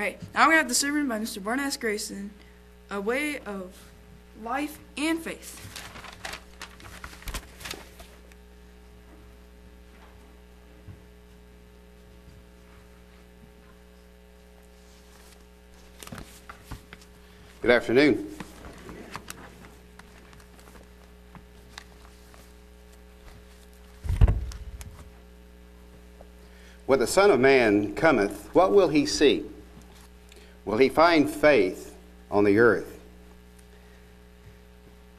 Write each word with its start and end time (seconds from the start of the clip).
Alright, 0.00 0.18
now 0.32 0.48
we 0.48 0.54
have 0.54 0.66
the 0.66 0.74
sermon 0.74 1.06
by 1.08 1.18
Mr. 1.18 1.44
Barnabas 1.44 1.76
Grayson, 1.76 2.30
A 2.90 2.98
Way 2.98 3.38
of 3.40 3.76
Life 4.42 4.78
and 4.96 5.18
Faith. 5.20 5.60
Good 17.60 17.70
afternoon. 17.70 18.34
When 26.86 26.98
the 26.98 27.06
Son 27.06 27.30
of 27.30 27.38
Man 27.38 27.94
cometh, 27.94 28.48
what 28.54 28.72
will 28.72 28.88
he 28.88 29.04
see? 29.04 29.44
Will 30.64 30.78
he 30.78 30.88
find 30.88 31.28
faith 31.28 31.96
on 32.30 32.44
the 32.44 32.58
earth? 32.58 33.00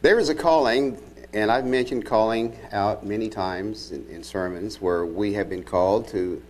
There 0.01 0.19
is 0.19 0.29
a 0.29 0.35
calling, 0.35 1.01
and 1.33 1.51
I've 1.51 1.65
mentioned 1.65 2.05
calling 2.05 2.57
out 2.71 3.05
many 3.05 3.29
times 3.29 3.91
in, 3.91 4.07
in 4.07 4.23
sermons 4.23 4.81
where 4.81 5.05
we 5.05 5.33
have 5.33 5.49
been 5.49 5.63
called 5.63 6.07
to, 6.09 6.41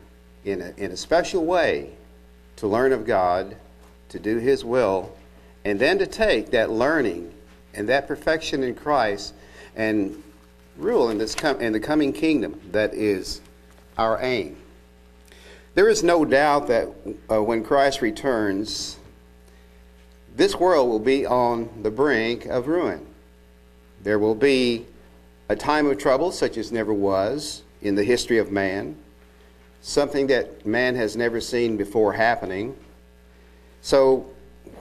in 0.45 0.61
a, 0.61 0.73
in 0.77 0.91
a 0.91 0.97
special 0.97 1.45
way, 1.45 1.91
to 2.57 2.67
learn 2.67 2.93
of 2.93 3.05
God, 3.05 3.55
to 4.09 4.19
do 4.19 4.37
His 4.37 4.63
will, 4.63 5.13
and 5.65 5.79
then 5.79 5.97
to 5.99 6.07
take 6.07 6.51
that 6.51 6.69
learning 6.69 7.33
and 7.73 7.89
that 7.89 8.07
perfection 8.07 8.63
in 8.63 8.75
Christ 8.75 9.33
and 9.75 10.21
rule 10.77 11.09
in, 11.09 11.17
this 11.17 11.35
com- 11.35 11.59
in 11.61 11.73
the 11.73 11.79
coming 11.79 12.13
kingdom 12.13 12.59
that 12.71 12.93
is 12.93 13.41
our 13.97 14.19
aim. 14.21 14.57
There 15.73 15.87
is 15.87 16.03
no 16.03 16.25
doubt 16.25 16.67
that 16.67 16.89
uh, 17.31 17.41
when 17.41 17.63
Christ 17.63 18.01
returns, 18.01 18.97
this 20.35 20.55
world 20.55 20.89
will 20.89 20.99
be 20.99 21.25
on 21.25 21.69
the 21.81 21.91
brink 21.91 22.45
of 22.45 22.67
ruin. 22.67 23.05
There 24.03 24.19
will 24.19 24.35
be 24.35 24.85
a 25.47 25.55
time 25.55 25.87
of 25.87 25.97
trouble 25.97 26.31
such 26.31 26.57
as 26.57 26.73
never 26.73 26.93
was 26.93 27.61
in 27.81 27.95
the 27.95 28.03
history 28.03 28.37
of 28.37 28.51
man, 28.51 28.97
something 29.81 30.27
that 30.27 30.65
man 30.65 30.95
has 30.95 31.15
never 31.15 31.39
seen 31.39 31.77
before 31.77 32.13
happening. 32.13 32.75
So, 33.81 34.29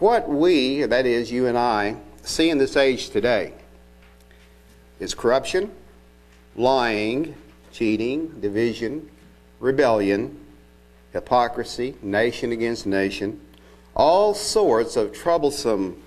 what 0.01 0.29
we, 0.29 0.83
that 0.85 1.07
is, 1.07 1.31
you 1.31 1.47
and 1.47 1.57
I, 1.57 1.97
see 2.23 2.51
in 2.51 2.59
this 2.59 2.77
age 2.77 3.11
today 3.11 3.53
is 4.99 5.15
corruption, 5.15 5.71
lying, 6.57 7.35
cheating, 7.73 8.41
division, 8.41 9.09
rebellion, 9.61 10.39
hypocrisy, 11.13 11.97
nation 12.03 12.53
against 12.53 12.87
nation, 12.87 13.41
all 13.95 14.35
sorts 14.35 14.97
of 14.97 15.13
troublesome 15.13 16.01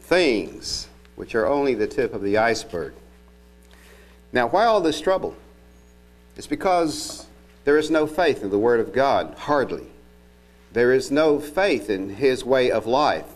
things 0.00 0.88
which 1.16 1.34
are 1.34 1.46
only 1.46 1.74
the 1.74 1.86
tip 1.86 2.14
of 2.14 2.22
the 2.22 2.36
iceberg. 2.38 2.94
Now, 4.32 4.48
why 4.48 4.64
all 4.64 4.80
this 4.80 5.00
trouble? 5.00 5.36
It's 6.36 6.46
because 6.46 7.26
there 7.64 7.76
is 7.76 7.90
no 7.90 8.06
faith 8.06 8.42
in 8.42 8.50
the 8.50 8.58
Word 8.58 8.80
of 8.80 8.92
God, 8.92 9.34
hardly. 9.40 9.86
There 10.72 10.92
is 10.92 11.10
no 11.10 11.40
faith 11.40 11.90
in 11.90 12.10
His 12.10 12.44
way 12.44 12.70
of 12.70 12.86
life. 12.86 13.26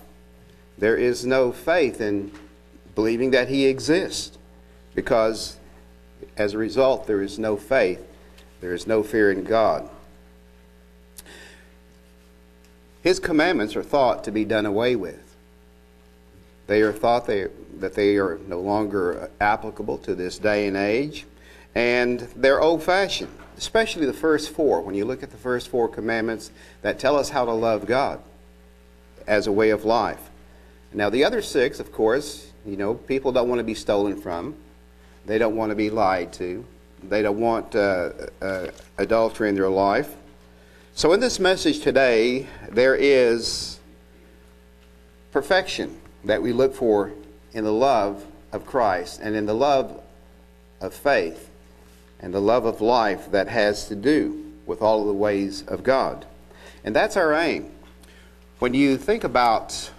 There 0.79 0.97
is 0.97 1.27
no 1.27 1.53
faith 1.53 2.01
in 2.01 2.33
believing 2.95 3.33
that 3.33 3.49
He 3.49 3.67
exists 3.67 4.39
because, 4.95 5.57
as 6.37 6.55
a 6.55 6.59
result, 6.59 7.07
there 7.07 7.23
is 7.23 7.39
no 7.39 7.57
faith. 7.57 8.05
There 8.61 8.73
is 8.73 8.87
no 8.87 9.03
fear 9.03 9.31
in 9.31 9.45
God. 9.45 9.91
His 13.05 13.21
commandments 13.21 13.77
are 13.77 13.83
thought 13.83 14.25
to 14.25 14.33
be 14.33 14.47
done 14.47 14.65
away 14.65 14.97
with. 14.97 15.37
They 16.67 16.81
are 16.81 16.91
thought 16.93 17.27
they, 17.27 17.49
that 17.79 17.93
they 17.93 18.17
are 18.17 18.41
no 18.49 18.61
longer 18.61 19.31
applicable 19.43 19.99
to 19.99 20.15
this 20.15 20.39
day 20.39 20.67
and 20.67 20.75
age, 20.75 21.27
and 21.75 22.21
they're 22.35 22.63
old 22.63 22.83
fashioned, 22.83 23.31
especially 23.59 24.07
the 24.07 24.15
first 24.15 24.51
four. 24.51 24.81
When 24.81 24.95
you 24.95 25.05
look 25.05 25.23
at 25.23 25.31
the 25.31 25.37
first 25.37 25.69
four 25.69 25.87
commandments 25.87 26.51
that 26.81 26.99
tell 26.99 27.19
us 27.19 27.29
how 27.29 27.45
to 27.45 27.53
love 27.53 27.85
God 27.87 28.23
as 29.27 29.47
a 29.47 29.53
way 29.53 29.69
of 29.69 29.85
life. 29.85 30.31
Now, 30.95 31.11
the 31.11 31.25
other 31.25 31.43
six, 31.43 31.81
of 31.81 31.93
course, 31.93 32.51
you 32.65 32.79
know, 32.79 32.95
people 32.95 33.33
don't 33.33 33.51
want 33.51 33.59
to 33.59 33.65
be 33.65 33.75
stolen 33.75 34.19
from, 34.19 34.55
they 35.27 35.37
don't 35.37 35.57
want 35.57 35.71
to 35.71 35.77
be 35.77 35.91
lied 35.91 36.33
to, 36.35 36.65
they 37.03 37.21
don't 37.21 37.39
want 37.39 37.77
uh, 37.77 38.13
uh, 38.41 38.69
adultery 38.97 39.51
in 39.51 39.57
their 39.57 39.69
life. 39.69 40.17
So, 40.97 41.13
in 41.13 41.19
this 41.19 41.41
message 41.41 41.81
today, 41.81 42.47
there 42.71 42.95
is 42.95 43.81
perfection 45.33 46.01
that 46.23 46.41
we 46.41 46.53
look 46.53 46.73
for 46.73 47.11
in 47.53 47.65
the 47.65 47.73
love 47.73 48.25
of 48.53 48.65
Christ 48.65 49.19
and 49.21 49.35
in 49.35 49.45
the 49.45 49.57
love 49.57 50.01
of 50.81 50.95
faith 50.95 51.51
and 52.21 52.33
the 52.33 52.41
love 52.41 52.65
of 52.65 52.81
life 52.81 53.33
that 53.33 53.49
has 53.49 53.89
to 53.89 53.97
do 53.97 54.53
with 54.67 54.83
all 54.83 55.01
of 55.01 55.09
the 55.09 55.15
ways 55.15 55.63
of 55.63 55.83
God. 55.83 56.27
And 56.85 56.95
that's 56.95 57.17
our 57.17 57.35
aim. 57.35 57.73
When 58.61 58.73
you 58.73 58.97
think 58.97 59.25
about 59.25 59.91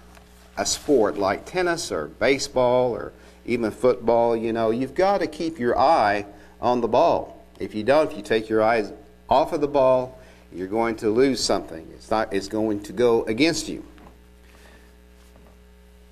a 0.57 0.66
sport 0.66 1.17
like 1.17 1.45
tennis 1.45 1.91
or 1.91 2.07
baseball 2.07 2.95
or 2.95 3.11
even 3.45 3.69
football, 3.72 4.34
you 4.38 4.53
know, 4.53 4.72
you've 4.72 4.95
got 4.95 5.17
to 5.17 5.28
keep 5.28 5.59
your 5.59 5.78
eye 5.78 6.25
on 6.61 6.79
the 6.79 6.88
ball. 6.88 7.44
If 7.59 7.75
you 7.75 7.84
don't, 7.84 8.09
if 8.09 8.16
you 8.16 8.23
take 8.23 8.47
your 8.47 8.63
eyes 8.63 8.94
off 9.29 9.51
of 9.51 9.59
the 9.59 9.67
ball, 9.67 10.17
you're 10.55 10.67
going 10.67 10.95
to 10.97 11.09
lose 11.09 11.43
something. 11.43 11.88
It's 11.93 12.09
not 12.09 12.33
it's 12.33 12.47
going 12.47 12.81
to 12.83 12.93
go 12.93 13.23
against 13.23 13.67
you. 13.67 13.83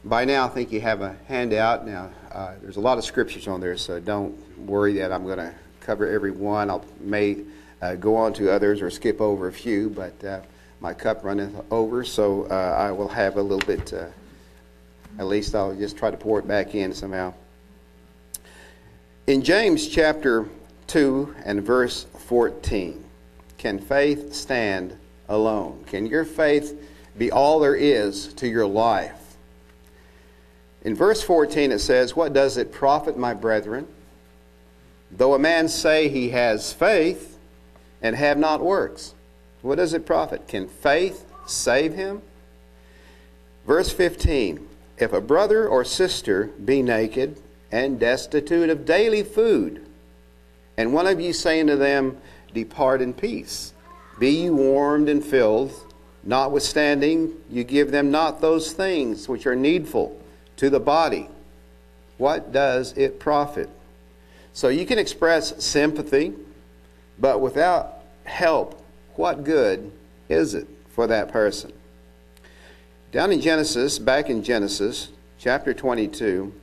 By 0.06 0.26
now, 0.26 0.46
I 0.46 0.50
think 0.50 0.72
you 0.72 0.82
have 0.82 1.02
a 1.02 1.16
handout. 1.28 1.88
Now, 1.88 2.10
uh, 2.32 2.54
there's 2.62 2.76
a 2.76 2.82
lot 2.82 2.98
of 2.98 3.06
scriptures 3.06 3.48
on 3.48 3.62
there, 3.62 3.78
so 3.78 4.02
don't 4.02 4.36
worry 4.60 4.94
that 4.96 5.14
I'm 5.14 5.24
going 5.24 5.38
to 5.38 5.54
cover 5.80 6.08
every 6.08 6.32
one. 6.32 6.70
I 6.70 6.80
may 7.00 7.38
uh, 7.82 7.96
go 7.96 8.18
on 8.18 8.34
to 8.34 8.52
others 8.52 8.82
or 8.82 8.90
skip 8.90 9.22
over 9.22 9.48
a 9.48 9.54
few, 9.54 9.90
but 9.90 10.24
uh, 10.24 10.42
my 10.82 10.94
cup 10.94 11.24
runneth 11.24 11.56
over, 11.72 12.04
so 12.04 12.44
uh, 12.52 12.76
I 12.78 12.92
will 12.92 13.08
have 13.08 13.38
a 13.38 13.42
little 13.42 13.66
bit. 13.66 13.94
Uh, 13.94 14.08
at 15.20 15.28
least 15.28 15.56
I'll 15.56 15.76
just 15.76 15.98
try 15.98 16.12
to 16.12 16.18
pour 16.18 16.40
it 16.40 16.48
back 16.48 16.76
in 16.76 16.94
somehow. 16.94 17.34
In 19.28 19.42
James 19.42 19.88
chapter 19.88 20.50
2 20.88 21.36
and 21.46 21.64
verse 21.64 22.06
14, 22.28 23.03
can 23.64 23.80
faith 23.80 24.34
stand 24.34 24.94
alone? 25.30 25.86
Can 25.88 26.06
your 26.06 26.26
faith 26.26 26.78
be 27.18 27.32
all 27.32 27.62
there 27.62 27.78
is 27.78 28.34
to 28.34 28.46
your 28.46 28.66
life? 28.66 29.38
In 30.82 30.94
verse 30.94 31.24
14 31.24 31.72
it 31.72 31.80
says, 31.80 32.14
What 32.14 32.34
does 32.34 32.58
it 32.58 32.74
profit, 32.74 33.18
my 33.18 33.34
brethren, 33.34 33.88
though 35.10 35.34
a 35.34 35.40
man 35.40 35.70
say 35.70 36.10
he 36.10 36.32
has 36.32 36.74
faith 36.74 37.38
and 38.02 38.18
have 38.18 38.38
not 38.38 38.62
works? 38.62 39.14
What 39.62 39.76
does 39.76 39.94
it 39.94 40.06
profit? 40.06 40.46
Can 40.46 40.68
faith 40.68 41.26
save 41.48 41.94
him? 41.94 42.22
Verse 43.66 43.94
15 43.94 44.68
If 44.98 45.14
a 45.14 45.22
brother 45.22 45.66
or 45.70 45.86
sister 45.86 46.48
be 46.66 46.82
naked 46.82 47.42
and 47.72 47.98
destitute 47.98 48.70
of 48.70 48.86
daily 48.86 49.24
food, 49.24 49.86
and 50.76 50.94
one 50.94 51.08
of 51.08 51.22
you 51.22 51.32
say 51.32 51.62
unto 51.62 51.78
them, 51.78 52.18
Depart 52.54 53.02
in 53.02 53.14
peace, 53.14 53.74
be 54.20 54.44
you 54.44 54.56
warmed 54.56 55.10
and 55.10 55.24
filled, 55.24 55.74
notwithstanding 56.24 57.34
you 57.50 57.64
give 57.64 57.92
them 57.92 58.12
not 58.12 58.42
those 58.42 58.72
things 58.72 59.28
which 59.28 59.46
are 59.46 59.56
needful 59.56 60.20
to 60.58 60.70
the 60.70 60.80
body, 60.80 61.28
what 62.18 62.52
does 62.52 62.94
it 62.94 63.20
profit? 63.20 63.70
So 64.54 64.70
you 64.70 64.86
can 64.86 65.00
express 65.00 65.64
sympathy, 65.64 66.34
but 67.20 67.42
without 67.42 68.04
help, 68.24 68.80
what 69.16 69.44
good 69.44 69.92
is 70.30 70.54
it 70.54 70.68
for 70.90 71.08
that 71.08 71.32
person? 71.32 71.74
Down 73.12 73.32
in 73.32 73.42
Genesis, 73.42 74.00
back 74.00 74.30
in 74.30 74.44
Genesis 74.44 75.10
chapter 75.38 75.74
22, 75.74 76.54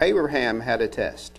Abraham 0.00 0.60
had 0.60 0.80
a 0.80 0.88
test. 0.88 1.38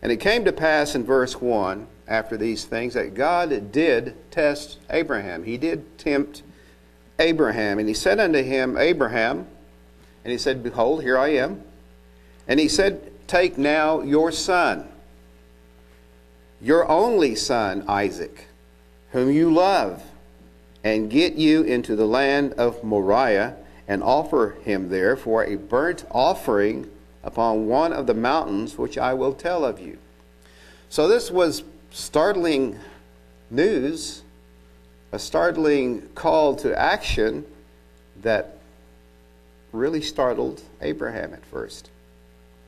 And 0.00 0.10
it 0.10 0.16
came 0.16 0.44
to 0.44 0.52
pass 0.52 0.94
in 0.94 1.04
verse 1.04 1.40
1 1.40 1.86
after 2.08 2.36
these 2.36 2.64
things 2.64 2.94
that 2.94 3.14
God 3.14 3.72
did 3.72 4.14
test 4.30 4.78
Abraham. 4.90 5.44
He 5.44 5.56
did 5.56 5.98
tempt 5.98 6.42
Abraham. 7.18 7.78
And 7.78 7.88
he 7.88 7.94
said 7.94 8.18
unto 8.18 8.42
him, 8.42 8.76
Abraham, 8.76 9.46
and 10.24 10.32
he 10.32 10.38
said, 10.38 10.62
Behold, 10.62 11.02
here 11.02 11.18
I 11.18 11.28
am. 11.28 11.62
And 12.46 12.58
he 12.60 12.68
said, 12.68 13.12
Take 13.26 13.56
now 13.56 14.02
your 14.02 14.30
son, 14.30 14.88
your 16.60 16.88
only 16.88 17.34
son, 17.34 17.84
Isaac, 17.88 18.46
whom 19.12 19.30
you 19.30 19.52
love, 19.52 20.02
and 20.84 21.10
get 21.10 21.34
you 21.34 21.62
into 21.62 21.96
the 21.96 22.06
land 22.06 22.52
of 22.54 22.82
Moriah, 22.84 23.56
and 23.88 24.02
offer 24.02 24.56
him 24.64 24.88
there 24.88 25.16
for 25.16 25.44
a 25.44 25.56
burnt 25.56 26.04
offering 26.10 26.90
upon 27.22 27.66
one 27.66 27.92
of 27.92 28.06
the 28.06 28.14
mountains 28.14 28.76
which 28.76 28.98
I 28.98 29.14
will 29.14 29.32
tell 29.32 29.64
of 29.64 29.80
you. 29.80 29.98
So 30.88 31.08
this 31.08 31.30
was 31.30 31.62
startling 31.92 32.78
news 33.50 34.22
a 35.12 35.18
startling 35.18 36.08
call 36.14 36.56
to 36.56 36.78
action 36.78 37.44
that 38.22 38.56
really 39.70 40.00
startled 40.00 40.62
Abraham 40.80 41.34
at 41.34 41.44
first. 41.44 41.90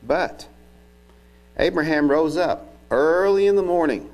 But 0.06 0.46
Abraham 1.58 2.10
rose 2.10 2.36
up 2.36 2.74
early 2.90 3.46
in 3.46 3.56
the 3.56 3.62
morning, 3.62 4.10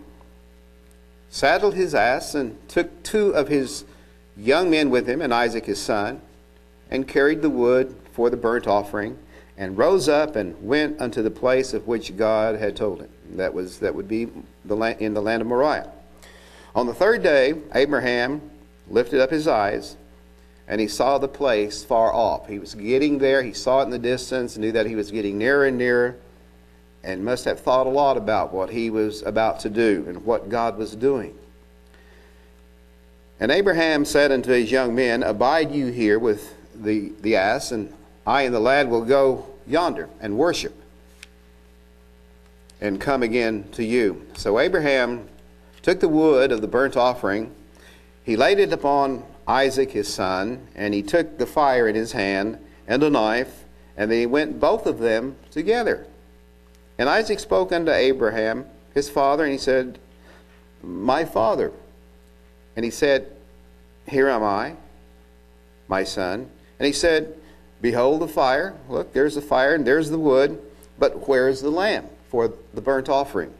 saddled 1.28 1.74
his 1.74 1.94
ass, 1.94 2.34
and 2.34 2.56
took 2.68 3.02
two 3.02 3.30
of 3.30 3.48
his 3.48 3.84
young 4.36 4.70
men 4.70 4.90
with 4.90 5.08
him, 5.08 5.20
and 5.20 5.34
Isaac 5.34 5.66
his 5.66 5.80
son, 5.80 6.20
and 6.88 7.06
carried 7.06 7.42
the 7.42 7.50
wood 7.50 7.96
for 8.12 8.30
the 8.30 8.36
burnt 8.36 8.68
offering, 8.68 9.18
and 9.56 9.76
rose 9.76 10.08
up 10.08 10.36
and 10.36 10.54
went 10.62 11.00
unto 11.00 11.20
the 11.20 11.30
place 11.30 11.74
of 11.74 11.88
which 11.88 12.16
God 12.16 12.56
had 12.56 12.76
told 12.76 13.00
him. 13.00 13.10
That 13.37 13.55
was 13.55 13.79
that 13.79 13.94
would 13.94 14.09
be 14.09 14.29
the 14.65 14.77
land, 14.77 15.00
in 15.00 15.15
the 15.15 15.23
land 15.23 15.43
of 15.43 15.49
Moriah. 15.49 15.91
On 16.75 16.87
the 16.87 16.94
third 16.94 17.23
day, 17.23 17.55
Abraham 17.75 18.41
lifted 18.88 19.21
up 19.21 19.31
his 19.31 19.49
eyes, 19.49 19.97
and 20.69 20.81
he 20.81 20.88
saw 20.88 21.19
the 21.19 21.29
place 21.29 21.85
far 21.85 22.12
off. 22.12 22.49
He 22.49 22.59
was 22.59 22.75
getting 22.75 23.19
there. 23.19 23.43
He 23.43 23.53
saw 23.53 23.81
it 23.81 23.85
in 23.85 23.91
the 23.91 23.99
distance, 23.99 24.56
knew 24.56 24.73
that 24.73 24.87
he 24.87 24.94
was 24.94 25.11
getting 25.11 25.38
nearer 25.38 25.67
and 25.67 25.79
nearer, 25.79 26.17
and 27.03 27.25
must 27.25 27.44
have 27.44 27.61
thought 27.61 27.87
a 27.87 27.91
lot 27.91 28.17
about 28.17 28.53
what 28.53 28.71
he 28.71 28.91
was 28.91 29.23
about 29.23 29.61
to 29.61 29.71
do 29.71 30.05
and 30.09 30.25
what 30.25 30.49
God 30.49 30.77
was 30.77 30.94
doing. 30.94 31.37
And 33.41 33.50
Abraham 33.50 34.05
said 34.05 34.32
unto 34.32 34.50
his 34.50 34.71
young 34.71 34.94
men, 34.94 35.23
Abide 35.23 35.73
you 35.73 35.87
here 35.87 36.19
with 36.19 36.55
the, 36.75 37.12
the 37.21 37.37
ass, 37.37 37.73
and 37.73 37.93
I 38.27 38.43
and 38.43 38.55
the 38.55 38.61
lad 38.61 38.88
will 38.88 39.05
go 39.05 39.47
yonder 39.67 40.09
and 40.21 40.37
worship 40.37 40.80
and 42.81 43.00
come 43.00 43.23
again 43.23 43.69
to 43.73 43.85
you. 43.85 44.27
So 44.35 44.59
Abraham 44.59 45.29
took 45.82 46.00
the 46.00 46.09
wood 46.09 46.53
of 46.53 46.61
the 46.61 46.69
burnt 46.69 46.97
offering, 46.97 47.55
he 48.23 48.37
laid 48.37 48.59
it 48.59 48.73
upon 48.73 49.25
Isaac 49.47 49.91
his 49.91 50.12
son, 50.12 50.69
and 50.75 50.94
he 50.94 51.03
took 51.03 51.38
the 51.38 51.47
fire 51.47 51.88
in 51.88 51.94
his 51.94 52.12
hand 52.12 52.59
and 52.87 53.03
a 53.03 53.11
knife, 53.11 53.65
and 53.97 54.11
they 54.11 54.27
went 54.27 54.61
both 54.61 54.87
of 54.87 54.99
them 54.99 55.37
together. 55.50 56.06
And 56.99 57.09
Isaac 57.09 57.41
spoke 57.41 57.73
unto 57.73 57.91
Abraham 57.91 58.67
his 58.94 59.09
father, 59.09 59.44
and 59.44 59.53
he 59.53 59.59
said, 59.59 59.99
My 60.82 61.25
father. 61.25 61.73
And 62.77 62.85
he 62.85 62.91
said, 62.91 63.35
Here 64.06 64.29
am 64.29 64.43
I, 64.43 64.77
my 65.88 66.05
son. 66.05 66.50
And 66.79 66.87
he 66.87 66.93
said, 66.93 67.35
Behold 67.81 68.21
the 68.21 68.29
fire. 68.29 68.75
Look, 68.88 69.12
there's 69.12 69.35
the 69.35 69.43
fire, 69.43 69.75
and 69.75 69.87
there's 69.87 70.11
the 70.11 70.19
wood. 70.19 70.61
But 70.99 71.27
where 71.27 71.49
is 71.49 71.62
the 71.62 71.71
lamb 71.71 72.09
for 72.31 72.55
the 72.73 72.81
burnt 72.81 73.09
offering? 73.09 73.53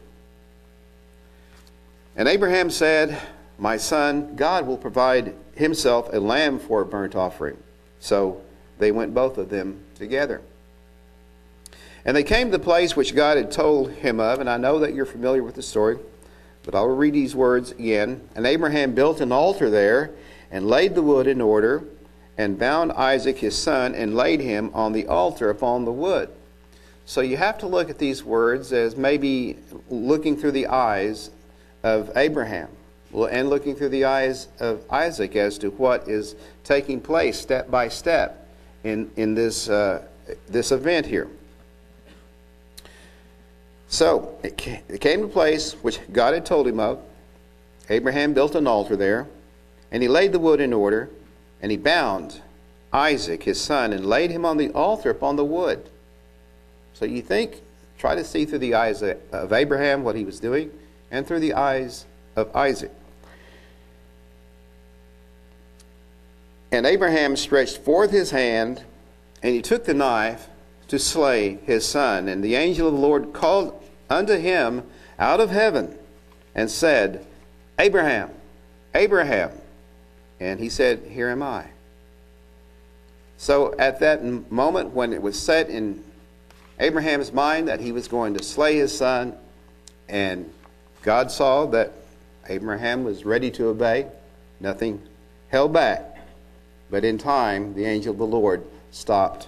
And 2.15 2.27
Abraham 2.27 2.69
said, 2.69 3.21
My 3.59 3.77
son, 3.77 4.35
God 4.35 4.65
will 4.65 4.77
provide 4.77 5.35
himself 5.55 6.09
a 6.11 6.19
lamb 6.19 6.59
for 6.59 6.81
a 6.81 6.85
burnt 6.85 7.15
offering. 7.15 7.57
So 7.99 8.41
they 8.79 8.91
went 8.91 9.13
both 9.13 9.37
of 9.37 9.49
them 9.49 9.83
together. 9.95 10.41
And 12.03 12.17
they 12.17 12.23
came 12.23 12.47
to 12.47 12.57
the 12.57 12.63
place 12.63 12.95
which 12.95 13.15
God 13.15 13.37
had 13.37 13.51
told 13.51 13.91
him 13.91 14.19
of, 14.19 14.39
and 14.39 14.49
I 14.49 14.57
know 14.57 14.79
that 14.79 14.95
you're 14.95 15.05
familiar 15.05 15.43
with 15.43 15.55
the 15.55 15.61
story, 15.61 15.99
but 16.63 16.73
I'll 16.73 16.87
read 16.87 17.13
these 17.13 17.35
words 17.35 17.71
again. 17.71 18.27
And 18.35 18.47
Abraham 18.47 18.95
built 18.95 19.21
an 19.21 19.31
altar 19.31 19.69
there, 19.69 20.11
and 20.49 20.67
laid 20.67 20.95
the 20.95 21.01
wood 21.01 21.27
in 21.27 21.39
order, 21.39 21.83
and 22.37 22.57
bound 22.57 22.91
Isaac 22.93 23.37
his 23.37 23.55
son, 23.55 23.93
and 23.93 24.15
laid 24.15 24.39
him 24.39 24.71
on 24.73 24.93
the 24.93 25.07
altar 25.07 25.49
upon 25.49 25.85
the 25.85 25.91
wood. 25.91 26.29
So 27.05 27.21
you 27.21 27.37
have 27.37 27.57
to 27.59 27.67
look 27.67 27.89
at 27.89 27.97
these 27.97 28.23
words 28.23 28.71
as 28.71 28.95
maybe 28.95 29.57
looking 29.89 30.37
through 30.37 30.51
the 30.51 30.67
eyes 30.67 31.31
of 31.83 32.11
Abraham 32.15 32.69
and 33.13 33.49
looking 33.49 33.75
through 33.75 33.89
the 33.89 34.05
eyes 34.05 34.47
of 34.59 34.83
Isaac 34.89 35.35
as 35.35 35.57
to 35.59 35.71
what 35.71 36.07
is 36.07 36.35
taking 36.63 37.01
place 37.01 37.39
step 37.39 37.69
by 37.69 37.89
step 37.89 38.47
in, 38.83 39.11
in 39.17 39.35
this, 39.35 39.67
uh, 39.67 40.03
this 40.47 40.71
event 40.71 41.05
here. 41.05 41.27
So 43.89 44.37
it 44.41 44.55
came 44.55 45.19
to 45.19 45.25
a 45.25 45.27
place 45.27 45.73
which 45.73 45.99
God 46.13 46.33
had 46.33 46.45
told 46.45 46.65
him 46.65 46.79
of. 46.79 47.01
Abraham 47.89 48.33
built 48.33 48.55
an 48.55 48.65
altar 48.65 48.95
there, 48.95 49.27
and 49.91 50.01
he 50.01 50.07
laid 50.07 50.31
the 50.31 50.39
wood 50.39 50.61
in 50.61 50.71
order, 50.71 51.09
and 51.61 51.71
he 51.71 51.77
bound 51.77 52.39
Isaac, 52.93 53.43
his 53.43 53.59
son, 53.59 53.91
and 53.91 54.05
laid 54.05 54.31
him 54.31 54.45
on 54.45 54.55
the 54.55 54.69
altar 54.69 55.09
upon 55.09 55.35
the 55.35 55.43
wood. 55.43 55.89
So 57.01 57.07
you 57.07 57.23
think, 57.23 57.63
try 57.97 58.13
to 58.13 58.23
see 58.23 58.45
through 58.45 58.59
the 58.59 58.75
eyes 58.75 59.01
of 59.01 59.51
Abraham 59.51 60.03
what 60.03 60.15
he 60.15 60.23
was 60.23 60.39
doing, 60.39 60.69
and 61.09 61.25
through 61.25 61.39
the 61.39 61.55
eyes 61.55 62.05
of 62.35 62.55
Isaac. 62.55 62.91
And 66.71 66.85
Abraham 66.85 67.35
stretched 67.35 67.79
forth 67.79 68.11
his 68.11 68.29
hand, 68.29 68.83
and 69.41 69.55
he 69.55 69.63
took 69.63 69.85
the 69.85 69.95
knife 69.95 70.47
to 70.89 70.99
slay 70.99 71.55
his 71.65 71.87
son. 71.87 72.27
And 72.27 72.43
the 72.43 72.53
angel 72.53 72.87
of 72.87 72.93
the 72.93 72.99
Lord 72.99 73.33
called 73.33 73.83
unto 74.07 74.37
him 74.37 74.83
out 75.17 75.39
of 75.39 75.49
heaven 75.49 75.97
and 76.53 76.69
said, 76.69 77.25
Abraham, 77.79 78.29
Abraham. 78.93 79.49
And 80.39 80.59
he 80.59 80.69
said, 80.69 81.01
Here 81.09 81.29
am 81.29 81.41
I. 81.41 81.65
So 83.37 83.73
at 83.79 83.99
that 84.01 84.23
moment 84.51 84.91
when 84.91 85.13
it 85.13 85.23
was 85.23 85.41
set 85.41 85.67
in 85.67 86.03
Abraham's 86.81 87.31
mind 87.31 87.67
that 87.67 87.79
he 87.79 87.91
was 87.91 88.07
going 88.07 88.33
to 88.33 88.43
slay 88.43 88.75
his 88.75 88.95
son, 88.95 89.37
and 90.09 90.51
God 91.03 91.29
saw 91.29 91.67
that 91.67 91.93
Abraham 92.49 93.03
was 93.03 93.23
ready 93.23 93.51
to 93.51 93.67
obey, 93.67 94.07
nothing 94.59 94.99
held 95.49 95.71
back. 95.71 96.17
But 96.89 97.05
in 97.05 97.19
time, 97.19 97.75
the 97.75 97.85
angel 97.85 98.13
of 98.13 98.17
the 98.17 98.25
Lord 98.25 98.65
stopped 98.89 99.47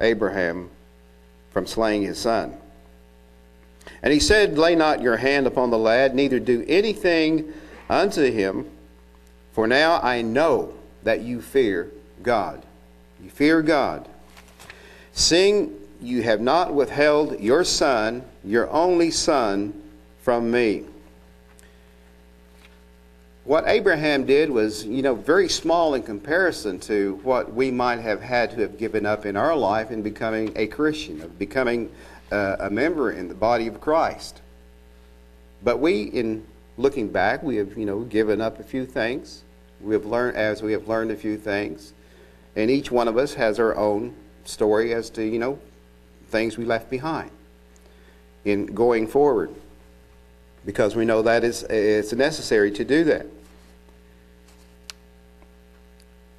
Abraham 0.00 0.70
from 1.50 1.66
slaying 1.66 2.02
his 2.04 2.18
son. 2.18 2.56
And 4.02 4.10
he 4.10 4.18
said, 4.18 4.56
Lay 4.56 4.74
not 4.74 5.02
your 5.02 5.18
hand 5.18 5.46
upon 5.46 5.70
the 5.70 5.78
lad, 5.78 6.14
neither 6.14 6.40
do 6.40 6.64
anything 6.66 7.52
unto 7.90 8.32
him, 8.32 8.66
for 9.52 9.66
now 9.66 10.00
I 10.02 10.22
know 10.22 10.72
that 11.02 11.20
you 11.20 11.42
fear 11.42 11.90
God. 12.22 12.64
You 13.22 13.28
fear 13.28 13.60
God. 13.60 14.08
Seeing 15.12 15.81
you 16.02 16.22
have 16.22 16.40
not 16.40 16.74
withheld 16.74 17.38
your 17.40 17.64
son, 17.64 18.24
your 18.44 18.68
only 18.70 19.10
son, 19.10 19.72
from 20.22 20.50
me. 20.50 20.84
What 23.44 23.64
Abraham 23.66 24.24
did 24.24 24.50
was, 24.50 24.84
you 24.84 25.02
know, 25.02 25.14
very 25.14 25.48
small 25.48 25.94
in 25.94 26.02
comparison 26.02 26.78
to 26.80 27.18
what 27.22 27.52
we 27.52 27.70
might 27.70 27.98
have 28.00 28.20
had 28.20 28.50
to 28.52 28.60
have 28.62 28.78
given 28.78 29.04
up 29.04 29.26
in 29.26 29.36
our 29.36 29.56
life 29.56 29.90
in 29.90 30.02
becoming 30.02 30.52
a 30.54 30.66
Christian, 30.66 31.20
of 31.20 31.38
becoming 31.38 31.90
uh, 32.30 32.56
a 32.60 32.70
member 32.70 33.10
in 33.10 33.28
the 33.28 33.34
body 33.34 33.66
of 33.66 33.80
Christ. 33.80 34.40
But 35.64 35.78
we, 35.78 36.02
in 36.02 36.46
looking 36.76 37.08
back, 37.08 37.42
we 37.42 37.56
have, 37.56 37.76
you 37.76 37.84
know, 37.84 38.00
given 38.00 38.40
up 38.40 38.60
a 38.60 38.64
few 38.64 38.86
things. 38.86 39.42
We 39.80 39.94
have 39.94 40.06
learned, 40.06 40.36
as 40.36 40.62
we 40.62 40.72
have 40.72 40.86
learned 40.86 41.10
a 41.10 41.16
few 41.16 41.36
things, 41.36 41.92
and 42.54 42.70
each 42.70 42.92
one 42.92 43.08
of 43.08 43.16
us 43.16 43.34
has 43.34 43.58
our 43.58 43.76
own 43.76 44.14
story 44.44 44.94
as 44.94 45.10
to, 45.10 45.24
you 45.24 45.40
know, 45.40 45.58
things 46.32 46.58
we 46.58 46.64
left 46.64 46.90
behind 46.90 47.30
in 48.44 48.66
going 48.66 49.06
forward, 49.06 49.54
because 50.66 50.96
we 50.96 51.04
know 51.04 51.22
that 51.22 51.44
is 51.44 51.62
it's 51.64 52.12
necessary 52.12 52.72
to 52.72 52.84
do 52.84 53.04
that. 53.04 53.26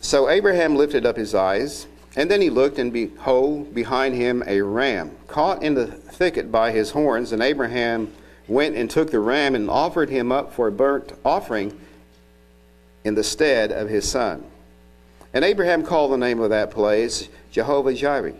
So 0.01 0.27
Abraham 0.27 0.75
lifted 0.75 1.05
up 1.05 1.15
his 1.15 1.33
eyes 1.33 1.87
and 2.15 2.29
then 2.29 2.41
he 2.41 2.49
looked, 2.49 2.77
and 2.77 2.93
behold, 2.93 3.73
behind 3.73 4.13
him 4.13 4.43
a 4.45 4.61
ram, 4.61 5.15
caught 5.27 5.63
in 5.63 5.73
the 5.73 5.87
thicket 5.87 6.51
by 6.51 6.71
his 6.71 6.91
horns. 6.91 7.31
And 7.31 7.41
Abraham 7.41 8.13
went 8.47 8.75
and 8.75 8.89
took 8.89 9.09
the 9.09 9.19
ram 9.19 9.55
and 9.55 9.69
offered 9.69 10.09
him 10.09 10.31
up 10.31 10.53
for 10.53 10.67
a 10.67 10.71
burnt 10.71 11.13
offering 11.25 11.79
in 13.03 13.15
the 13.15 13.23
stead 13.23 13.71
of 13.71 13.89
his 13.89 14.07
son. 14.07 14.43
And 15.33 15.43
Abraham 15.43 15.83
called 15.83 16.11
the 16.11 16.17
name 16.17 16.39
of 16.39 16.51
that 16.51 16.69
place 16.69 17.29
Jehovah 17.51 17.95
Jireh, 17.95 18.35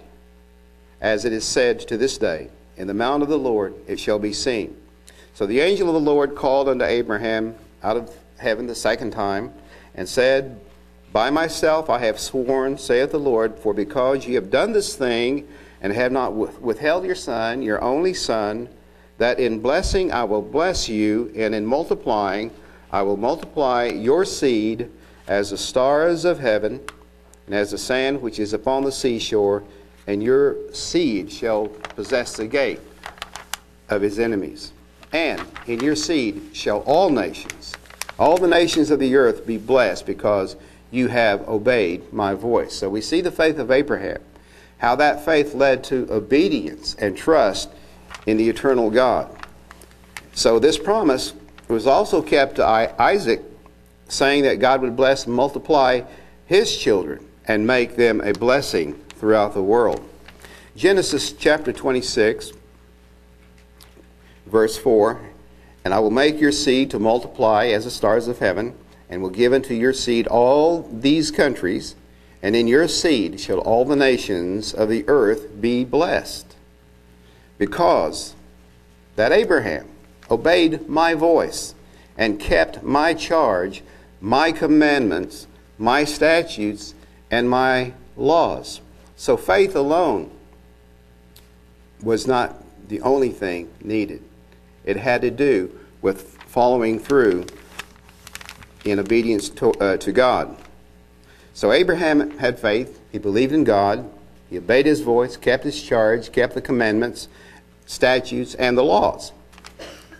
as 1.04 1.26
it 1.26 1.34
is 1.34 1.44
said 1.44 1.82
to 1.82 1.98
this 1.98 2.18
day, 2.18 2.50
In 2.78 2.88
the 2.88 2.94
mount 2.96 3.22
of 3.22 3.30
the 3.30 3.38
Lord 3.38 3.76
it 3.86 4.00
shall 4.00 4.18
be 4.18 4.34
seen. 4.34 4.76
So 5.36 5.46
the 5.46 5.60
angel 5.60 5.90
of 5.90 5.94
the 5.94 6.00
Lord 6.00 6.34
called 6.34 6.68
unto 6.68 6.86
Abraham 6.86 7.56
out 7.84 7.98
of 7.98 8.12
heaven 8.38 8.66
the 8.66 8.74
second 8.74 9.12
time, 9.12 9.54
and 9.94 10.10
said, 10.10 10.60
by 11.14 11.30
myself 11.30 11.92
I 11.92 12.00
have 12.00 12.20
sworn, 12.20 12.80
saith 12.80 13.12
the 13.12 13.20
Lord, 13.20 13.60
for 13.60 13.72
because 13.72 14.26
ye 14.26 14.34
have 14.34 14.50
done 14.50 14.74
this 14.74 14.96
thing, 14.96 15.48
and 15.80 15.94
have 15.94 16.12
not 16.12 16.34
withheld 16.34 17.06
your 17.06 17.14
son, 17.14 17.62
your 17.62 17.82
only 17.84 18.16
son, 18.16 18.68
that 19.20 19.40
in 19.40 19.60
blessing 19.60 20.12
I 20.12 20.24
will 20.24 20.42
bless 20.42 20.90
you, 20.90 21.32
and 21.36 21.54
in 21.54 21.68
multiplying 21.68 22.50
I 22.92 23.04
will 23.04 23.18
multiply 23.18 23.86
your 23.86 24.26
seed 24.26 24.90
as 25.28 25.52
the 25.52 25.58
stars 25.58 26.26
of 26.26 26.40
heaven, 26.40 26.82
and 27.46 27.54
as 27.54 27.72
the 27.72 27.78
sand 27.78 28.22
which 28.22 28.40
is 28.40 28.54
upon 28.54 28.84
the 28.84 28.92
seashore, 28.92 29.64
and 30.08 30.22
your 30.22 30.58
seed 30.74 31.32
shall 31.32 31.68
possess 31.68 32.38
the 32.38 32.48
gate 32.48 32.80
of 33.90 34.02
his 34.02 34.20
enemies. 34.20 34.72
And 35.12 35.42
in 35.68 35.80
your 35.80 35.96
seed 35.96 36.42
shall 36.54 36.80
all 36.80 37.10
nations 37.10 37.76
all 38.20 38.38
the 38.38 38.48
nations 38.48 38.92
of 38.92 39.00
the 39.00 39.16
earth 39.16 39.46
be 39.46 39.58
blessed 39.58 40.06
because 40.06 40.56
you 40.92 41.08
have 41.08 41.48
obeyed 41.48 42.14
my 42.14 42.34
voice. 42.34 42.74
So 42.74 42.90
we 42.90 43.02
see 43.02 43.22
the 43.22 43.32
faith 43.32 43.58
of 43.58 43.72
Abraham, 43.72 44.22
how 44.78 44.96
that 44.98 45.26
faith 45.26 45.54
led 45.56 45.84
to 45.86 46.08
obedience 46.12 46.96
and 46.96 47.18
trust 47.18 47.70
in 48.28 48.38
the 48.38 48.48
eternal 48.48 48.90
God. 48.90 49.36
So 50.34 50.60
this 50.60 50.78
promise 50.78 51.34
was 51.68 51.88
also 51.88 52.22
kept 52.22 52.56
to 52.56 52.66
Isaac, 52.66 53.42
saying 54.08 54.44
that 54.44 54.60
God 54.60 54.82
would 54.82 54.96
bless 54.96 55.26
and 55.26 55.34
multiply 55.34 56.02
his 56.46 56.78
children 56.78 57.26
and 57.48 57.66
make 57.66 57.96
them 57.96 58.22
a 58.22 58.34
blessing 58.34 59.00
throughout 59.24 59.54
the 59.54 59.64
world. 59.64 60.04
Genesis 60.76 61.32
chapter 61.32 61.72
26, 61.72 62.52
verse 64.46 64.78
4 64.78 65.18
And 65.86 65.94
I 65.94 66.00
will 66.00 66.12
make 66.12 66.42
your 66.42 66.52
seed 66.52 66.92
to 66.92 67.00
multiply 67.00 67.68
as 67.68 67.86
the 67.86 67.90
stars 67.90 68.28
of 68.28 68.40
heaven, 68.40 68.76
and 69.10 69.22
will 69.22 69.30
give 69.30 69.54
unto 69.54 69.74
your 69.74 69.94
seed 69.94 70.28
all 70.28 70.82
these 70.92 71.32
countries, 71.32 71.96
and 72.42 72.54
in 72.54 72.68
your 72.68 72.90
seed 72.90 73.40
shall 73.40 73.60
all 73.60 73.86
the 73.86 73.96
nations 73.96 74.74
of 74.74 74.90
the 74.90 75.06
earth 75.08 75.62
be 75.62 75.86
blessed. 75.86 76.58
Because 77.58 78.36
that 79.16 79.32
Abraham 79.32 79.88
obeyed 80.30 80.90
my 80.90 81.14
voice 81.14 81.76
and 82.18 82.42
kept 82.42 82.84
my 82.84 83.14
charge, 83.14 83.84
my 84.20 84.52
commandments, 84.52 85.48
my 85.78 86.04
statutes, 86.04 86.94
and 87.32 87.50
my 87.50 87.94
laws. 88.18 88.82
So 89.24 89.38
faith 89.38 89.74
alone 89.78 90.30
was 92.02 92.28
not 92.28 92.62
the 92.90 93.00
only 93.00 93.30
thing 93.30 93.74
needed. 93.82 94.22
It 94.84 94.98
had 94.98 95.22
to 95.22 95.32
do 95.32 95.80
with 96.02 96.38
following 96.46 97.00
through 97.00 97.46
in 98.84 99.00
obedience 99.00 99.48
to, 99.52 99.72
uh, 99.76 99.96
to 99.96 100.12
God. 100.12 100.58
So 101.54 101.72
Abraham 101.72 102.38
had 102.38 102.60
faith. 102.60 103.00
He 103.14 103.18
believed 103.18 103.54
in 103.54 103.64
God. 103.64 104.12
He 104.50 104.58
obeyed 104.58 104.86
his 104.86 105.00
voice, 105.00 105.38
kept 105.38 105.64
his 105.64 105.82
charge, 105.82 106.34
kept 106.34 106.54
the 106.54 106.60
commandments, 106.60 107.30
statutes, 107.86 108.56
and 108.56 108.78
the 108.78 108.84
laws. 108.84 109.32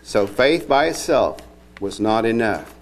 So 0.02 0.26
faith 0.26 0.66
by 0.66 0.86
itself 0.86 1.40
was 1.78 2.00
not 2.00 2.24
enough. 2.24 2.74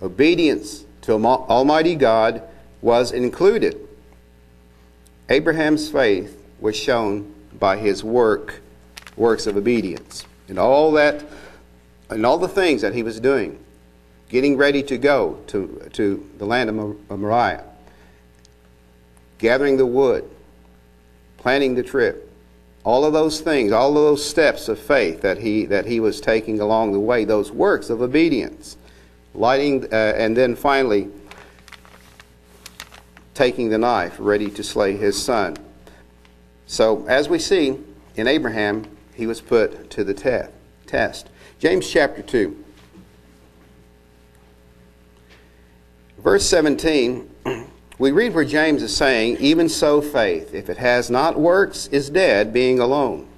Obedience 0.00 0.86
to 1.02 1.12
Almighty 1.12 1.94
God 1.94 2.40
was 2.80 3.12
included. 3.12 3.85
Abraham's 5.28 5.90
faith 5.90 6.42
was 6.60 6.76
shown 6.76 7.34
by 7.58 7.76
his 7.76 8.04
work, 8.04 8.60
works 9.16 9.46
of 9.46 9.56
obedience. 9.56 10.24
And 10.48 10.58
all 10.58 10.92
that, 10.92 11.24
and 12.10 12.24
all 12.24 12.38
the 12.38 12.48
things 12.48 12.82
that 12.82 12.94
he 12.94 13.02
was 13.02 13.18
doing, 13.18 13.58
getting 14.28 14.56
ready 14.56 14.82
to 14.84 14.98
go 14.98 15.38
to, 15.48 15.88
to 15.94 16.28
the 16.38 16.46
land 16.46 16.70
of 16.70 17.18
Moriah, 17.18 17.64
gathering 19.38 19.76
the 19.76 19.86
wood, 19.86 20.28
planning 21.38 21.74
the 21.74 21.82
trip, 21.82 22.30
all 22.84 23.04
of 23.04 23.12
those 23.12 23.40
things, 23.40 23.72
all 23.72 23.88
of 23.88 23.94
those 24.04 24.24
steps 24.24 24.68
of 24.68 24.78
faith 24.78 25.20
that 25.22 25.38
he, 25.38 25.66
that 25.66 25.86
he 25.86 25.98
was 25.98 26.20
taking 26.20 26.60
along 26.60 26.92
the 26.92 27.00
way, 27.00 27.24
those 27.24 27.50
works 27.50 27.90
of 27.90 28.00
obedience, 28.00 28.76
lighting, 29.34 29.84
uh, 29.92 29.96
and 30.16 30.36
then 30.36 30.54
finally 30.54 31.08
taking 33.36 33.68
the 33.68 33.76
knife, 33.76 34.16
ready 34.18 34.50
to 34.50 34.64
slay 34.64 34.96
his 34.96 35.22
son. 35.22 35.54
So, 36.66 37.06
as 37.06 37.28
we 37.28 37.38
see 37.38 37.78
in 38.16 38.26
Abraham, 38.26 38.86
he 39.14 39.26
was 39.26 39.42
put 39.42 39.90
to 39.90 40.02
the 40.02 40.14
te- 40.14 40.50
test. 40.86 41.28
James 41.58 41.88
chapter 41.88 42.22
2, 42.22 42.64
verse 46.18 46.46
17, 46.46 47.30
we 47.98 48.10
read 48.10 48.34
where 48.34 48.44
James 48.44 48.82
is 48.82 48.96
saying, 48.96 49.36
Even 49.38 49.68
so, 49.68 50.00
faith, 50.00 50.54
if 50.54 50.70
it 50.70 50.78
has 50.78 51.10
not 51.10 51.38
works, 51.38 51.88
is 51.88 52.08
dead, 52.08 52.54
being 52.54 52.80
alone. 52.80 53.28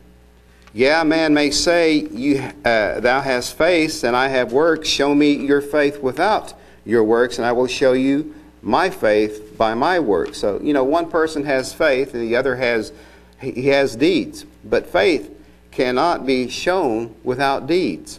Yeah, 0.72 1.02
a 1.02 1.04
man 1.04 1.34
may 1.34 1.50
say, 1.50 1.94
you, 1.96 2.38
uh, 2.64 3.00
Thou 3.00 3.20
hast 3.20 3.58
faith, 3.58 4.04
and 4.04 4.14
I 4.14 4.28
have 4.28 4.52
works. 4.52 4.88
Show 4.88 5.12
me 5.14 5.32
your 5.32 5.60
faith 5.60 6.00
without 6.00 6.54
your 6.84 7.02
works, 7.02 7.38
and 7.38 7.44
I 7.44 7.50
will 7.50 7.66
show 7.66 7.94
you 7.94 8.34
my 8.62 8.90
faith 8.90 9.56
by 9.56 9.74
my 9.74 10.00
works. 10.00 10.38
So, 10.38 10.60
you 10.60 10.72
know, 10.72 10.84
one 10.84 11.10
person 11.10 11.44
has 11.44 11.72
faith, 11.72 12.14
and 12.14 12.22
the 12.22 12.36
other 12.36 12.56
has 12.56 12.92
he 13.40 13.68
has 13.68 13.96
deeds. 13.96 14.44
But 14.64 14.86
faith 14.86 15.30
cannot 15.70 16.26
be 16.26 16.48
shown 16.48 17.14
without 17.22 17.66
deeds. 17.66 18.18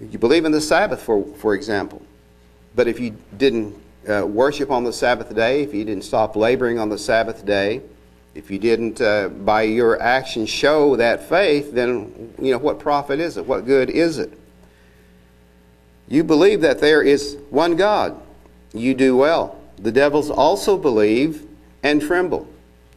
You 0.00 0.18
believe 0.18 0.44
in 0.44 0.52
the 0.52 0.60
Sabbath, 0.60 1.00
for, 1.00 1.24
for 1.36 1.54
example. 1.54 2.02
But 2.74 2.88
if 2.88 2.98
you 2.98 3.16
didn't 3.36 3.76
uh, 4.08 4.26
worship 4.26 4.70
on 4.70 4.82
the 4.82 4.92
Sabbath 4.92 5.32
day, 5.34 5.62
if 5.62 5.72
you 5.72 5.84
didn't 5.84 6.02
stop 6.02 6.34
laboring 6.34 6.80
on 6.80 6.88
the 6.88 6.98
Sabbath 6.98 7.46
day, 7.46 7.82
if 8.34 8.50
you 8.50 8.58
didn't, 8.58 9.00
uh, 9.00 9.28
by 9.28 9.62
your 9.62 10.00
actions, 10.00 10.48
show 10.48 10.96
that 10.96 11.28
faith, 11.28 11.72
then, 11.72 12.34
you 12.40 12.50
know, 12.50 12.58
what 12.58 12.80
profit 12.80 13.20
is 13.20 13.36
it? 13.36 13.46
What 13.46 13.66
good 13.66 13.90
is 13.90 14.18
it? 14.18 14.32
You 16.08 16.24
believe 16.24 16.62
that 16.62 16.80
there 16.80 17.02
is 17.02 17.36
one 17.50 17.76
God. 17.76 18.20
You 18.72 18.94
do 18.94 19.16
well. 19.16 19.58
The 19.76 19.92
devils 19.92 20.30
also 20.30 20.76
believe 20.76 21.46
and 21.82 22.00
tremble. 22.00 22.48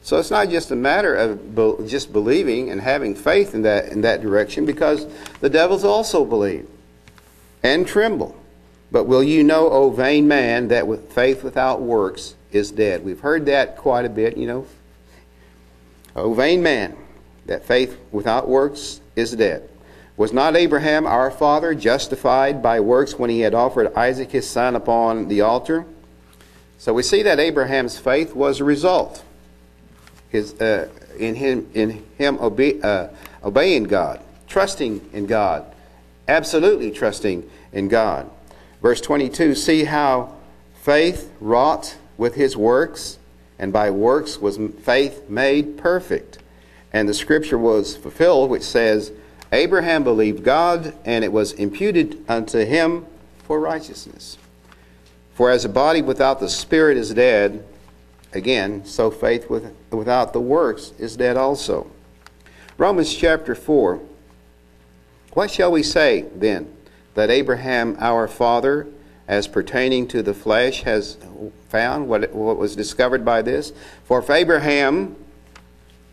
So 0.01 0.19
it's 0.19 0.29
not 0.29 0.49
just 0.49 0.69
a 0.69 0.75
matter 0.75 1.15
of 1.15 1.55
be- 1.55 1.87
just 1.87 2.13
believing 2.13 2.69
and 2.69 2.79
having 2.79 3.15
faith 3.15 3.55
in 3.55 3.63
that 3.63 3.89
in 3.89 4.01
that 4.01 4.21
direction, 4.21 4.65
because 4.65 5.07
the 5.39 5.49
devils 5.49 5.83
also 5.83 6.23
believe 6.23 6.67
and 7.63 7.87
tremble. 7.87 8.35
But 8.91 9.05
will 9.05 9.23
you 9.23 9.43
know, 9.43 9.69
O 9.69 9.89
vain 9.89 10.27
man, 10.27 10.67
that 10.67 10.85
with 10.85 11.11
faith 11.11 11.43
without 11.43 11.81
works 11.81 12.35
is 12.51 12.71
dead? 12.71 13.03
We've 13.03 13.19
heard 13.19 13.47
that 13.47 13.77
quite 13.77 14.05
a 14.05 14.09
bit, 14.09 14.37
you 14.37 14.45
know. 14.45 14.67
O 16.15 16.35
vain 16.35 16.61
man, 16.61 16.95
that 17.47 17.65
faith 17.65 17.97
without 18.11 18.47
works 18.47 19.01
is 19.15 19.31
dead. 19.31 19.67
Was 20.17 20.31
not 20.31 20.55
Abraham 20.55 21.05
our 21.05 21.29
father 21.29 21.75
justified 21.75 22.61
by 22.61 22.79
works 22.79 23.19
when 23.19 23.29
he 23.29 23.41
had 23.41 23.53
offered 23.53 23.93
Isaac 23.95 24.31
his 24.31 24.49
son 24.49 24.75
upon 24.75 25.27
the 25.27 25.41
altar? 25.41 25.85
So 26.77 26.93
we 26.93 27.03
see 27.03 27.21
that 27.23 27.39
Abraham's 27.39 27.97
faith 27.97 28.33
was 28.33 28.59
a 28.59 28.63
result 28.63 29.23
his, 30.35 30.59
uh, 30.59 30.89
in 31.17 31.35
him, 31.35 31.69
in 31.73 32.05
him 32.17 32.37
obe- 32.39 32.83
uh, 32.83 33.07
obeying 33.43 33.85
God, 33.85 34.19
trusting 34.47 35.09
in 35.13 35.25
God, 35.25 35.65
absolutely 36.27 36.91
trusting 36.91 37.49
in 37.71 37.87
God. 37.87 38.29
Verse 38.81 39.01
22 39.01 39.55
See 39.55 39.85
how 39.85 40.33
faith 40.81 41.31
wrought 41.39 41.97
with 42.17 42.35
his 42.35 42.55
works, 42.55 43.17
and 43.57 43.71
by 43.71 43.89
works 43.89 44.37
was 44.39 44.59
faith 44.83 45.29
made 45.29 45.77
perfect. 45.77 46.39
And 46.91 47.09
the 47.09 47.13
scripture 47.13 47.57
was 47.57 47.95
fulfilled, 47.95 48.49
which 48.49 48.63
says, 48.63 49.11
Abraham 49.51 50.03
believed 50.03 50.43
God, 50.43 50.93
and 51.05 51.23
it 51.23 51.31
was 51.31 51.53
imputed 51.53 52.23
unto 52.27 52.65
him 52.65 53.05
for 53.43 53.59
righteousness. 53.59 54.37
For 55.33 55.51
as 55.51 55.65
a 55.65 55.69
body 55.69 56.01
without 56.01 56.39
the 56.39 56.49
spirit 56.49 56.97
is 56.97 57.13
dead, 57.13 57.63
Again, 58.35 58.83
so 58.83 59.09
faith 59.09 59.49
with, 59.49 59.73
without 59.91 60.33
the 60.33 60.41
works 60.41 60.91
is 60.99 61.15
dead 61.15 61.37
also. 61.37 61.89
Romans 62.77 63.15
chapter 63.15 63.55
4. 63.55 64.01
What 65.31 65.49
shall 65.49 65.71
we 65.71 65.81
say 65.81 66.25
then? 66.35 66.75
That 67.13 67.29
Abraham 67.29 67.95
our 67.97 68.27
father, 68.27 68.87
as 69.25 69.47
pertaining 69.47 70.09
to 70.09 70.21
the 70.21 70.33
flesh, 70.33 70.83
has 70.83 71.17
found 71.69 72.09
what, 72.09 72.33
what 72.33 72.57
was 72.57 72.75
discovered 72.75 73.23
by 73.23 73.41
this? 73.41 73.71
For 74.03 74.19
if 74.19 74.29
Abraham 74.29 75.15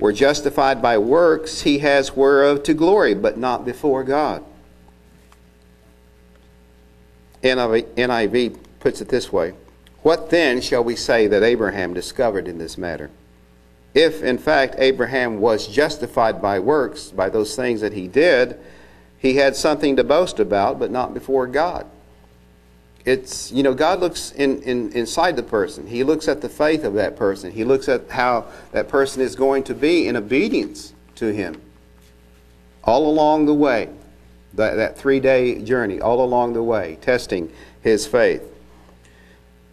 were 0.03 0.13
justified 0.13 0.83
by 0.83 0.99
works, 0.99 1.61
he 1.61 1.79
has 1.79 2.17
whereof 2.17 2.65
to 2.65 2.75
glory, 2.75 3.15
but 3.15 3.39
not 3.39 3.65
before 3.65 4.03
God. 4.03 4.45
NIV 7.41 8.59
puts 8.81 9.01
it 9.01 9.09
this 9.09 9.33
way 9.33 9.55
what 10.03 10.31
then 10.31 10.61
shall 10.61 10.83
we 10.83 10.97
say 10.97 11.29
that 11.29 11.45
Abraham 11.45 11.95
discovered 11.95 12.49
in 12.49 12.59
this 12.59 12.77
matter? 12.77 13.11
If, 13.95 14.25
in 14.25 14.39
fact, 14.39 14.75
Abraham 14.79 15.39
was 15.39 15.69
justified 15.69 16.43
by 16.43 16.59
works, 16.59 17.13
by 17.13 17.29
those 17.29 17.55
things 17.55 17.81
that 17.83 17.93
he 17.93 18.09
did, 18.09 18.59
he 19.19 19.37
had 19.37 19.55
something 19.55 19.95
to 19.95 20.03
boast 20.03 20.41
about, 20.41 20.81
but 20.81 20.91
not 20.91 21.15
before 21.15 21.47
God. 21.47 21.87
It's, 23.05 23.51
you 23.51 23.63
know, 23.63 23.75
God 23.75 24.01
looks 24.01 24.31
in, 24.33 24.63
in, 24.63 24.93
inside 24.93 25.37
the 25.37 25.43
person. 25.43 25.87
He 25.87 26.05
looks 26.05 26.29
at 26.29 26.41
the 26.41 26.49
faith 26.49 26.85
of 26.85 26.95
that 26.95 27.17
person. 27.17 27.51
He 27.51 27.65
looks 27.65 27.89
at 27.89 28.09
how 28.11 28.47
that 28.71 28.89
person 28.89 29.23
is 29.23 29.35
going 29.35 29.65
to 29.65 29.75
be 29.75 30.07
in 30.07 30.17
obedience 30.17 30.93
to 31.17 31.33
Him. 31.33 31.61
All 32.85 33.09
along 33.09 33.47
the 33.47 33.55
way, 33.55 33.89
that, 34.55 34.75
that 34.75 34.99
three 34.99 35.21
day 35.21 35.63
journey, 35.63 36.01
all 36.01 36.23
along 36.23 36.53
the 36.53 36.63
way, 36.63 36.99
testing 37.01 37.53
his 37.81 38.07
faith. 38.07 38.43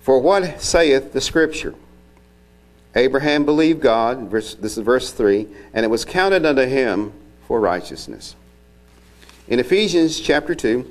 For 0.01 0.19
what 0.19 0.61
saith 0.61 1.13
the 1.13 1.21
Scripture? 1.21 1.75
Abraham 2.95 3.45
believed 3.45 3.81
God, 3.81 4.29
verse, 4.29 4.55
this 4.55 4.77
is 4.77 4.83
verse 4.83 5.11
3, 5.11 5.47
and 5.73 5.85
it 5.85 5.89
was 5.89 6.05
counted 6.05 6.45
unto 6.45 6.65
him 6.65 7.13
for 7.47 7.59
righteousness. 7.59 8.35
In 9.47 9.59
Ephesians 9.59 10.19
chapter 10.19 10.55
2, 10.55 10.89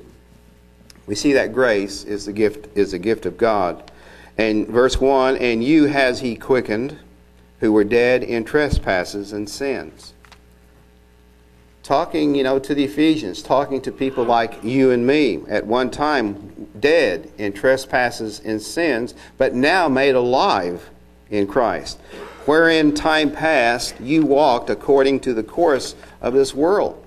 We 1.09 1.15
see 1.15 1.33
that 1.33 1.53
grace 1.53 2.03
is 2.03 2.25
the 2.25 2.33
gift 2.33 2.77
is 2.77 2.93
a 2.93 2.99
gift 2.99 3.25
of 3.25 3.35
God. 3.35 3.91
And 4.37 4.67
verse 4.67 5.01
1, 5.01 5.37
and 5.37 5.63
you 5.63 5.85
has 5.85 6.19
he 6.19 6.35
quickened 6.35 6.99
who 7.61 7.73
were 7.73 7.83
dead 7.83 8.21
in 8.21 8.45
trespasses 8.45 9.33
and 9.33 9.49
sins. 9.49 10.13
Talking, 11.81 12.35
you 12.35 12.43
know, 12.43 12.59
to 12.59 12.75
the 12.75 12.83
Ephesians, 12.83 13.41
talking 13.41 13.81
to 13.81 13.91
people 13.91 14.23
like 14.23 14.63
you 14.63 14.91
and 14.91 15.07
me, 15.07 15.39
at 15.49 15.65
one 15.65 15.89
time 15.89 16.69
dead 16.79 17.31
in 17.39 17.53
trespasses 17.53 18.39
and 18.41 18.61
sins, 18.61 19.15
but 19.39 19.55
now 19.55 19.89
made 19.89 20.13
alive 20.13 20.91
in 21.31 21.47
Christ. 21.47 21.99
Wherein 22.45 22.93
time 22.93 23.31
past 23.31 23.99
you 23.99 24.27
walked 24.27 24.69
according 24.69 25.21
to 25.21 25.33
the 25.33 25.41
course 25.41 25.95
of 26.21 26.35
this 26.35 26.53
world. 26.53 27.03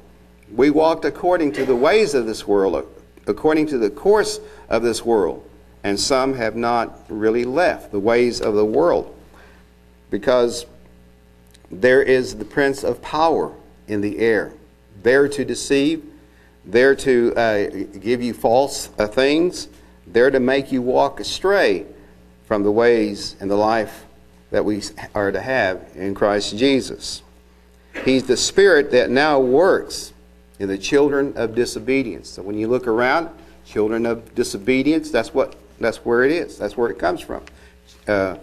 We 0.53 0.71
walked 0.71 1.05
according 1.05 1.53
to 1.53 1.65
the 1.65 1.77
ways 1.77 2.15
of 2.15 2.27
this 2.27 2.49
world, 2.49 2.85
according 3.27 3.67
to 3.69 3.79
the 3.79 3.91
course 3.91 4.41
of 4.69 4.83
this 4.83 5.05
world. 5.05 5.49
And 5.85 5.99
some 5.99 6.35
have 6.35 6.55
not 6.55 7.01
really 7.09 7.45
left 7.45 7.91
the 7.91 7.99
ways 7.99 8.41
of 8.41 8.55
the 8.55 8.65
world 8.65 9.15
because 10.11 10.67
there 11.71 12.03
is 12.03 12.37
the 12.37 12.45
prince 12.45 12.85
of 12.85 13.03
power 13.03 13.53
in 13.89 14.01
the 14.01 14.19
air, 14.19 14.53
there 15.03 15.29
to 15.29 15.45
deceive, 15.45 16.05
there 16.65 16.95
to 16.95 17.35
uh, 17.35 17.69
give 17.99 18.23
you 18.23 18.35
false 18.35 18.91
uh, 18.99 19.07
things, 19.07 19.69
there 20.07 20.31
to 20.31 20.39
make 20.39 20.71
you 20.71 20.83
walk 20.83 21.19
astray 21.19 21.87
from 22.47 22.63
the 22.63 22.71
ways 22.71 23.35
and 23.41 23.51
the 23.51 23.57
life 23.57 24.05
that 24.51 24.65
we 24.65 24.83
are 25.15 25.33
to 25.33 25.41
have 25.41 25.83
in 25.95 26.15
Christ 26.15 26.57
Jesus. 26.57 27.23
He's 28.05 28.27
the 28.27 28.37
spirit 28.37 28.91
that 28.93 29.11
now 29.11 29.41
works 29.41 30.12
in 30.63 30.69
the 30.69 30.79
children 30.79 31.33
of 31.35 31.57
disobedience. 31.57 32.31
So 32.31 32.41
when 32.41 32.57
you 32.57 32.69
look 32.69 32.87
around, 32.87 33.29
children 33.67 34.07
of 34.07 34.33
disobedience, 34.37 35.11
that's 35.11 35.35
what 35.35 35.57
that's 35.81 36.05
where 36.05 36.23
it 36.23 36.31
is. 36.31 36.57
That's 36.57 36.77
where 36.77 36.89
it 36.89 37.01
comes 37.01 37.21
from. 37.21 37.43
Uh, 38.07 38.37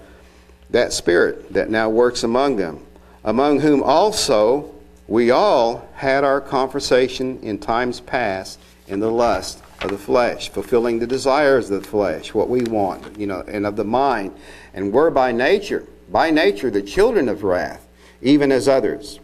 that 0.70 0.92
spirit 0.92 1.54
that 1.54 1.70
now 1.70 1.88
works 1.90 2.24
among 2.24 2.58
them, 2.58 2.86
among 3.24 3.62
whom 3.62 3.82
also 3.82 4.76
we 5.08 5.32
all 5.32 5.88
had 5.96 6.26
our 6.26 6.42
conversation 6.42 7.40
in 7.40 7.58
times 7.58 8.02
past 8.02 8.60
in 8.90 9.00
the 9.00 9.10
lust 9.10 9.64
of 9.82 9.90
the 9.90 9.98
flesh, 9.98 10.50
fulfilling 10.50 11.00
the 11.00 11.08
desires 11.08 11.72
of 11.72 11.82
the 11.82 11.88
flesh, 11.88 12.34
what 12.34 12.50
we 12.50 12.64
want, 12.64 13.18
you 13.18 13.28
know, 13.28 13.46
and 13.48 13.66
of 13.66 13.78
the 13.78 13.86
mind, 13.86 14.36
and 14.74 14.92
were 14.92 15.10
by 15.10 15.32
nature, 15.32 15.88
by 16.12 16.32
nature, 16.32 16.70
the 16.70 16.82
children 16.82 17.30
of 17.30 17.44
wrath, 17.44 17.88
even 18.22 18.52
as 18.52 18.68
others. 18.68 19.22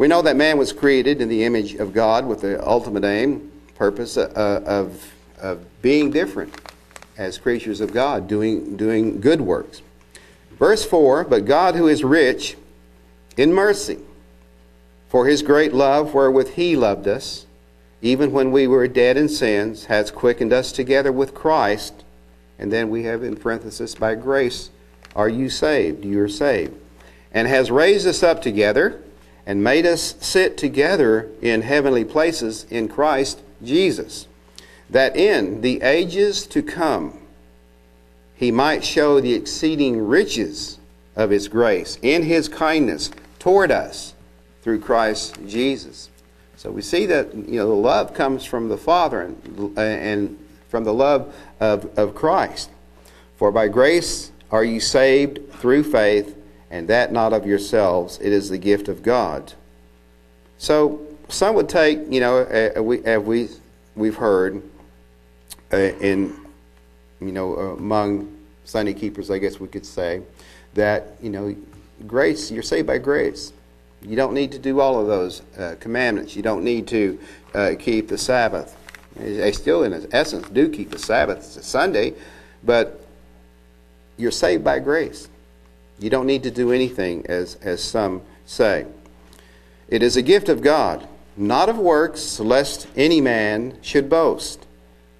We 0.00 0.08
know 0.08 0.22
that 0.22 0.36
man 0.36 0.56
was 0.56 0.72
created 0.72 1.20
in 1.20 1.28
the 1.28 1.44
image 1.44 1.74
of 1.74 1.92
God 1.92 2.24
with 2.24 2.40
the 2.40 2.66
ultimate 2.66 3.04
aim, 3.04 3.52
purpose 3.74 4.16
uh, 4.16 4.30
of, 4.64 5.12
of 5.38 5.82
being 5.82 6.10
different 6.10 6.58
as 7.18 7.36
creatures 7.36 7.82
of 7.82 7.92
God, 7.92 8.26
doing, 8.26 8.78
doing 8.78 9.20
good 9.20 9.42
works. 9.42 9.82
Verse 10.52 10.86
4 10.86 11.24
But 11.24 11.44
God, 11.44 11.74
who 11.74 11.86
is 11.86 12.02
rich 12.02 12.56
in 13.36 13.52
mercy, 13.52 13.98
for 15.10 15.26
his 15.26 15.42
great 15.42 15.74
love 15.74 16.14
wherewith 16.14 16.54
he 16.54 16.76
loved 16.76 17.06
us, 17.06 17.44
even 18.00 18.32
when 18.32 18.52
we 18.52 18.66
were 18.66 18.88
dead 18.88 19.18
in 19.18 19.28
sins, 19.28 19.84
has 19.84 20.10
quickened 20.10 20.50
us 20.54 20.72
together 20.72 21.12
with 21.12 21.34
Christ. 21.34 22.04
And 22.58 22.72
then 22.72 22.88
we 22.88 23.02
have 23.02 23.22
in 23.22 23.36
parenthesis, 23.36 23.94
by 23.94 24.14
grace 24.14 24.70
are 25.14 25.28
you 25.28 25.50
saved. 25.50 26.06
You 26.06 26.22
are 26.22 26.28
saved. 26.28 26.74
And 27.32 27.46
has 27.46 27.70
raised 27.70 28.06
us 28.06 28.22
up 28.22 28.40
together 28.40 29.02
and 29.46 29.64
made 29.64 29.86
us 29.86 30.14
sit 30.20 30.56
together 30.56 31.28
in 31.42 31.62
heavenly 31.62 32.04
places 32.04 32.64
in 32.70 32.88
Christ 32.88 33.40
Jesus, 33.62 34.26
that 34.88 35.16
in 35.16 35.60
the 35.60 35.82
ages 35.82 36.46
to 36.48 36.62
come 36.62 37.18
he 38.34 38.50
might 38.50 38.82
show 38.82 39.20
the 39.20 39.34
exceeding 39.34 40.06
riches 40.06 40.78
of 41.14 41.30
his 41.30 41.48
grace 41.48 41.98
in 42.00 42.22
his 42.22 42.48
kindness 42.48 43.10
toward 43.38 43.70
us 43.70 44.14
through 44.62 44.80
Christ 44.80 45.36
Jesus. 45.46 46.08
So 46.56 46.70
we 46.70 46.82
see 46.82 47.06
that 47.06 47.34
you 47.34 47.56
know 47.56 47.68
the 47.68 47.74
love 47.74 48.14
comes 48.14 48.44
from 48.44 48.68
the 48.68 48.76
Father 48.76 49.22
and, 49.22 49.78
and 49.78 50.38
from 50.68 50.84
the 50.84 50.94
love 50.94 51.34
of, 51.58 51.98
of 51.98 52.14
Christ. 52.14 52.70
For 53.36 53.50
by 53.50 53.68
grace 53.68 54.30
are 54.50 54.64
you 54.64 54.80
saved 54.80 55.52
through 55.54 55.84
faith, 55.84 56.36
and 56.70 56.88
that 56.88 57.12
not 57.12 57.32
of 57.32 57.46
yourselves, 57.46 58.18
it 58.20 58.32
is 58.32 58.48
the 58.48 58.58
gift 58.58 58.88
of 58.88 59.02
God. 59.02 59.52
So 60.58 61.00
some 61.28 61.54
would 61.56 61.68
take, 61.68 61.98
you 62.10 62.20
know, 62.20 62.38
uh, 62.38 62.82
we, 62.82 63.04
as 63.04 63.22
we, 63.22 63.48
we've 63.96 64.16
heard 64.16 64.62
uh, 65.72 65.76
in, 65.76 66.36
you 67.20 67.32
know, 67.32 67.56
among 67.56 68.36
Sunday 68.64 68.94
keepers, 68.94 69.30
I 69.30 69.38
guess 69.38 69.58
we 69.58 69.68
could 69.68 69.86
say, 69.86 70.22
that, 70.74 71.16
you 71.20 71.30
know, 71.30 71.56
grace, 72.06 72.50
you're 72.50 72.62
saved 72.62 72.86
by 72.86 72.98
grace. 72.98 73.52
You 74.02 74.16
don't 74.16 74.32
need 74.32 74.52
to 74.52 74.58
do 74.58 74.80
all 74.80 75.00
of 75.00 75.06
those 75.06 75.42
uh, 75.58 75.74
commandments. 75.80 76.36
You 76.36 76.42
don't 76.42 76.64
need 76.64 76.86
to 76.88 77.18
uh, 77.54 77.72
keep 77.78 78.08
the 78.08 78.16
Sabbath. 78.16 78.76
They 79.16 79.52
still, 79.52 79.82
in 79.82 80.08
essence, 80.12 80.48
do 80.48 80.68
keep 80.70 80.90
the 80.90 80.98
Sabbath. 80.98 81.56
It's 81.56 81.66
Sunday, 81.66 82.14
but 82.64 83.04
you're 84.16 84.30
saved 84.30 84.64
by 84.64 84.78
grace. 84.78 85.28
You 86.00 86.08
don't 86.08 86.26
need 86.26 86.42
to 86.44 86.50
do 86.50 86.72
anything, 86.72 87.26
as, 87.28 87.56
as 87.56 87.82
some 87.82 88.22
say. 88.46 88.86
It 89.88 90.02
is 90.02 90.16
a 90.16 90.22
gift 90.22 90.48
of 90.48 90.62
God, 90.62 91.06
not 91.36 91.68
of 91.68 91.78
works, 91.78 92.40
lest 92.40 92.86
any 92.96 93.20
man 93.20 93.76
should 93.82 94.08
boast. 94.08 94.66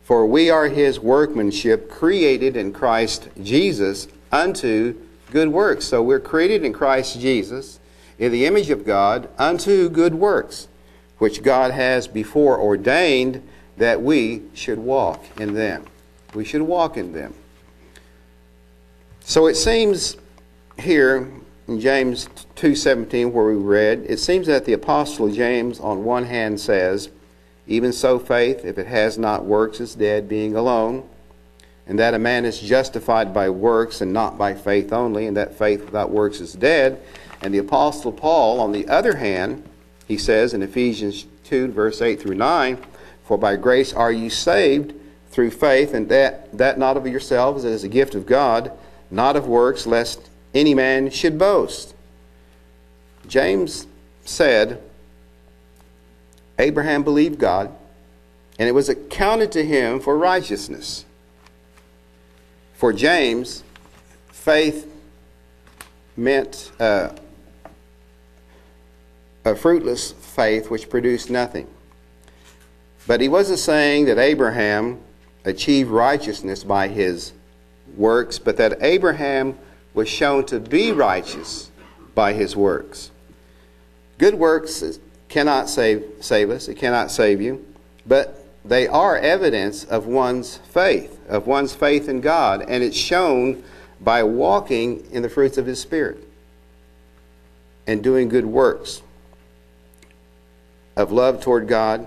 For 0.02 0.26
we 0.26 0.48
are 0.48 0.68
his 0.68 0.98
workmanship, 0.98 1.90
created 1.90 2.56
in 2.56 2.72
Christ 2.72 3.28
Jesus 3.42 4.08
unto 4.32 4.98
good 5.30 5.48
works. 5.48 5.84
So 5.84 6.02
we're 6.02 6.18
created 6.18 6.64
in 6.64 6.72
Christ 6.72 7.20
Jesus 7.20 7.78
in 8.18 8.32
the 8.32 8.46
image 8.46 8.70
of 8.70 8.86
God 8.86 9.28
unto 9.38 9.88
good 9.90 10.14
works, 10.14 10.66
which 11.18 11.42
God 11.42 11.72
has 11.72 12.08
before 12.08 12.58
ordained 12.58 13.46
that 13.76 14.00
we 14.00 14.42
should 14.54 14.78
walk 14.78 15.24
in 15.38 15.54
them. 15.54 15.84
We 16.34 16.44
should 16.44 16.62
walk 16.62 16.96
in 16.96 17.12
them. 17.12 17.34
So 19.20 19.46
it 19.46 19.56
seems 19.56 20.16
here 20.80 21.28
in 21.68 21.80
James 21.80 22.28
2:17 22.56 23.32
where 23.32 23.46
we 23.46 23.54
read, 23.54 24.04
it 24.08 24.18
seems 24.18 24.46
that 24.46 24.64
the 24.64 24.72
apostle 24.72 25.28
James 25.30 25.78
on 25.78 26.04
one 26.04 26.24
hand 26.24 26.60
says, 26.60 27.10
even 27.66 27.92
so 27.92 28.18
faith 28.18 28.64
if 28.64 28.78
it 28.78 28.86
has 28.86 29.16
not 29.16 29.44
works 29.44 29.80
is 29.80 29.94
dead 29.94 30.28
being 30.28 30.56
alone, 30.56 31.04
and 31.86 31.98
that 31.98 32.14
a 32.14 32.18
man 32.18 32.44
is 32.44 32.60
justified 32.60 33.32
by 33.32 33.48
works 33.48 34.00
and 34.00 34.12
not 34.12 34.36
by 34.36 34.54
faith 34.54 34.92
only, 34.92 35.26
and 35.26 35.36
that 35.36 35.54
faith 35.54 35.84
without 35.84 36.10
works 36.10 36.40
is 36.40 36.52
dead. 36.52 37.00
And 37.42 37.54
the 37.54 37.58
Apostle 37.58 38.12
Paul, 38.12 38.60
on 38.60 38.72
the 38.72 38.88
other 38.88 39.16
hand, 39.16 39.64
he 40.06 40.18
says 40.18 40.52
in 40.52 40.62
Ephesians 40.62 41.26
2, 41.44 41.68
verse 41.68 42.02
8 42.02 42.20
through 42.20 42.34
9, 42.34 42.78
For 43.24 43.38
by 43.38 43.56
grace 43.56 43.92
are 43.92 44.12
you 44.12 44.30
saved 44.30 44.94
through 45.30 45.50
faith, 45.50 45.94
and 45.94 46.08
that, 46.08 46.56
that 46.56 46.78
not 46.78 46.96
of 46.96 47.06
yourselves, 47.06 47.64
it 47.64 47.72
is 47.72 47.84
a 47.84 47.88
gift 47.88 48.14
of 48.14 48.26
God, 48.26 48.72
not 49.10 49.36
of 49.36 49.46
works, 49.46 49.86
lest 49.86 50.29
any 50.54 50.74
man 50.74 51.10
should 51.10 51.38
boast. 51.38 51.94
James 53.26 53.86
said, 54.24 54.82
Abraham 56.58 57.02
believed 57.02 57.38
God, 57.38 57.74
and 58.58 58.68
it 58.68 58.72
was 58.72 58.88
accounted 58.88 59.52
to 59.52 59.64
him 59.64 60.00
for 60.00 60.16
righteousness. 60.18 61.04
For 62.74 62.92
James, 62.92 63.62
faith 64.28 64.90
meant 66.16 66.70
uh, 66.78 67.10
a 69.44 69.54
fruitless 69.54 70.12
faith 70.12 70.70
which 70.70 70.90
produced 70.90 71.30
nothing. 71.30 71.66
But 73.06 73.20
he 73.20 73.28
wasn't 73.28 73.58
saying 73.58 74.04
that 74.06 74.18
Abraham 74.18 75.00
achieved 75.44 75.90
righteousness 75.90 76.64
by 76.64 76.88
his 76.88 77.32
works, 77.96 78.38
but 78.38 78.56
that 78.58 78.78
Abraham 78.82 79.58
was 79.94 80.08
shown 80.08 80.46
to 80.46 80.60
be 80.60 80.92
righteous 80.92 81.70
by 82.14 82.32
his 82.32 82.56
works. 82.56 83.10
Good 84.18 84.34
works 84.34 84.82
cannot 85.28 85.68
save, 85.68 86.04
save 86.20 86.50
us, 86.50 86.68
it 86.68 86.74
cannot 86.74 87.10
save 87.10 87.40
you, 87.40 87.64
but 88.06 88.44
they 88.64 88.86
are 88.86 89.16
evidence 89.16 89.84
of 89.84 90.06
one's 90.06 90.56
faith, 90.56 91.18
of 91.28 91.46
one's 91.46 91.74
faith 91.74 92.08
in 92.08 92.20
God, 92.20 92.62
and 92.68 92.82
it's 92.82 92.96
shown 92.96 93.62
by 94.00 94.22
walking 94.22 95.06
in 95.10 95.22
the 95.22 95.28
fruits 95.28 95.58
of 95.58 95.66
His 95.66 95.80
Spirit 95.80 96.26
and 97.86 98.02
doing 98.02 98.28
good 98.28 98.46
works 98.46 99.02
of 100.96 101.10
love 101.10 101.40
toward 101.40 101.66
God, 101.66 102.06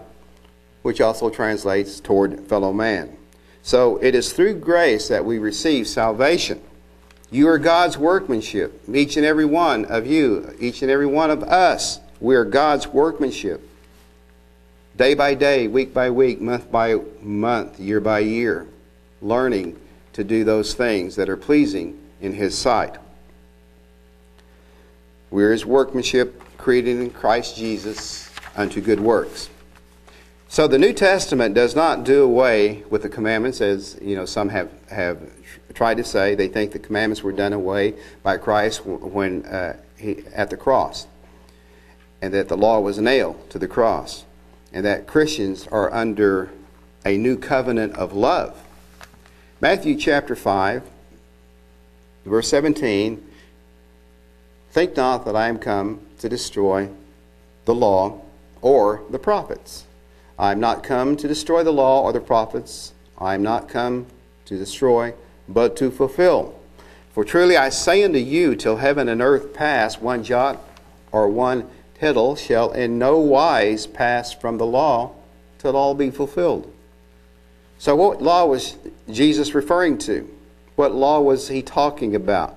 which 0.82 1.02
also 1.02 1.30
translates 1.30 2.00
toward 2.00 2.48
fellow 2.48 2.74
man. 2.74 3.18
So 3.64 3.98
it 3.98 4.14
is 4.14 4.34
through 4.34 4.56
grace 4.60 5.08
that 5.08 5.26
we 5.26 5.40
receive 5.40 5.88
salvation. 5.88 6.62
You 7.34 7.48
are 7.48 7.58
God's 7.58 7.98
workmanship, 7.98 8.80
each 8.94 9.18
and 9.18 9.26
every 9.26 9.46
one 9.46 9.86
of 9.86 10.06
you, 10.06 10.56
each 10.60 10.84
and 10.84 10.92
every 10.92 11.08
one 11.08 11.32
of 11.32 11.42
us. 11.42 12.00
We 12.20 12.36
are 12.36 12.46
God's 12.46 12.86
workmanship. 12.86 13.68
day 14.96 15.16
by 15.16 15.34
day, 15.34 15.68
week 15.68 15.96
by 15.96 16.12
week, 16.12 16.40
month 16.40 16.72
by 16.72 17.00
month, 17.24 17.80
year 17.80 18.00
by 18.00 18.20
year, 18.20 18.68
learning 19.20 19.80
to 20.14 20.24
do 20.24 20.44
those 20.44 20.76
things 20.76 21.16
that 21.16 21.28
are 21.28 21.36
pleasing 21.36 22.00
in 22.22 22.34
His 22.34 22.56
sight. 22.56 22.98
We 25.32 25.44
are 25.44 25.52
His 25.52 25.66
workmanship, 25.66 26.40
created 26.60 27.00
in 27.00 27.10
Christ 27.10 27.58
Jesus 27.58 28.30
unto 28.56 28.80
good 28.80 29.00
works. 29.00 29.50
So 30.50 30.68
the 30.68 30.78
New 30.78 30.94
Testament 30.94 31.56
does 31.56 31.76
not 31.76 32.04
do 32.04 32.22
away 32.22 32.84
with 32.92 33.02
the 33.02 33.10
commandments, 33.10 33.60
as 33.60 33.98
you 34.00 34.16
know 34.16 34.26
some 34.26 34.50
have 34.50 34.70
have 34.92 35.20
tried 35.74 35.98
to 35.98 36.04
say. 36.04 36.36
They 36.36 36.48
think 36.48 36.72
the 36.72 36.80
commandments 36.80 37.24
were 37.24 37.32
done 37.32 37.54
away 37.54 37.96
by 38.22 38.38
Christ 38.38 38.86
when 38.86 39.46
uh, 39.46 39.78
he, 39.98 40.24
at 40.34 40.50
the 40.50 40.58
cross, 40.58 41.08
and 42.22 42.34
that 42.34 42.48
the 42.48 42.58
law 42.58 42.80
was 42.80 43.00
nailed 43.00 43.50
to 43.50 43.60
the 43.60 43.68
cross, 43.68 44.26
and 44.72 44.86
that 44.86 45.08
Christians 45.08 45.68
are 45.68 45.94
under 45.94 46.50
a 47.06 47.18
new 47.18 47.38
covenant 47.38 47.96
of 47.96 48.14
love. 48.14 48.58
Matthew 49.60 49.96
chapter 49.96 50.36
five, 50.36 50.84
verse 52.26 52.48
seventeen. 52.48 53.30
Think 54.72 54.98
not 54.98 55.26
that 55.26 55.36
I 55.36 55.50
am 55.50 55.60
come 55.60 56.00
to 56.18 56.28
destroy 56.28 56.90
the 57.66 57.76
law 57.76 58.22
or 58.62 59.04
the 59.12 59.20
prophets. 59.20 59.86
I 60.40 60.52
am 60.52 60.60
not 60.60 60.84
come 60.84 61.16
to 61.18 61.28
destroy 61.28 61.64
the 61.64 61.72
law 61.72 62.02
or 62.02 62.12
the 62.12 62.20
prophets. 62.20 62.92
I 63.20 63.36
am 63.36 63.44
not 63.44 63.70
come 63.70 64.08
to 64.46 64.58
destroy, 64.58 65.14
but 65.48 65.76
to 65.78 65.92
fulfill. 65.92 66.60
For 67.14 67.24
truly 67.24 67.58
I 67.58 67.70
say 67.70 68.04
unto 68.04 68.18
you, 68.18 68.56
till 68.56 68.78
heaven 68.78 69.08
and 69.08 69.22
earth 69.22 69.54
pass, 69.54 70.00
one 70.00 70.24
jot 70.24 70.62
or 71.12 71.28
one 71.28 71.70
tittle 72.00 72.36
shall 72.36 72.72
in 72.72 72.98
no 72.98 73.18
wise 73.20 73.86
pass 73.86 74.34
from 74.34 74.58
the 74.58 74.66
law 74.66 75.12
till 75.60 75.76
all 75.76 75.94
be 75.94 76.10
fulfilled. 76.10 76.72
So, 77.78 77.96
what 77.96 78.22
law 78.22 78.46
was 78.46 78.78
Jesus 79.10 79.54
referring 79.54 79.98
to? 80.00 80.30
What 80.76 80.96
law 80.96 81.22
was 81.22 81.50
he 81.50 81.62
talking 81.62 82.16
about? 82.16 82.56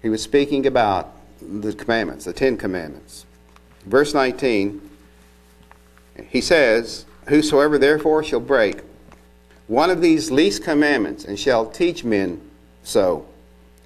He 0.00 0.08
was 0.08 0.22
speaking 0.22 0.66
about 0.66 1.12
the 1.40 1.72
commandments, 1.72 2.24
the 2.24 2.32
Ten 2.32 2.56
Commandments. 2.56 3.26
Verse 3.84 4.14
19 4.14 4.88
he 6.26 6.40
says, 6.40 7.04
Whosoever 7.28 7.78
therefore 7.78 8.24
shall 8.24 8.40
break 8.40 8.82
one 9.68 9.90
of 9.90 10.00
these 10.00 10.30
least 10.30 10.64
commandments 10.64 11.24
and 11.24 11.38
shall 11.38 11.66
teach 11.66 12.02
men 12.02 12.40
so, 12.82 13.26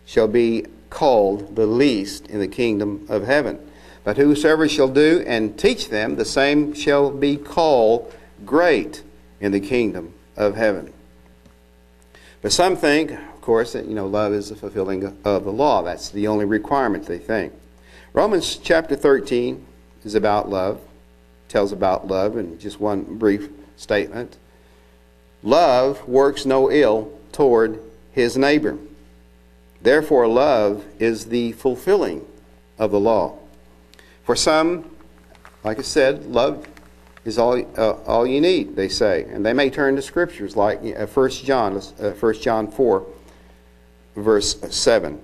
shall 0.07 0.29
be 0.29 0.65
called 0.91 1.57
the 1.57 1.67
least 1.67 2.27
in 2.29 2.39
the 2.39 2.49
kingdom 2.49 3.07
of 3.09 3.25
heaven. 3.25 3.59
But 4.05 4.17
whosoever 4.17 4.69
shall 4.69 4.89
do 4.89 5.23
and 5.27 5.59
teach 5.59 5.89
them, 5.89 6.17
the 6.17 6.25
same 6.25 6.75
shall 6.75 7.11
be 7.11 7.37
called 7.37 8.13
great 8.45 9.03
in 9.41 9.53
the 9.53 9.61
kingdom 9.61 10.15
of 10.37 10.57
heaven. 10.57 10.93
But 12.41 12.53
some 12.53 12.77
think, 12.77 13.13
of 13.13 13.41
course, 13.41 13.73
that 13.73 13.87
you 13.87 13.95
know 13.95 14.07
love 14.07 14.33
is 14.33 14.49
the 14.49 14.57
fulfilling 14.57 15.05
of 15.25 15.45
the 15.45 15.53
law. 15.53 15.83
That's 15.83 16.11
the 16.11 16.27
only 16.27 16.45
requirement 16.45 17.07
they 17.07 17.19
think. 17.19 17.53
Romans 18.13 18.57
chapter 18.57 18.97
13 18.97 19.65
is 20.05 20.15
about 20.15 20.49
love 20.49 20.81
tells 21.49 21.71
about 21.71 22.07
love 22.07 22.37
in 22.37 22.59
just 22.59 22.81
one 22.81 23.03
brief 23.19 23.49
statement. 23.77 24.39
Love 25.43 26.07
works 26.09 26.47
no 26.47 26.71
ill 26.71 27.13
toward 27.33 27.81
his 28.13 28.37
neighbor. 28.37 28.79
Therefore, 29.81 30.29
love 30.29 30.85
is 30.99 31.27
the 31.27 31.53
fulfilling 31.53 32.25
of 32.79 32.91
the 32.91 33.01
law. 33.01 33.39
For 34.25 34.37
some, 34.37 34.91
like 35.65 35.79
I 35.79 35.83
said, 35.83 36.27
love 36.27 36.67
is 37.25 37.39
all, 37.39 37.61
uh, 37.77 37.93
all 38.07 38.27
you 38.27 38.41
need, 38.41 38.77
they 38.77 38.89
say. 38.89 39.25
And 39.25 39.45
they 39.45 39.53
may 39.53 39.71
turn 39.71 39.97
to 39.97 40.03
scriptures 40.03 40.57
like 40.57 40.79
uh, 40.79 41.07
1 41.07 41.31
John, 41.31 41.77
uh, 41.77 42.11
1 42.11 42.35
John 42.35 42.71
4, 42.71 43.07
verse 44.17 44.61
7. 44.75 45.21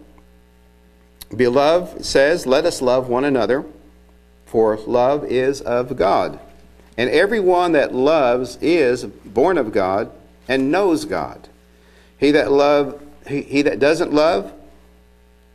Beloved 1.37 2.04
says, 2.04 2.46
Let 2.46 2.64
us 2.64 2.83
love 2.83 3.09
one 3.09 3.24
another 3.24 3.64
for 4.46 4.76
love 4.78 5.24
is 5.24 5.61
of 5.61 5.94
God. 5.96 6.40
And 6.99 7.09
everyone 7.09 7.73
that 7.73 7.95
loves 7.95 8.59
is 8.61 9.05
born 9.07 9.57
of 9.57 9.73
God 9.73 10.11
and 10.47 10.71
knows 10.71 11.07
God. 11.07 11.49
He 12.19 12.33
that 12.33 12.53
love 12.53 13.01
he, 13.27 13.43
he 13.43 13.63
that 13.63 13.79
doesn't 13.79 14.13
love 14.13 14.53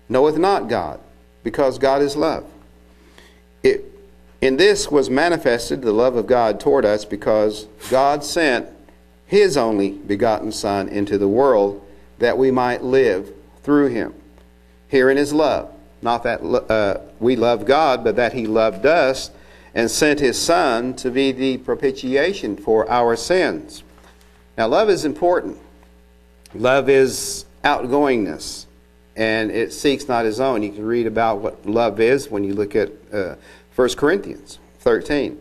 knoweth 0.10 0.38
not 0.38 0.68
God, 0.68 1.00
because 1.44 1.78
God 1.78 2.02
is 2.02 2.16
love. 2.16 2.46
It, 3.62 3.86
in 4.42 4.58
this 4.58 4.90
was 4.90 5.10
manifested 5.10 5.82
the 5.82 5.92
love 5.92 6.16
of 6.16 6.28
God 6.28 6.60
toward 6.60 6.86
us, 6.86 7.06
because 7.06 7.68
God 7.90 8.24
sent 8.24 8.68
his 9.26 9.58
only 9.58 9.92
begotten 9.92 10.52
Son 10.52 10.88
into 10.88 11.18
the 11.18 11.28
world 11.28 11.86
that 12.20 12.38
we 12.38 12.52
might 12.52 12.84
live 12.84 13.32
through 13.64 13.88
him. 13.88 14.14
Herein 14.88 15.18
is 15.18 15.34
love 15.34 15.74
not 16.04 16.24
that 16.24 16.42
uh, 16.44 17.00
we 17.20 17.36
love 17.36 17.66
God, 17.66 18.04
but 18.04 18.18
that 18.18 18.34
He 18.34 18.46
loved 18.46 18.86
us 18.86 19.32
and 19.76 19.90
sent 19.90 20.20
His 20.20 20.40
Son 20.40 20.94
to 20.96 21.10
be 21.10 21.32
the 21.32 21.58
propitiation 21.58 22.56
for 22.58 22.90
our 22.90 23.16
sins. 23.16 23.84
Now, 24.58 24.68
love 24.68 24.90
is 24.90 25.06
important. 25.06 25.58
Love 26.54 26.90
is 26.90 27.46
outgoingness, 27.64 28.66
and 29.16 29.50
it 29.50 29.74
seeks 29.74 30.08
not 30.08 30.26
His 30.26 30.40
own. 30.40 30.62
You 30.62 30.72
can 30.72 30.86
read 30.86 31.08
about 31.08 31.40
what 31.40 31.66
love 31.66 32.00
is 32.00 32.30
when 32.30 32.44
you 32.44 32.54
look 32.54 32.76
at 32.76 32.92
uh, 33.12 33.36
1 33.76 33.90
Corinthians 33.96 34.60
13. 34.80 35.40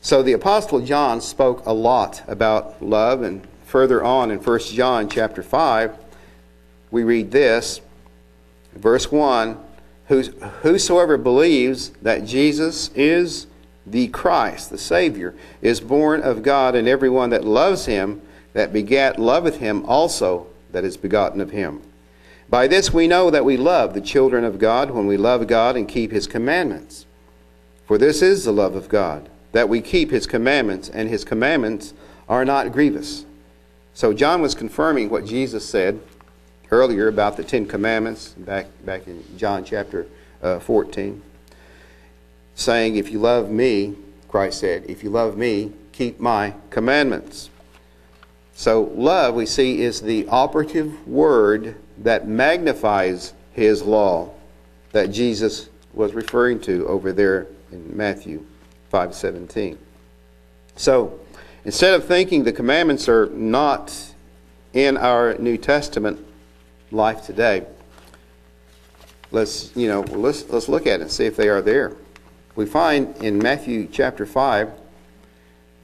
So 0.00 0.22
the 0.22 0.32
Apostle 0.32 0.80
John 0.80 1.20
spoke 1.20 1.64
a 1.66 1.72
lot 1.72 2.22
about 2.28 2.82
love, 2.82 3.22
and 3.22 3.46
further 3.64 4.02
on 4.04 4.30
in 4.30 4.38
1 4.38 4.58
John 4.60 5.08
chapter 5.08 5.42
5, 5.42 5.96
we 6.90 7.04
read 7.04 7.30
this, 7.30 7.80
verse 8.74 9.10
1 9.10 9.58
Whosoever 10.08 11.16
believes 11.16 11.90
that 12.02 12.26
Jesus 12.26 12.90
is 12.94 13.46
the 13.86 14.08
Christ, 14.08 14.70
the 14.70 14.78
Savior, 14.78 15.34
is 15.60 15.80
born 15.80 16.22
of 16.22 16.42
God, 16.42 16.74
and 16.74 16.86
everyone 16.86 17.30
that 17.30 17.44
loves 17.44 17.86
him, 17.86 18.22
that 18.52 18.72
begat, 18.72 19.18
loveth 19.18 19.58
him 19.58 19.84
also 19.86 20.46
that 20.72 20.84
is 20.84 20.96
begotten 20.96 21.40
of 21.40 21.50
him. 21.50 21.82
By 22.48 22.66
this 22.66 22.92
we 22.92 23.08
know 23.08 23.30
that 23.30 23.44
we 23.44 23.56
love 23.56 23.94
the 23.94 24.00
children 24.00 24.44
of 24.44 24.58
God 24.58 24.90
when 24.90 25.06
we 25.06 25.16
love 25.16 25.46
God 25.46 25.76
and 25.76 25.88
keep 25.88 26.12
his 26.12 26.26
commandments. 26.26 27.06
For 27.86 27.98
this 27.98 28.22
is 28.22 28.44
the 28.44 28.52
love 28.52 28.74
of 28.74 28.88
God, 28.88 29.28
that 29.52 29.68
we 29.68 29.80
keep 29.80 30.10
his 30.10 30.26
commandments, 30.26 30.88
and 30.88 31.08
his 31.08 31.24
commandments 31.24 31.94
are 32.28 32.44
not 32.44 32.72
grievous. 32.72 33.24
So 33.94 34.12
John 34.12 34.40
was 34.40 34.54
confirming 34.54 35.10
what 35.10 35.26
Jesus 35.26 35.68
said 35.68 36.00
earlier 36.70 37.08
about 37.08 37.36
the 37.36 37.44
Ten 37.44 37.66
Commandments, 37.66 38.30
back, 38.30 38.66
back 38.84 39.06
in 39.06 39.22
John 39.36 39.64
chapter 39.64 40.06
uh, 40.42 40.58
14, 40.58 41.22
saying, 42.62 42.96
If 42.96 43.10
you 43.10 43.18
love 43.18 43.50
me, 43.50 43.96
Christ 44.28 44.60
said, 44.60 44.84
if 44.88 45.04
you 45.04 45.10
love 45.10 45.36
me, 45.36 45.72
keep 45.92 46.18
my 46.18 46.54
commandments. 46.70 47.50
So, 48.54 48.90
love, 48.94 49.34
we 49.34 49.44
see, 49.44 49.82
is 49.82 50.00
the 50.00 50.26
operative 50.28 51.06
word 51.06 51.76
that 51.98 52.26
magnifies 52.26 53.34
his 53.52 53.82
law 53.82 54.32
that 54.92 55.10
Jesus 55.10 55.68
was 55.92 56.14
referring 56.14 56.60
to 56.60 56.86
over 56.86 57.12
there 57.12 57.46
in 57.70 57.94
Matthew 57.96 58.44
5:17. 58.90 59.76
So, 60.76 61.18
instead 61.64 61.94
of 61.94 62.04
thinking 62.06 62.44
the 62.44 62.52
commandments 62.52 63.08
are 63.08 63.26
not 63.26 64.14
in 64.72 64.96
our 64.96 65.36
New 65.38 65.58
Testament, 65.58 66.24
life 66.90 67.22
today. 67.26 67.66
Let's, 69.30 69.74
you 69.74 69.88
know, 69.88 70.00
let's, 70.00 70.48
let's 70.50 70.68
look 70.68 70.86
at 70.86 71.00
it 71.00 71.02
and 71.02 71.10
see 71.10 71.24
if 71.24 71.36
they 71.36 71.48
are 71.48 71.62
there. 71.62 71.96
We 72.54 72.66
find 72.66 73.16
in 73.16 73.38
Matthew 73.38 73.88
chapter 73.90 74.26
5 74.26 74.70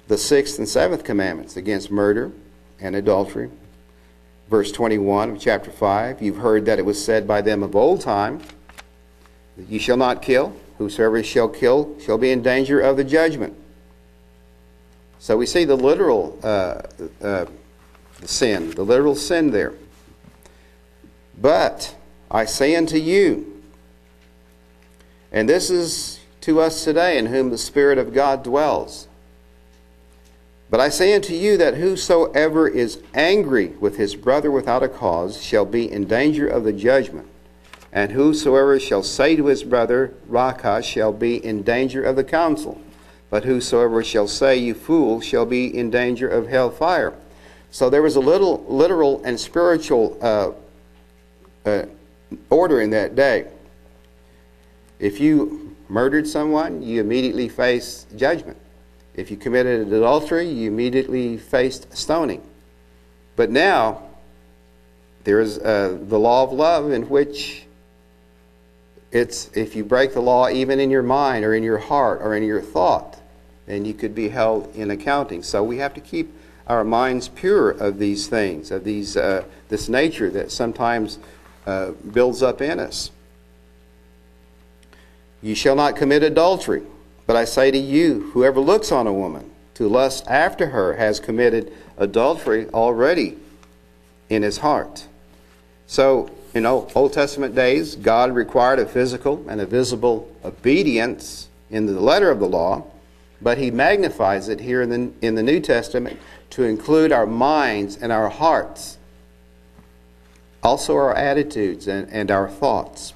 the 0.06 0.18
sixth 0.18 0.58
and 0.58 0.68
seventh 0.68 1.02
commandments 1.02 1.56
against 1.56 1.90
murder 1.90 2.30
and 2.78 2.94
adultery. 2.94 3.50
Verse 4.50 4.70
21 4.72 5.30
of 5.30 5.40
chapter 5.40 5.70
5 5.70 6.20
You've 6.20 6.38
heard 6.38 6.66
that 6.66 6.78
it 6.78 6.84
was 6.84 7.02
said 7.02 7.26
by 7.26 7.40
them 7.40 7.62
of 7.62 7.74
old 7.74 8.02
time, 8.02 8.42
You 9.68 9.78
shall 9.78 9.96
not 9.96 10.20
kill. 10.20 10.54
Whosoever 10.76 11.22
shall 11.22 11.48
kill 11.48 11.96
shall 12.00 12.18
be 12.18 12.30
in 12.30 12.42
danger 12.42 12.80
of 12.80 12.96
the 12.96 13.04
judgment. 13.04 13.56
So 15.18 15.36
we 15.36 15.46
see 15.46 15.64
the 15.64 15.76
literal 15.76 16.38
uh, 16.42 16.82
uh, 17.20 17.46
sin, 18.24 18.70
the 18.70 18.84
literal 18.84 19.16
sin 19.16 19.50
there. 19.50 19.72
But 21.40 21.96
I 22.30 22.44
say 22.44 22.76
unto 22.76 22.96
you, 22.96 23.62
and 25.32 25.48
this 25.48 25.70
is 25.70 26.17
to 26.48 26.60
us 26.62 26.82
today 26.82 27.18
in 27.18 27.26
whom 27.26 27.50
the 27.50 27.58
Spirit 27.58 27.98
of 27.98 28.14
God 28.14 28.42
dwells. 28.42 29.06
But 30.70 30.80
I 30.80 30.88
say 30.88 31.14
unto 31.14 31.34
you 31.34 31.58
that 31.58 31.74
whosoever 31.74 32.66
is 32.66 33.02
angry 33.12 33.68
with 33.80 33.98
his 33.98 34.16
brother 34.16 34.50
without 34.50 34.82
a 34.82 34.88
cause 34.88 35.42
shall 35.42 35.66
be 35.66 35.92
in 35.92 36.06
danger 36.06 36.48
of 36.48 36.64
the 36.64 36.72
judgment. 36.72 37.28
And 37.92 38.12
whosoever 38.12 38.80
shall 38.80 39.02
say 39.02 39.36
to 39.36 39.44
his 39.44 39.62
brother, 39.62 40.14
Raca, 40.26 40.82
shall 40.82 41.12
be 41.12 41.36
in 41.36 41.64
danger 41.64 42.02
of 42.02 42.16
the 42.16 42.24
council. 42.24 42.80
but 43.28 43.44
whosoever 43.44 44.02
shall 44.02 44.26
say, 44.26 44.56
You 44.56 44.72
fool, 44.72 45.20
shall 45.20 45.44
be 45.44 45.66
in 45.66 45.90
danger 45.90 46.26
of 46.26 46.48
hell 46.48 46.70
fire. 46.70 47.12
So 47.70 47.90
there 47.90 48.00
was 48.00 48.16
a 48.16 48.20
little 48.20 48.64
literal 48.66 49.20
and 49.22 49.38
spiritual 49.38 50.16
uh, 50.22 50.52
uh, 51.68 51.84
order 52.48 52.80
in 52.80 52.88
that 52.90 53.14
day. 53.14 53.48
If 54.98 55.20
you 55.20 55.67
murdered 55.88 56.26
someone, 56.26 56.82
you 56.82 57.00
immediately 57.00 57.48
face 57.48 58.06
judgment. 58.16 58.58
If 59.14 59.30
you 59.30 59.36
committed 59.36 59.92
adultery, 59.92 60.48
you 60.48 60.68
immediately 60.68 61.36
faced 61.36 61.96
stoning. 61.96 62.42
But 63.36 63.50
now, 63.50 64.02
there 65.24 65.40
is 65.40 65.58
uh, 65.58 65.98
the 66.00 66.18
law 66.18 66.44
of 66.44 66.52
love 66.52 66.90
in 66.90 67.08
which 67.08 67.64
it's 69.10 69.50
if 69.56 69.74
you 69.74 69.84
break 69.84 70.12
the 70.12 70.20
law 70.20 70.48
even 70.48 70.78
in 70.80 70.90
your 70.90 71.02
mind 71.02 71.44
or 71.44 71.54
in 71.54 71.62
your 71.62 71.78
heart 71.78 72.20
or 72.22 72.34
in 72.34 72.42
your 72.42 72.60
thought, 72.60 73.20
then 73.66 73.84
you 73.84 73.94
could 73.94 74.14
be 74.14 74.28
held 74.28 74.74
in 74.74 74.90
accounting. 74.90 75.42
So 75.42 75.62
we 75.62 75.78
have 75.78 75.94
to 75.94 76.00
keep 76.00 76.32
our 76.66 76.84
minds 76.84 77.28
pure 77.28 77.70
of 77.70 77.98
these 77.98 78.26
things, 78.26 78.70
of 78.70 78.84
these 78.84 79.16
uh, 79.16 79.44
this 79.68 79.88
nature 79.88 80.30
that 80.30 80.50
sometimes 80.50 81.18
uh, 81.66 81.92
builds 82.12 82.42
up 82.42 82.60
in 82.60 82.78
us. 82.78 83.10
You 85.42 85.54
shall 85.54 85.76
not 85.76 85.96
commit 85.96 86.22
adultery. 86.22 86.82
But 87.28 87.36
I 87.36 87.44
say 87.44 87.70
to 87.70 87.78
you, 87.78 88.30
whoever 88.32 88.58
looks 88.58 88.90
on 88.90 89.06
a 89.06 89.12
woman 89.12 89.50
to 89.74 89.86
lust 89.86 90.26
after 90.28 90.68
her 90.68 90.94
has 90.94 91.20
committed 91.20 91.70
adultery 91.98 92.68
already 92.70 93.36
in 94.30 94.42
his 94.42 94.58
heart. 94.58 95.06
So, 95.86 96.30
in 96.54 96.64
Old 96.64 97.12
Testament 97.12 97.54
days, 97.54 97.96
God 97.96 98.34
required 98.34 98.78
a 98.78 98.86
physical 98.86 99.44
and 99.46 99.60
a 99.60 99.66
visible 99.66 100.34
obedience 100.42 101.48
in 101.70 101.84
the 101.84 102.00
letter 102.00 102.30
of 102.30 102.40
the 102.40 102.48
law, 102.48 102.84
but 103.42 103.58
he 103.58 103.70
magnifies 103.70 104.48
it 104.48 104.60
here 104.60 104.80
in 104.80 104.88
the, 104.88 105.12
in 105.20 105.34
the 105.34 105.42
New 105.42 105.60
Testament 105.60 106.18
to 106.50 106.64
include 106.64 107.12
our 107.12 107.26
minds 107.26 107.96
and 107.98 108.10
our 108.10 108.30
hearts, 108.30 108.96
also 110.62 110.96
our 110.96 111.14
attitudes 111.14 111.86
and, 111.86 112.10
and 112.10 112.30
our 112.30 112.48
thoughts. 112.48 113.12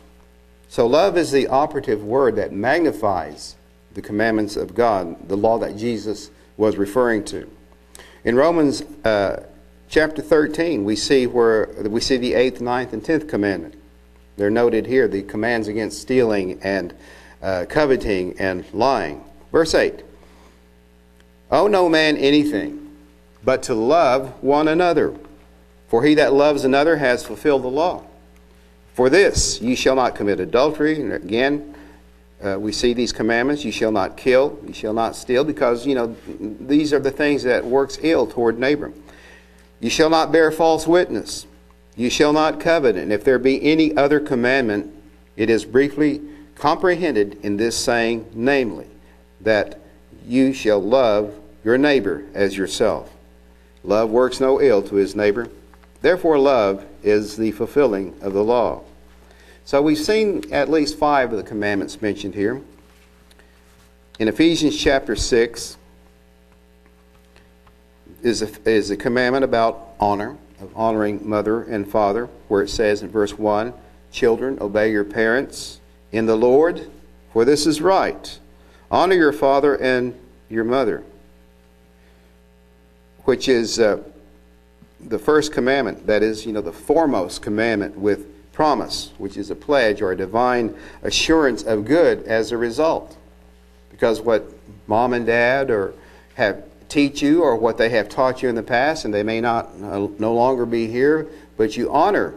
So, 0.73 0.87
love 0.87 1.19
is 1.19 1.31
the 1.31 1.49
operative 1.49 2.03
word 2.03 2.37
that 2.37 2.51
magnifies 2.51 3.57
the 3.93 4.01
commandments 4.01 4.57
of 4.57 4.75
God, 4.75 5.29
the 5.29 5.37
law 5.37 5.59
that 5.59 5.77
Jesus 5.77 6.31
was 6.57 6.79
referring 6.79 7.27
to. 7.27 7.47
In 8.25 8.37
Romans 8.37 8.81
uh, 9.05 9.45
chapter 9.91 10.23
13, 10.23 10.83
we 10.83 10.97
see 10.97 11.27
where 11.27 11.69
we 11.85 12.01
see 12.01 12.17
the 12.17 12.33
eighth, 12.33 12.63
ninth, 12.63 12.95
and 12.95 13.05
tenth 13.05 13.29
commandment. 13.29 13.75
They're 14.39 14.49
noted 14.49 14.87
here, 14.87 15.09
the 15.09 15.23
commands 15.23 15.69
against 15.69 16.01
stealing 16.01 16.59
and 16.63 16.95
uh, 17.43 17.67
coveting 17.69 18.41
and 18.41 18.65
lying. 18.73 19.23
Verse 19.53 19.75
8 19.75 20.03
Owe 21.51 21.67
no 21.67 21.91
man 21.91 22.17
anything, 22.17 22.97
but 23.45 23.63
to 23.65 23.75
love 23.75 24.43
one 24.43 24.69
another. 24.69 25.15
For 25.89 26.03
he 26.03 26.15
that 26.15 26.33
loves 26.33 26.65
another 26.65 26.97
has 26.97 27.23
fulfilled 27.23 27.63
the 27.63 27.69
law. 27.69 28.07
For 28.95 29.09
this, 29.09 29.61
ye 29.61 29.75
shall 29.75 29.97
not 29.97 30.15
commit 30.15 30.41
adultery. 30.41 31.01
And 31.01 31.13
again, 31.13 31.75
uh, 32.43 32.59
we 32.59 32.73
see 32.73 32.93
these 32.93 33.13
commandments 33.13 33.65
you 33.65 33.71
shall 33.71 33.93
not 33.93 34.17
kill 34.17 34.59
you 34.67 34.73
shall 34.73 34.93
not 34.93 35.15
steal 35.15 35.45
because 35.45 35.87
you 35.87 35.95
know 35.95 36.17
these 36.27 36.93
are 36.93 36.99
the 36.99 37.11
things 37.11 37.45
that 37.45 37.65
works 37.65 37.99
ill 38.03 38.27
toward 38.27 38.59
neighbor. 38.59 38.93
You 39.81 39.91
shall 39.91 40.11
not 40.11 40.33
bear 40.33 40.51
false 40.51 40.87
witness. 40.87 41.47
You 41.95 42.11
shall 42.11 42.33
not 42.33 42.59
covet. 42.59 42.97
And 42.97 43.13
if 43.13 43.23
there 43.23 43.39
be 43.39 43.63
any 43.63 43.97
other 43.97 44.19
commandment 44.19 44.93
it 45.37 45.51
is 45.51 45.65
briefly 45.65 46.21
comprehended 46.57 47.39
in 47.45 47.57
this 47.57 47.77
saying 47.77 48.27
namely 48.35 48.87
that 49.41 49.79
you 50.27 50.53
shall 50.53 50.83
love 50.83 51.35
your 51.65 51.79
neighbor 51.79 52.25
as 52.35 52.57
yourself. 52.57 53.11
Love 53.85 54.11
works 54.11 54.41
no 54.41 54.61
ill 54.61 54.83
to 54.83 54.97
his 54.97 55.15
neighbor. 55.17 55.49
Therefore 56.01 56.39
love 56.39 56.85
is 57.03 57.37
the 57.37 57.53
fulfilling 57.53 58.15
of 58.21 58.33
the 58.33 58.45
law 58.45 58.83
so 59.65 59.81
we've 59.81 59.99
seen 59.99 60.53
at 60.53 60.69
least 60.69 60.99
five 60.99 61.31
of 61.31 61.39
the 61.39 61.45
commandments 61.45 62.03
mentioned 62.03 62.35
here. 62.35 62.61
In 64.19 64.29
Ephesians 64.29 64.77
chapter 64.77 65.15
6 65.15 65.77
is 68.23 68.43
a, 68.43 68.69
is 68.69 68.91
a 68.91 68.97
commandment 68.97 69.45
about 69.45 69.95
honor, 70.01 70.37
of 70.61 70.77
honoring 70.77 71.29
mother 71.29 71.63
and 71.63 71.89
father, 71.89 72.29
where 72.49 72.63
it 72.63 72.71
says 72.71 73.03
in 73.03 73.09
verse 73.09 73.39
1 73.39 73.73
Children, 74.11 74.59
obey 74.61 74.91
your 74.91 75.05
parents 75.05 75.81
in 76.11 76.27
the 76.27 76.37
Lord, 76.37 76.91
for 77.33 77.45
this 77.45 77.67
is 77.67 77.81
right. 77.81 78.39
Honor 78.91 79.15
your 79.15 79.33
father 79.33 79.81
and 79.81 80.15
your 80.51 80.65
mother, 80.65 81.03
which 83.25 83.49
is 83.49 83.81
uh, 83.81 84.03
the 85.05 85.19
first 85.19 85.53
commandment, 85.53 86.07
that 86.07 86.23
is, 86.23 86.47
you 86.47 86.53
know, 86.53 86.61
the 86.61 86.73
foremost 86.73 87.43
commandment 87.43 87.97
with 87.97 88.27
promise, 88.53 89.13
which 89.19 89.37
is 89.37 89.51
a 89.51 89.55
pledge 89.55 90.03
or 90.03 90.13
a 90.13 90.17
divine 90.17 90.75
assurance 91.03 91.63
of 91.63 91.85
good 91.85 92.23
as 92.25 92.53
a 92.53 92.57
result. 92.57 93.17
Because 93.91 94.21
what 94.21 94.45
mom 94.87 95.13
and 95.13 95.27
dad 95.27 95.71
or 95.71 95.95
have 96.35 96.65
teach 96.89 97.23
you 97.23 97.43
or 97.43 97.57
what 97.57 97.79
they 97.79 97.89
have 97.89 98.09
taught 98.09 98.43
you 98.43 98.49
in 98.49 98.55
the 98.55 98.63
past, 98.63 99.05
and 99.05 99.15
they 99.15 99.23
may 99.23 99.41
not 99.41 99.71
uh, 99.83 100.07
no 100.19 100.35
longer 100.35 100.67
be 100.67 100.87
here, 100.87 101.27
but 101.57 101.77
you 101.77 101.91
honor 101.91 102.35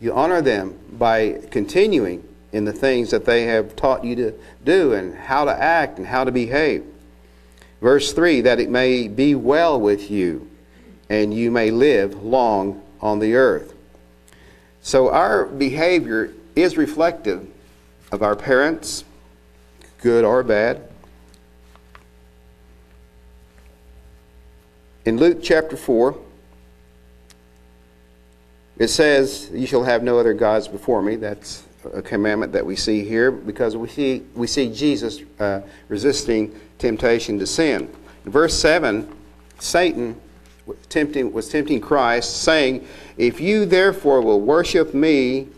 you 0.00 0.14
honor 0.14 0.40
them 0.40 0.78
by 0.92 1.40
continuing 1.50 2.22
in 2.52 2.64
the 2.64 2.72
things 2.72 3.10
that 3.10 3.24
they 3.24 3.44
have 3.44 3.74
taught 3.76 4.04
you 4.04 4.14
to 4.14 4.32
do 4.64 4.92
and 4.92 5.14
how 5.14 5.44
to 5.44 5.52
act 5.52 5.98
and 5.98 6.06
how 6.06 6.24
to 6.24 6.30
behave. 6.30 6.84
Verse 7.80 8.12
3 8.12 8.40
that 8.42 8.60
it 8.60 8.70
may 8.70 9.08
be 9.08 9.34
well 9.34 9.80
with 9.80 10.10
you 10.10 10.47
and 11.08 11.32
you 11.32 11.50
may 11.50 11.70
live 11.70 12.22
long 12.22 12.82
on 13.00 13.18
the 13.18 13.34
earth. 13.34 13.74
So 14.80 15.10
our 15.10 15.46
behavior 15.46 16.32
is 16.54 16.76
reflective 16.76 17.48
of 18.10 18.22
our 18.22 18.36
parents, 18.36 19.04
good 20.00 20.24
or 20.24 20.42
bad. 20.42 20.82
In 25.04 25.16
Luke 25.16 25.38
chapter 25.42 25.76
4, 25.76 26.18
it 28.78 28.88
says, 28.88 29.50
You 29.52 29.66
shall 29.66 29.84
have 29.84 30.02
no 30.02 30.18
other 30.18 30.34
gods 30.34 30.68
before 30.68 31.02
me. 31.02 31.16
That's 31.16 31.64
a 31.94 32.02
commandment 32.02 32.52
that 32.52 32.64
we 32.64 32.76
see 32.76 33.04
here 33.04 33.30
because 33.30 33.76
we 33.76 33.88
see, 33.88 34.22
we 34.34 34.46
see 34.46 34.72
Jesus 34.72 35.20
uh, 35.40 35.62
resisting 35.88 36.58
temptation 36.78 37.38
to 37.38 37.46
sin. 37.46 37.92
In 38.24 38.32
verse 38.32 38.54
7, 38.54 39.10
Satan 39.58 40.20
tempting, 40.88 41.32
was 41.32 41.48
tempting 41.48 41.80
Christ, 41.80 42.42
saying, 42.42 42.86
If 43.16 43.40
you 43.40 43.66
therefore 43.66 44.20
will 44.20 44.40
worship 44.40 44.94
me, 44.94 45.48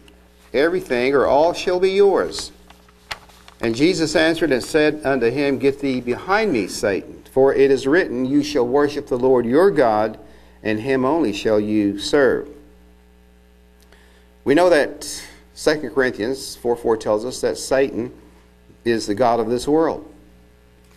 everything 0.52 1.14
or 1.14 1.26
all 1.26 1.52
shall 1.52 1.80
be 1.80 1.90
yours. 1.90 2.52
And 3.60 3.74
Jesus 3.74 4.16
answered 4.16 4.52
and 4.52 4.62
said 4.62 5.02
unto 5.04 5.30
him, 5.30 5.58
Get 5.58 5.80
thee 5.80 6.00
behind 6.00 6.52
me, 6.52 6.66
Satan, 6.66 7.22
for 7.30 7.54
it 7.54 7.70
is 7.70 7.86
written, 7.86 8.24
You 8.24 8.42
shall 8.42 8.66
worship 8.66 9.06
the 9.06 9.18
Lord 9.18 9.44
your 9.44 9.70
God, 9.70 10.18
and 10.62 10.80
him 10.80 11.04
only 11.04 11.32
shall 11.32 11.60
you 11.60 11.98
serve. 11.98 12.48
We 14.44 14.54
know 14.54 14.70
that 14.70 15.22
2 15.56 15.90
Corinthians 15.90 16.56
4 16.56 16.76
4 16.76 16.96
tells 16.96 17.24
us 17.24 17.40
that 17.42 17.58
Satan 17.58 18.12
is 18.84 19.06
the 19.06 19.14
God 19.14 19.40
of 19.40 19.48
this 19.48 19.68
world. 19.68 20.06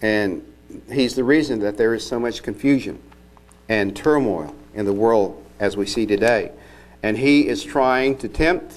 And 0.02 0.44
he's 0.92 1.16
the 1.16 1.24
reason 1.24 1.60
that 1.60 1.78
there 1.78 1.94
is 1.94 2.06
so 2.06 2.20
much 2.20 2.44
confusion 2.44 3.00
and 3.74 3.96
turmoil 3.96 4.56
in 4.76 4.86
the 4.86 4.94
world 4.94 5.44
as 5.60 5.76
we 5.76 5.88
see 5.88 6.06
today. 6.06 6.52
And 7.02 7.18
he 7.18 7.48
is 7.48 7.64
trying 7.64 8.20
to 8.20 8.28
tempt 8.28 8.76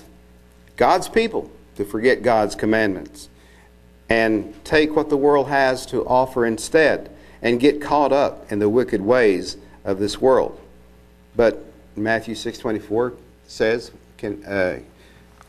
God's 0.78 1.06
people 1.06 1.50
to 1.76 1.84
forget 1.84 2.22
God's 2.22 2.54
commandments 2.54 3.28
and 4.08 4.54
take 4.64 4.96
what 4.96 5.10
the 5.10 5.16
world 5.16 5.48
has 5.48 5.84
to 5.86 6.06
offer 6.06 6.46
instead 6.46 7.10
and 7.42 7.60
get 7.60 7.78
caught 7.78 8.10
up 8.10 8.50
in 8.50 8.58
the 8.58 8.70
wicked 8.70 9.02
ways 9.02 9.58
of 9.84 9.98
this 9.98 10.18
world. 10.18 10.58
But 11.36 11.62
Matthew 11.94 12.34
6:24 12.34 13.12
says, 13.46 13.90
can, 14.16 14.42
uh, 14.46 14.78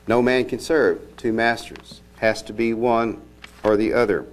"No 0.07 0.21
man 0.21 0.43
can 0.43 0.59
serve 0.59 0.99
two 1.15 1.31
masters; 1.31 2.01
has 2.17 2.41
to 2.43 2.53
be 2.53 2.73
one 2.73 3.21
or 3.63 3.77
the 3.77 3.93
other." 3.93 4.25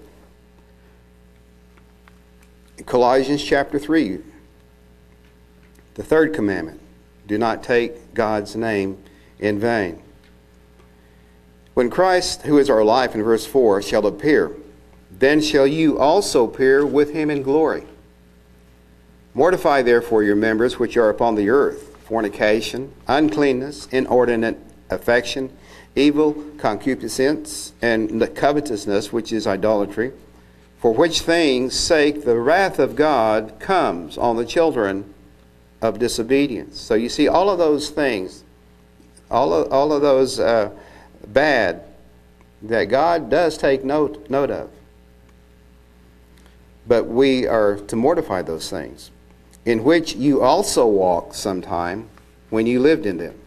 Colossians 2.84 3.44
chapter 3.44 3.78
3 3.78 4.20
the 5.94 6.02
third 6.02 6.34
commandment 6.34 6.80
do 7.26 7.38
not 7.38 7.62
take 7.62 8.14
God's 8.14 8.54
name 8.56 9.02
in 9.38 9.58
vain. 9.58 10.02
When 11.74 11.90
Christ, 11.90 12.42
who 12.42 12.58
is 12.58 12.70
our 12.70 12.84
life 12.84 13.14
in 13.14 13.22
verse 13.22 13.46
4, 13.46 13.82
shall 13.82 14.06
appear, 14.06 14.52
then 15.10 15.40
shall 15.40 15.66
you 15.66 15.98
also 15.98 16.44
appear 16.44 16.84
with 16.84 17.12
him 17.12 17.30
in 17.30 17.42
glory. 17.42 17.84
Mortify 19.32 19.82
therefore 19.82 20.22
your 20.22 20.36
members 20.36 20.78
which 20.78 20.96
are 20.96 21.10
upon 21.10 21.34
the 21.34 21.48
earth 21.48 21.90
fornication, 22.04 22.92
uncleanness, 23.08 23.86
inordinate 23.86 24.58
affection, 24.90 25.50
evil 25.96 26.34
concupiscence, 26.58 27.72
and 27.80 28.34
covetousness, 28.36 29.12
which 29.12 29.32
is 29.32 29.46
idolatry. 29.46 30.12
for 30.84 30.92
which 30.92 31.22
things 31.22 31.72
sake 31.72 32.26
the 32.26 32.38
wrath 32.38 32.78
of 32.78 32.94
God 32.94 33.54
comes 33.58 34.18
on 34.18 34.36
the 34.36 34.44
children 34.44 35.13
of 35.84 35.98
disobedience. 35.98 36.80
So 36.80 36.94
you 36.94 37.10
see, 37.10 37.28
all 37.28 37.50
of 37.50 37.58
those 37.58 37.90
things, 37.90 38.42
all 39.30 39.52
of, 39.52 39.70
all 39.70 39.92
of 39.92 40.00
those 40.00 40.40
uh, 40.40 40.70
bad, 41.26 41.84
that 42.62 42.84
God 42.84 43.28
does 43.28 43.58
take 43.58 43.84
note, 43.84 44.30
note 44.30 44.50
of. 44.50 44.70
But 46.86 47.06
we 47.06 47.46
are 47.46 47.76
to 47.76 47.96
mortify 47.96 48.40
those 48.40 48.70
things, 48.70 49.10
in 49.66 49.84
which 49.84 50.14
you 50.14 50.40
also 50.40 50.86
walked 50.86 51.34
sometime 51.34 52.08
when 52.48 52.66
you 52.66 52.80
lived 52.80 53.04
in 53.04 53.18
them. 53.18 53.38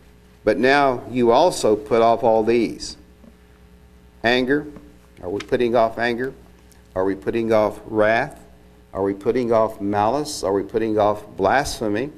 But 0.44 0.60
now 0.60 1.04
you 1.10 1.32
also 1.32 1.76
put 1.76 2.04
off 2.04 2.24
all 2.24 2.44
these 2.44 2.98
anger. 4.24 4.68
Are 5.24 5.30
we 5.30 5.40
putting 5.40 5.76
off 5.76 5.98
anger? 5.98 6.36
Are 6.96 7.04
we 7.04 7.16
putting 7.16 7.52
off 7.52 7.80
wrath? 7.86 8.40
Are 8.94 9.02
we 9.02 9.16
putting 9.16 9.52
off 9.52 9.82
malice? 9.82 10.44
Are 10.44 10.54
we 10.54 10.62
putting 10.62 11.00
off 11.00 11.26
blasphemy? 11.36 12.12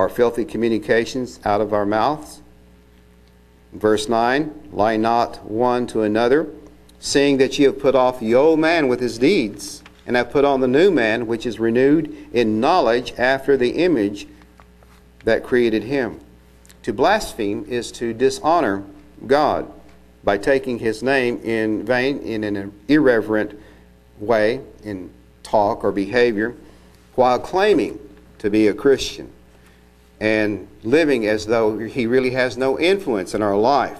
Are 0.00 0.08
filthy 0.08 0.46
communications 0.46 1.40
out 1.44 1.60
of 1.60 1.74
our 1.74 1.84
mouths? 1.84 2.40
Verse 3.74 4.08
9 4.08 4.70
Lie 4.72 4.96
not 4.96 5.44
one 5.44 5.86
to 5.88 6.00
another, 6.00 6.48
seeing 6.98 7.36
that 7.36 7.58
ye 7.58 7.66
have 7.66 7.78
put 7.78 7.94
off 7.94 8.18
the 8.18 8.34
old 8.34 8.60
man 8.60 8.88
with 8.88 9.00
his 9.00 9.18
deeds, 9.18 9.82
and 10.06 10.16
have 10.16 10.30
put 10.30 10.46
on 10.46 10.62
the 10.62 10.66
new 10.66 10.90
man, 10.90 11.26
which 11.26 11.44
is 11.44 11.60
renewed 11.60 12.16
in 12.32 12.60
knowledge 12.60 13.12
after 13.18 13.58
the 13.58 13.72
image 13.72 14.26
that 15.24 15.44
created 15.44 15.82
him. 15.82 16.18
To 16.84 16.94
blaspheme 16.94 17.66
is 17.68 17.92
to 17.92 18.14
dishonor 18.14 18.84
God 19.26 19.70
by 20.24 20.38
taking 20.38 20.78
his 20.78 21.02
name 21.02 21.42
in 21.42 21.84
vain, 21.84 22.20
in 22.20 22.42
an 22.42 22.72
irreverent 22.88 23.60
way, 24.18 24.62
in 24.82 25.10
talk 25.42 25.84
or 25.84 25.92
behavior, 25.92 26.54
while 27.16 27.38
claiming 27.38 27.98
to 28.38 28.48
be 28.48 28.66
a 28.66 28.72
Christian 28.72 29.30
and 30.20 30.68
living 30.82 31.26
as 31.26 31.46
though 31.46 31.78
he 31.78 32.06
really 32.06 32.30
has 32.30 32.56
no 32.56 32.78
influence 32.78 33.34
in 33.34 33.42
our 33.42 33.56
life 33.56 33.98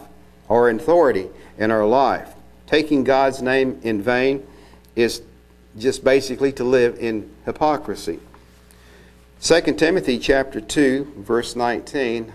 or 0.49 0.69
authority 0.69 1.29
in 1.57 1.71
our 1.71 1.87
life. 1.87 2.35
Taking 2.67 3.05
God's 3.05 3.41
name 3.41 3.81
in 3.83 4.03
vain 4.03 4.47
is 4.95 5.23
just 5.79 6.05
basically 6.05 6.53
to 6.53 6.65
live 6.65 6.99
in 6.99 7.31
hypocrisy. 7.47 8.21
2 9.43 9.61
Timothy 9.75 10.19
chapter 10.19 10.61
2 10.61 11.15
verse 11.17 11.57
19 11.57 12.31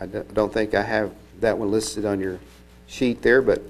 I 0.00 0.06
don't 0.06 0.52
think 0.52 0.74
I 0.74 0.82
have 0.82 1.12
that 1.40 1.58
one 1.58 1.70
listed 1.70 2.06
on 2.06 2.20
your 2.20 2.38
sheet 2.86 3.20
there 3.20 3.42
but 3.42 3.62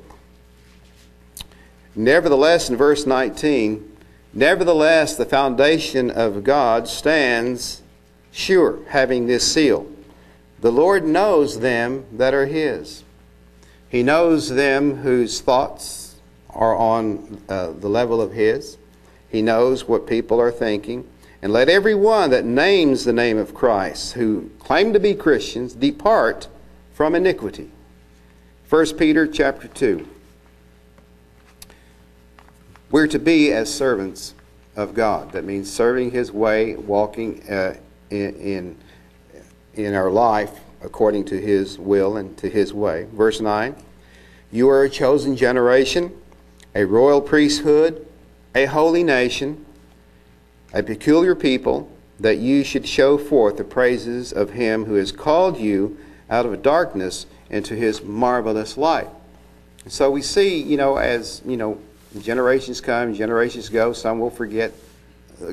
nevertheless 1.96 2.70
in 2.70 2.76
verse 2.76 3.04
19 3.04 3.96
nevertheless 4.32 5.16
the 5.16 5.24
foundation 5.24 6.08
of 6.08 6.44
God 6.44 6.86
stands 6.86 7.81
sure, 8.32 8.80
having 8.88 9.26
this 9.26 9.50
seal. 9.52 9.86
The 10.60 10.72
Lord 10.72 11.04
knows 11.04 11.60
them 11.60 12.04
that 12.12 12.34
are 12.34 12.46
His. 12.46 13.04
He 13.88 14.02
knows 14.02 14.48
them 14.48 14.96
whose 14.96 15.40
thoughts 15.40 16.16
are 16.50 16.74
on 16.74 17.42
uh, 17.48 17.72
the 17.72 17.88
level 17.88 18.20
of 18.20 18.32
His. 18.32 18.78
He 19.28 19.42
knows 19.42 19.86
what 19.86 20.06
people 20.06 20.40
are 20.40 20.50
thinking. 20.50 21.06
And 21.42 21.52
let 21.52 21.68
every 21.68 21.94
one 21.94 22.30
that 22.30 22.44
names 22.44 23.04
the 23.04 23.12
name 23.12 23.36
of 23.36 23.54
Christ, 23.54 24.12
who 24.12 24.50
claim 24.60 24.92
to 24.92 25.00
be 25.00 25.14
Christians, 25.14 25.74
depart 25.74 26.48
from 26.94 27.14
iniquity. 27.14 27.70
1 28.70 28.96
Peter 28.96 29.26
chapter 29.26 29.66
2. 29.66 30.08
We're 32.90 33.08
to 33.08 33.18
be 33.18 33.50
as 33.52 33.72
servants 33.74 34.34
of 34.76 34.94
God. 34.94 35.32
That 35.32 35.44
means 35.44 35.72
serving 35.72 36.12
His 36.12 36.30
way, 36.30 36.76
walking 36.76 37.42
uh, 37.50 37.74
in, 38.12 38.34
in, 38.36 38.76
in 39.74 39.94
our 39.94 40.10
life 40.10 40.60
according 40.82 41.24
to 41.24 41.40
his 41.40 41.78
will 41.78 42.16
and 42.16 42.36
to 42.38 42.48
his 42.48 42.72
way. 42.72 43.06
Verse 43.12 43.40
9 43.40 43.74
You 44.50 44.68
are 44.68 44.84
a 44.84 44.90
chosen 44.90 45.36
generation, 45.36 46.12
a 46.74 46.84
royal 46.84 47.20
priesthood, 47.20 48.06
a 48.54 48.66
holy 48.66 49.02
nation, 49.02 49.64
a 50.72 50.82
peculiar 50.82 51.34
people, 51.34 51.90
that 52.20 52.38
you 52.38 52.62
should 52.62 52.86
show 52.86 53.18
forth 53.18 53.56
the 53.56 53.64
praises 53.64 54.32
of 54.32 54.50
him 54.50 54.84
who 54.84 54.94
has 54.94 55.10
called 55.10 55.58
you 55.58 55.98
out 56.30 56.46
of 56.46 56.62
darkness 56.62 57.26
into 57.50 57.74
his 57.74 58.02
marvelous 58.02 58.76
light. 58.76 59.08
So 59.88 60.10
we 60.10 60.22
see, 60.22 60.62
you 60.62 60.76
know, 60.76 60.96
as, 60.96 61.42
you 61.44 61.56
know, 61.56 61.80
generations 62.20 62.80
come, 62.80 63.14
generations 63.14 63.68
go, 63.68 63.92
some 63.92 64.20
will 64.20 64.30
forget 64.30 64.72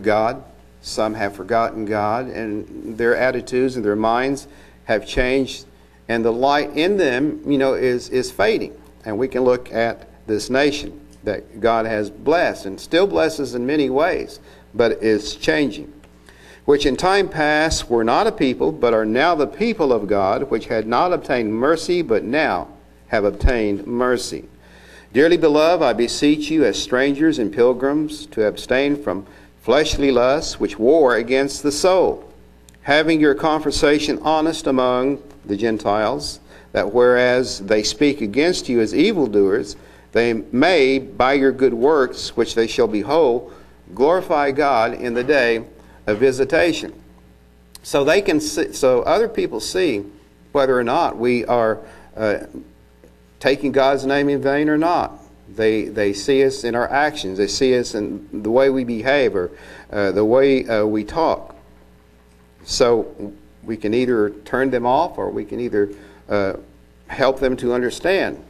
God, 0.01 0.43
some 0.81 1.13
have 1.13 1.35
forgotten 1.35 1.85
God, 1.85 2.27
and 2.27 2.97
their 2.97 3.15
attitudes 3.15 3.75
and 3.75 3.83
their 3.83 3.95
minds 3.95 4.47
have 4.85 5.05
changed, 5.05 5.65
and 6.07 6.23
the 6.23 6.31
light 6.31 6.75
in 6.75 6.97
them, 6.97 7.41
you 7.45 7.57
know, 7.57 7.73
is, 7.73 8.09
is 8.09 8.31
fading. 8.31 8.73
And 9.05 9.17
we 9.17 9.27
can 9.27 9.43
look 9.43 9.71
at 9.71 10.07
this 10.27 10.49
nation 10.49 10.99
that 11.23 11.59
God 11.59 11.85
has 11.85 12.09
blessed 12.09 12.65
and 12.65 12.79
still 12.79 13.07
blesses 13.07 13.55
in 13.55 13.65
many 13.65 13.89
ways, 13.89 14.39
but 14.73 15.03
is 15.03 15.35
changing. 15.35 15.93
Which 16.65 16.85
in 16.85 16.95
time 16.95 17.29
past 17.29 17.89
were 17.89 18.03
not 18.03 18.27
a 18.27 18.31
people, 18.31 18.71
but 18.71 18.93
are 18.93 19.05
now 19.05 19.35
the 19.35 19.47
people 19.47 19.91
of 19.91 20.07
God, 20.07 20.49
which 20.49 20.67
had 20.67 20.87
not 20.87 21.11
obtained 21.11 21.53
mercy, 21.53 22.01
but 22.01 22.23
now 22.23 22.67
have 23.07 23.25
obtained 23.25 23.87
mercy. 23.87 24.47
Dearly 25.11 25.37
beloved, 25.37 25.83
I 25.83 25.93
beseech 25.93 26.51
you, 26.51 26.63
as 26.63 26.81
strangers 26.81 27.39
and 27.39 27.51
pilgrims, 27.51 28.27
to 28.27 28.45
abstain 28.45 29.01
from 29.01 29.25
fleshly 29.69 30.10
lusts 30.10 30.60
which 30.60 30.79
war 30.79 31.15
against 31.15 31.62
the 31.62 31.71
soul, 31.71 32.27
having 32.82 33.21
your 33.21 33.36
conversation 33.36 34.17
honest 34.23 34.65
among 34.65 35.21
the 35.45 35.55
Gentiles, 35.55 36.39
that 36.71 36.91
whereas 36.91 37.60
they 37.60 37.84
speak 37.84 38.19
against 38.19 38.67
you 38.67 38.79
as 38.79 38.95
evildoers, 38.95 39.75
they 40.12 40.34
may, 40.34 40.97
by 40.97 41.34
your 41.34 41.51
good 41.51 41.75
works, 41.75 42.36
which 42.36 42.55
they 42.55 42.65
shall 42.65 42.88
behold, 42.88 43.53
glorify 43.93 44.49
God 44.49 44.95
in 44.95 45.13
the 45.13 45.23
day 45.23 45.63
of 46.08 46.17
visitation. 46.17 46.91
So 47.84 48.03
they 48.03 48.23
can 48.23 48.39
see, 48.41 48.73
so 48.73 49.03
other 49.03 49.29
people 49.29 49.60
see 49.60 50.03
whether 50.51 50.75
or 50.75 50.84
not 50.84 51.15
we 51.15 51.45
are 51.45 51.77
uh, 52.17 52.39
taking 53.39 53.71
God's 53.71 54.03
name 54.03 54.29
in 54.29 54.41
vain 54.41 54.67
or 54.67 54.79
not. 54.79 55.18
They, 55.55 55.85
they 55.85 56.13
see 56.13 56.43
us 56.45 56.63
in 56.63 56.75
our 56.75 56.89
actions. 56.89 57.38
They 57.38 57.47
see 57.47 57.77
us 57.77 57.95
in 57.95 58.43
the 58.43 58.51
way 58.51 58.69
we 58.69 58.83
behave 58.83 59.35
or 59.35 59.51
uh, 59.91 60.12
the 60.12 60.25
way 60.25 60.67
uh, 60.67 60.85
we 60.85 61.03
talk. 61.03 61.55
So 62.63 63.33
we 63.63 63.77
can 63.77 63.93
either 63.93 64.29
turn 64.29 64.69
them 64.69 64.85
off 64.85 65.17
or 65.17 65.29
we 65.29 65.45
can 65.45 65.59
either 65.59 65.89
uh, 66.27 66.53
help 67.07 67.39
them 67.39 67.57
to 67.57 67.73
understand 67.73 68.43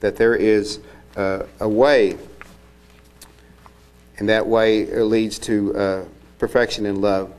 that 0.00 0.16
there 0.16 0.34
is 0.34 0.80
uh, 1.16 1.44
a 1.60 1.68
way, 1.68 2.16
and 4.18 4.28
that 4.28 4.46
way 4.46 4.86
leads 5.02 5.38
to 5.40 5.76
uh, 5.76 6.04
perfection 6.38 6.86
in 6.86 7.00
love 7.00 7.32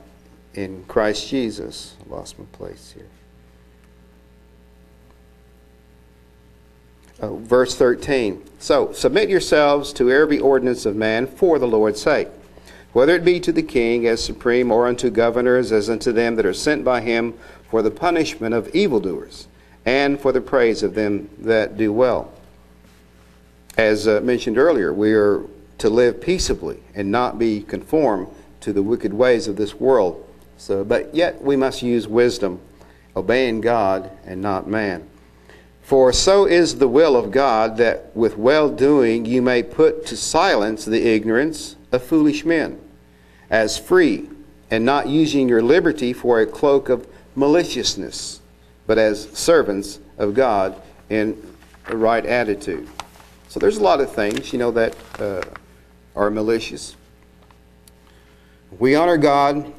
in 0.54 0.84
Christ 0.88 1.28
Jesus. 1.28 1.96
I 2.06 2.14
lost 2.14 2.38
my 2.40 2.46
place 2.52 2.94
here. 2.96 3.08
Uh, 7.20 7.34
verse 7.36 7.76
13. 7.76 8.44
So, 8.60 8.92
submit 8.94 9.30
yourselves 9.30 9.94
to 9.94 10.12
every 10.12 10.40
ordinance 10.40 10.86
of 10.86 10.96
man 10.96 11.28
for 11.28 11.60
the 11.60 11.68
Lord's 11.68 12.02
sake, 12.02 12.28
whether 12.94 13.16
it 13.16 13.26
be 13.26 13.40
to 13.40 13.52
the 13.52 13.64
king 13.64 14.08
as 14.08 14.24
supreme, 14.24 14.72
or 14.72 14.88
unto 14.88 15.10
governors 15.10 15.72
as 15.72 15.90
unto 15.90 16.12
them 16.12 16.36
that 16.36 16.46
are 16.46 16.54
sent 16.54 16.84
by 16.84 17.02
him 17.02 17.34
for 17.70 17.82
the 17.82 17.92
punishment 17.92 18.54
of 18.54 18.74
evildoers, 18.76 19.48
and 19.86 20.20
for 20.20 20.32
the 20.32 20.42
praise 20.42 20.84
of 20.84 20.96
them 20.96 21.30
that 21.40 21.78
do 21.78 21.92
well. 21.92 22.32
As 23.78 24.08
uh, 24.08 24.22
mentioned 24.22 24.58
earlier, 24.58 24.92
we 24.94 25.14
are 25.14 25.44
to 25.78 25.90
live 25.90 26.20
peaceably 26.20 26.80
and 26.96 27.12
not 27.12 27.38
be 27.38 27.62
conformed 27.62 28.28
to 28.62 28.74
the 28.74 28.82
wicked 28.82 29.14
ways 29.14 29.48
of 29.48 29.56
this 29.56 29.76
world. 29.76 30.24
So, 30.58 30.84
but 30.84 31.14
yet 31.14 31.42
we 31.42 31.56
must 31.56 31.84
use 31.84 32.08
wisdom, 32.08 32.60
obeying 33.16 33.62
God 33.62 34.10
and 34.26 34.42
not 34.42 34.68
man. 34.68 35.08
For 35.88 36.12
so 36.12 36.44
is 36.44 36.80
the 36.80 36.88
will 36.90 37.16
of 37.16 37.32
God 37.32 37.78
that 37.78 38.14
with 38.14 38.38
well 38.38 38.68
doing 38.68 39.24
you 39.24 39.42
may 39.42 39.64
put 39.64 40.06
to 40.08 40.18
silence 40.18 40.84
the 40.84 41.08
ignorance 41.08 41.78
of 41.94 42.04
foolish 42.04 42.44
men, 42.44 42.78
as 43.50 43.78
free, 43.78 44.28
and 44.70 44.84
not 44.84 45.08
using 45.08 45.48
your 45.48 45.62
liberty 45.62 46.12
for 46.12 46.42
a 46.42 46.46
cloak 46.46 46.90
of 46.90 47.08
maliciousness, 47.38 48.42
but 48.86 48.98
as 48.98 49.30
servants 49.30 50.00
of 50.18 50.34
God 50.34 50.76
in 51.10 51.42
a 51.86 51.96
right 51.96 52.26
attitude. 52.26 52.86
So 53.48 53.58
there's 53.58 53.78
a 53.78 53.84
lot 53.84 54.02
of 54.02 54.12
things, 54.12 54.52
you 54.52 54.60
know, 54.60 54.72
that 54.72 54.94
uh, 55.20 55.42
are 56.18 56.30
malicious. 56.30 56.98
We 58.78 58.96
honor 58.96 59.16
God, 59.16 59.74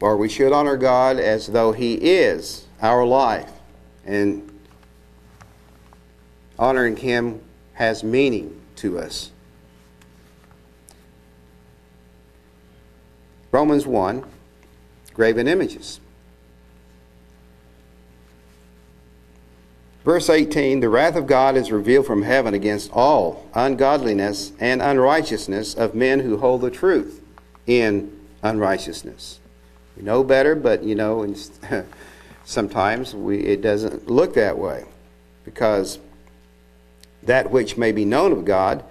or 0.00 0.18
we 0.18 0.28
should 0.28 0.52
honor 0.52 0.76
God 0.76 1.18
as 1.18 1.46
though 1.46 1.72
He 1.72 1.94
is 1.94 2.66
our 2.82 3.06
life. 3.06 3.50
And 4.04 4.50
honoring 6.58 6.96
Him 6.96 7.40
has 7.74 8.04
meaning 8.04 8.60
to 8.76 8.98
us. 8.98 9.30
Romans 13.50 13.86
1, 13.86 14.24
graven 15.14 15.46
images. 15.46 16.00
Verse 20.04 20.28
18 20.28 20.80
The 20.80 20.88
wrath 20.88 21.16
of 21.16 21.26
God 21.26 21.56
is 21.56 21.72
revealed 21.72 22.06
from 22.06 22.22
heaven 22.22 22.52
against 22.52 22.90
all 22.92 23.48
ungodliness 23.54 24.52
and 24.60 24.82
unrighteousness 24.82 25.74
of 25.74 25.94
men 25.94 26.20
who 26.20 26.36
hold 26.36 26.60
the 26.60 26.70
truth 26.70 27.22
in 27.66 28.20
unrighteousness. 28.42 29.40
We 29.96 30.02
know 30.02 30.22
better, 30.22 30.54
but 30.54 30.82
you 30.82 30.94
know, 30.94 31.34
sometimes 32.44 33.14
we, 33.14 33.38
it 33.38 33.62
doesn't 33.62 34.08
look 34.10 34.34
that 34.34 34.58
way 34.58 34.84
because 35.44 35.98
that 37.26 37.50
which 37.50 37.76
may 37.76 37.92
be 37.92 38.04
known 38.04 38.32
of 38.32 38.44
God 38.44 38.84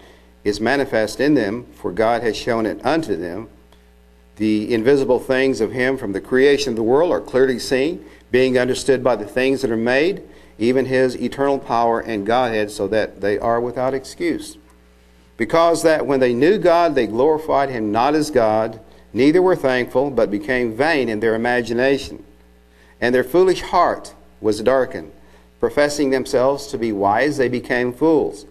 is 0.44 0.60
manifest 0.60 1.20
in 1.20 1.34
them, 1.34 1.66
for 1.74 1.92
God 1.92 2.22
has 2.22 2.36
shown 2.36 2.66
it 2.66 2.86
unto 2.86 3.16
them. 3.16 3.50
The 4.36 4.74
invisible 4.74 5.20
things 5.20 5.62
of 5.62 5.72
Him 5.72 5.98
from 5.98 6.14
the 6.14 6.22
creation 6.22 6.72
of 6.72 6.76
the 6.76 6.84
world 6.84 7.12
are 7.12 7.22
clearly 7.22 7.60
seen, 7.60 8.04
being 8.32 8.58
understood 8.58 9.04
by 9.04 9.16
the 9.16 9.26
things 9.26 9.62
that 9.62 9.72
are 9.72 9.78
made 9.78 10.24
even 10.58 10.86
his 10.86 11.16
eternal 11.16 11.60
power 11.60 12.00
and 12.00 12.26
Godhead, 12.26 12.72
so 12.72 12.88
that 12.88 13.22
they 13.22 13.40
are 13.40 13.60
without 13.60 13.94
excuse. 13.94 14.58
Because 15.38 15.84
that 15.84 16.06
when 16.06 16.20
they 16.20 16.34
knew 16.34 16.58
God, 16.58 16.96
they 16.96 17.08
glorified 17.08 17.70
him 17.70 17.92
not 17.92 18.14
as 18.14 18.30
God, 18.30 18.80
neither 19.14 19.42
were 19.42 19.56
thankful, 19.56 20.12
but 20.12 20.30
became 20.30 20.76
vain 20.76 21.10
in 21.10 21.20
their 21.20 21.36
imagination. 21.36 22.24
And 23.02 23.14
their 23.14 23.24
foolish 23.24 23.62
heart 23.62 24.14
was 24.40 24.62
darkened. 24.62 25.12
Professing 25.64 26.10
themselves 26.10 26.68
to 26.68 26.78
be 26.78 26.92
wise, 26.92 27.38
they 27.38 27.48
became 27.48 27.94
fools, 27.94 28.46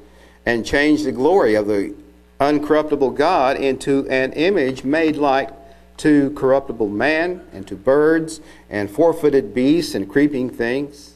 and 0.47 0.65
changed 0.65 1.05
the 1.05 1.13
glory 1.13 1.55
of 1.55 1.67
the 1.67 1.95
uncorruptible 2.41 3.15
God 3.15 3.59
into 3.59 4.09
an 4.09 4.33
image 4.33 4.83
made 4.83 5.17
like 5.17 5.51
to 5.99 6.31
corruptible 6.31 6.89
man, 6.89 7.47
and 7.53 7.69
to 7.69 7.77
birds, 7.77 8.41
and 8.71 8.91
four 8.91 9.13
footed 9.13 9.53
beasts, 9.53 9.95
and 9.95 10.09
creeping 10.09 10.49
things 10.49 11.13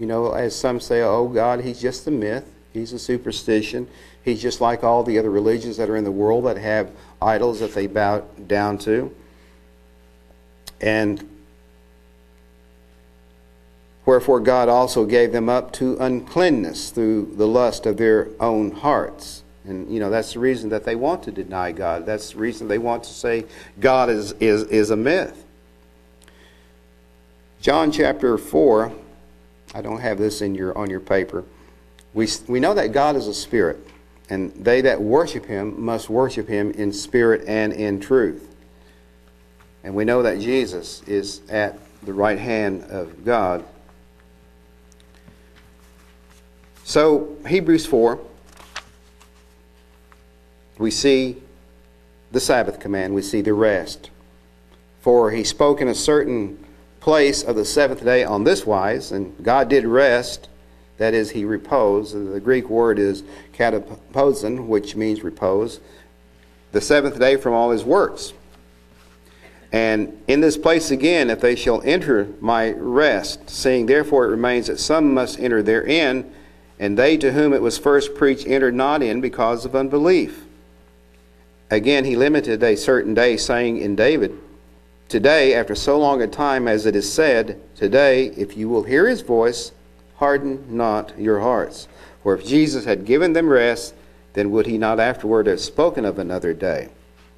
you 0.00 0.06
know, 0.06 0.32
as 0.32 0.58
some 0.58 0.80
say, 0.80 1.02
oh, 1.02 1.28
God, 1.28 1.60
he's 1.60 1.80
just 1.80 2.06
a 2.08 2.10
myth. 2.10 2.52
He's 2.72 2.92
a 2.92 2.98
superstition. 2.98 3.88
He's 4.24 4.42
just 4.42 4.60
like 4.60 4.82
all 4.82 5.04
the 5.04 5.18
other 5.18 5.30
religions 5.30 5.76
that 5.76 5.88
are 5.88 5.96
in 5.96 6.04
the 6.04 6.10
world 6.10 6.46
that 6.46 6.56
have 6.58 6.90
idols 7.22 7.60
that 7.60 7.74
they 7.74 7.86
bow 7.86 8.24
down 8.46 8.78
to. 8.78 9.14
And 10.80 11.28
wherefore 14.04 14.40
God 14.40 14.68
also 14.68 15.04
gave 15.04 15.32
them 15.32 15.48
up 15.48 15.72
to 15.74 15.96
uncleanness 15.98 16.90
through 16.90 17.34
the 17.36 17.46
lust 17.46 17.86
of 17.86 17.96
their 17.96 18.28
own 18.40 18.70
hearts. 18.70 19.42
And 19.64 19.90
you 19.90 19.98
know 19.98 20.10
that's 20.10 20.34
the 20.34 20.40
reason 20.40 20.68
that 20.70 20.84
they 20.84 20.94
want 20.94 21.22
to 21.22 21.32
deny 21.32 21.72
God. 21.72 22.04
That's 22.04 22.32
the 22.32 22.38
reason 22.38 22.68
they 22.68 22.78
want 22.78 23.04
to 23.04 23.10
say 23.10 23.46
God 23.80 24.10
is 24.10 24.32
is 24.32 24.64
is 24.64 24.90
a 24.90 24.96
myth. 24.96 25.44
John 27.60 27.90
chapter 27.90 28.36
4 28.36 28.92
I 29.74 29.82
don't 29.82 30.00
have 30.00 30.18
this 30.18 30.40
in 30.40 30.54
your 30.54 30.76
on 30.78 30.88
your 30.88 31.00
paper. 31.00 31.44
We 32.14 32.28
we 32.46 32.60
know 32.60 32.74
that 32.74 32.92
God 32.92 33.16
is 33.16 33.26
a 33.26 33.34
spirit, 33.34 33.78
and 34.30 34.52
they 34.52 34.80
that 34.82 35.02
worship 35.02 35.46
him 35.46 35.82
must 35.82 36.08
worship 36.08 36.46
him 36.46 36.70
in 36.70 36.92
spirit 36.92 37.42
and 37.48 37.72
in 37.72 37.98
truth. 38.00 38.54
And 39.82 39.94
we 39.94 40.04
know 40.04 40.22
that 40.22 40.38
Jesus 40.38 41.02
is 41.06 41.42
at 41.50 41.78
the 42.04 42.12
right 42.12 42.38
hand 42.38 42.84
of 42.84 43.24
God. 43.24 43.64
So, 46.86 47.34
Hebrews 47.48 47.86
4, 47.86 48.20
we 50.76 50.90
see 50.90 51.36
the 52.30 52.40
Sabbath 52.40 52.78
command, 52.78 53.14
we 53.14 53.22
see 53.22 53.40
the 53.40 53.54
rest. 53.54 54.10
For 55.00 55.30
he 55.30 55.44
spoke 55.44 55.80
in 55.80 55.88
a 55.88 55.94
certain 55.94 56.62
place 57.00 57.42
of 57.42 57.56
the 57.56 57.64
seventh 57.64 58.04
day 58.04 58.22
on 58.22 58.44
this 58.44 58.66
wise, 58.66 59.12
and 59.12 59.34
God 59.42 59.70
did 59.70 59.86
rest, 59.86 60.50
that 60.98 61.14
is, 61.14 61.30
he 61.30 61.46
reposed. 61.46 62.14
The 62.14 62.38
Greek 62.38 62.68
word 62.68 62.98
is 62.98 63.22
kataposin, 63.54 64.66
which 64.66 64.94
means 64.94 65.24
repose, 65.24 65.80
the 66.72 66.82
seventh 66.82 67.18
day 67.18 67.36
from 67.36 67.54
all 67.54 67.70
his 67.70 67.82
works. 67.82 68.34
And 69.72 70.22
in 70.28 70.42
this 70.42 70.58
place 70.58 70.90
again, 70.90 71.30
if 71.30 71.40
they 71.40 71.56
shall 71.56 71.80
enter 71.82 72.28
my 72.40 72.72
rest, 72.72 73.48
seeing 73.48 73.86
therefore 73.86 74.26
it 74.26 74.28
remains 74.28 74.66
that 74.66 74.78
some 74.78 75.14
must 75.14 75.40
enter 75.40 75.62
therein, 75.62 76.30
and 76.84 76.98
they 76.98 77.16
to 77.16 77.32
whom 77.32 77.54
it 77.54 77.62
was 77.62 77.78
first 77.78 78.14
preached 78.14 78.46
entered 78.46 78.74
not 78.74 79.02
in 79.02 79.22
because 79.22 79.64
of 79.64 79.74
unbelief. 79.74 80.44
Again, 81.70 82.04
he 82.04 82.14
limited 82.14 82.62
a 82.62 82.76
certain 82.76 83.14
day, 83.14 83.38
saying 83.38 83.78
in 83.78 83.96
David, 83.96 84.38
Today, 85.08 85.54
after 85.54 85.74
so 85.74 85.98
long 85.98 86.20
a 86.20 86.26
time 86.26 86.68
as 86.68 86.84
it 86.84 86.94
is 86.94 87.10
said, 87.10 87.58
Today, 87.74 88.26
if 88.36 88.54
you 88.58 88.68
will 88.68 88.82
hear 88.82 89.08
his 89.08 89.22
voice, 89.22 89.72
harden 90.16 90.76
not 90.76 91.18
your 91.18 91.40
hearts. 91.40 91.88
For 92.22 92.34
if 92.34 92.46
Jesus 92.46 92.84
had 92.84 93.06
given 93.06 93.32
them 93.32 93.48
rest, 93.48 93.94
then 94.34 94.50
would 94.50 94.66
he 94.66 94.76
not 94.76 95.00
afterward 95.00 95.46
have 95.46 95.60
spoken 95.60 96.04
of 96.04 96.18
another 96.18 96.52
day? 96.52 96.90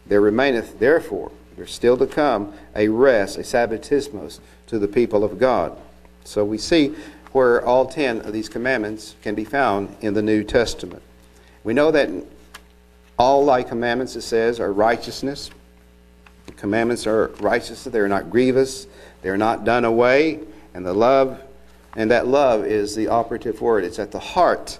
There 0.07 0.21
remaineth, 0.21 0.81
therefore, 0.81 1.31
there's 1.55 1.73
still 1.73 1.97
to 1.99 2.07
come 2.09 2.53
a 2.75 2.89
rest, 2.89 3.39
a 3.39 3.43
sabbatismos, 3.43 4.41
to 4.67 4.81
the 4.81 4.89
people 4.89 5.23
of 5.23 5.39
God. 5.39 5.79
So 6.25 6.45
we 6.45 6.59
see 6.59 6.97
where 7.37 7.63
all 7.67 7.85
ten 7.85 8.23
of 8.23 8.33
these 8.33 8.49
commandments 8.49 9.15
can 9.21 9.35
be 9.35 9.45
found 9.45 9.95
in 10.01 10.15
the 10.15 10.23
New 10.23 10.43
Testament. 10.43 11.03
We 11.65 11.75
know 11.75 11.91
that 11.91 12.09
all 13.19 13.45
thy 13.45 13.63
commandments, 13.63 14.17
it 14.17 14.23
says, 14.23 14.59
are 14.59 14.73
righteousness, 14.73 15.51
the 16.47 16.53
commandments 16.53 17.07
are 17.07 17.27
righteous, 17.41 17.85
they're 17.85 18.09
not 18.09 18.31
grievous, 18.31 18.87
they're 19.21 19.37
not 19.37 19.65
done 19.67 19.85
away, 19.85 20.41
and 20.73 20.87
the 20.87 20.95
love, 20.95 21.39
and 21.95 22.11
that 22.11 22.27
love 22.27 22.65
is 22.65 22.97
the 22.97 23.09
operative 23.09 23.61
word. 23.61 23.85
It's 23.85 23.99
at 23.99 24.13
the 24.13 24.19
heart 24.19 24.79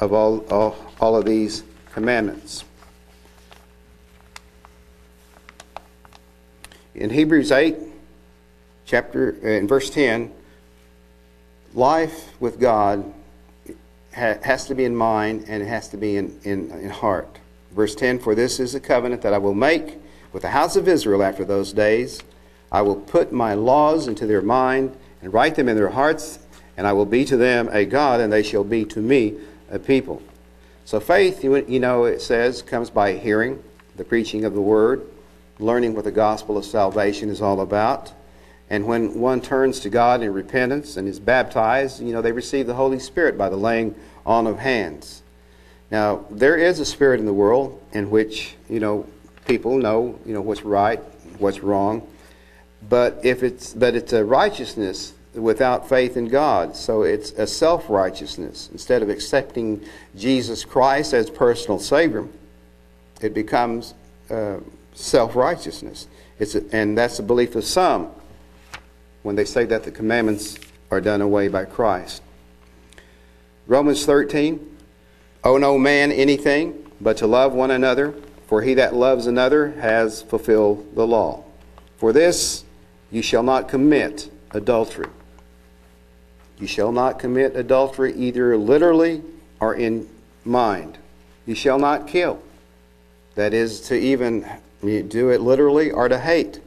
of 0.00 0.12
all, 0.12 0.44
all, 0.52 0.76
all 1.00 1.16
of 1.16 1.24
these 1.24 1.62
commandments. 1.92 2.64
In 6.96 7.10
Hebrews 7.10 7.52
8, 7.52 7.76
chapter, 8.84 9.36
uh, 9.44 9.46
in 9.46 9.68
verse 9.68 9.90
10, 9.90 10.32
life 11.74 12.40
with 12.40 12.60
God 12.60 13.12
has 14.12 14.66
to 14.66 14.74
be 14.74 14.84
in 14.84 14.94
mind 14.94 15.46
and 15.48 15.62
it 15.62 15.66
has 15.66 15.88
to 15.88 15.96
be 15.96 16.16
in, 16.16 16.38
in, 16.44 16.70
in 16.70 16.88
heart. 16.88 17.38
Verse 17.72 17.94
10 17.94 18.20
For 18.20 18.34
this 18.34 18.60
is 18.60 18.72
the 18.72 18.80
covenant 18.80 19.22
that 19.22 19.34
I 19.34 19.38
will 19.38 19.54
make 19.54 19.98
with 20.32 20.42
the 20.42 20.50
house 20.50 20.76
of 20.76 20.88
Israel 20.88 21.22
after 21.22 21.44
those 21.44 21.72
days. 21.72 22.22
I 22.70 22.82
will 22.82 22.96
put 22.96 23.32
my 23.32 23.54
laws 23.54 24.08
into 24.08 24.26
their 24.26 24.42
mind 24.42 24.96
and 25.20 25.32
write 25.32 25.56
them 25.56 25.68
in 25.68 25.76
their 25.76 25.90
hearts, 25.90 26.38
and 26.76 26.86
I 26.86 26.92
will 26.92 27.06
be 27.06 27.24
to 27.24 27.36
them 27.36 27.68
a 27.72 27.84
God, 27.84 28.20
and 28.20 28.32
they 28.32 28.42
shall 28.42 28.64
be 28.64 28.84
to 28.86 29.00
me 29.00 29.38
a 29.70 29.78
people. 29.78 30.22
So 30.84 31.00
faith, 31.00 31.42
you 31.42 31.80
know, 31.80 32.04
it 32.04 32.20
says, 32.20 32.62
comes 32.62 32.90
by 32.90 33.14
hearing 33.14 33.62
the 33.96 34.04
preaching 34.04 34.44
of 34.44 34.54
the 34.54 34.60
word, 34.60 35.06
learning 35.58 35.94
what 35.94 36.04
the 36.04 36.10
gospel 36.10 36.58
of 36.58 36.64
salvation 36.64 37.30
is 37.30 37.40
all 37.40 37.60
about. 37.60 38.12
And 38.74 38.86
when 38.86 39.20
one 39.20 39.40
turns 39.40 39.78
to 39.80 39.88
God 39.88 40.20
in 40.20 40.32
repentance 40.32 40.96
and 40.96 41.06
is 41.06 41.20
baptized, 41.20 42.02
you 42.02 42.12
know, 42.12 42.20
they 42.20 42.32
receive 42.32 42.66
the 42.66 42.74
Holy 42.74 42.98
Spirit 42.98 43.38
by 43.38 43.48
the 43.48 43.56
laying 43.56 43.94
on 44.26 44.48
of 44.48 44.58
hands. 44.58 45.22
Now, 45.92 46.24
there 46.28 46.56
is 46.56 46.80
a 46.80 46.84
spirit 46.84 47.20
in 47.20 47.26
the 47.26 47.32
world 47.32 47.80
in 47.92 48.10
which, 48.10 48.56
you 48.68 48.80
know, 48.80 49.06
people 49.46 49.78
know, 49.78 50.18
you 50.26 50.34
know, 50.34 50.40
what's 50.40 50.62
right, 50.62 50.98
what's 51.38 51.60
wrong. 51.60 52.04
But 52.88 53.20
if 53.22 53.44
it's 53.44 53.72
but 53.74 53.94
it's 53.94 54.12
a 54.12 54.24
righteousness 54.24 55.14
without 55.34 55.88
faith 55.88 56.16
in 56.16 56.26
God. 56.26 56.74
So 56.74 57.02
it's 57.02 57.30
a 57.30 57.46
self 57.46 57.88
righteousness. 57.88 58.70
Instead 58.72 59.02
of 59.02 59.08
accepting 59.08 59.84
Jesus 60.16 60.64
Christ 60.64 61.14
as 61.14 61.30
personal 61.30 61.78
Savior, 61.78 62.26
it 63.20 63.34
becomes 63.34 63.94
uh, 64.30 64.56
self 64.94 65.36
righteousness. 65.36 66.08
It's 66.40 66.56
a, 66.56 66.64
and 66.72 66.98
that's 66.98 67.18
the 67.18 67.22
belief 67.22 67.54
of 67.54 67.62
some 67.62 68.10
when 69.24 69.34
they 69.34 69.44
say 69.44 69.64
that 69.64 69.82
the 69.82 69.90
commandments 69.90 70.56
are 70.92 71.00
done 71.00 71.20
away 71.20 71.48
by 71.48 71.64
Christ. 71.64 72.22
Romans 73.66 74.06
13, 74.06 74.76
owe 75.42 75.56
no 75.58 75.76
man 75.76 76.12
anything 76.12 76.86
but 77.00 77.16
to 77.16 77.26
love 77.26 77.52
one 77.52 77.72
another 77.72 78.14
for 78.46 78.62
he 78.62 78.74
that 78.74 78.94
loves 78.94 79.26
another 79.26 79.72
has 79.72 80.22
fulfilled 80.22 80.94
the 80.94 81.06
law. 81.06 81.42
For 81.96 82.12
this 82.12 82.64
you 83.10 83.22
shall 83.22 83.42
not 83.42 83.68
commit 83.68 84.30
adultery. 84.52 85.08
You 86.58 86.66
shall 86.66 86.92
not 86.92 87.18
commit 87.18 87.56
adultery 87.56 88.14
either 88.14 88.56
literally 88.56 89.22
or 89.60 89.74
in 89.74 90.08
mind. 90.44 90.98
You 91.46 91.54
shall 91.54 91.78
not 91.78 92.06
kill. 92.06 92.42
That 93.34 93.54
is 93.54 93.80
to 93.88 93.98
even 93.98 94.46
do 94.82 95.30
it 95.30 95.40
literally 95.40 95.90
or 95.90 96.08
to 96.08 96.18
hate 96.18 96.60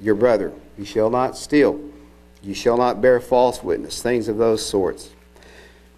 your 0.00 0.14
brother. 0.14 0.52
You 0.78 0.84
shall 0.84 1.10
not 1.10 1.36
steal. 1.36 1.80
You 2.42 2.54
shall 2.54 2.76
not 2.76 3.00
bear 3.00 3.20
false 3.20 3.62
witness. 3.62 4.02
Things 4.02 4.28
of 4.28 4.38
those 4.38 4.64
sorts. 4.64 5.10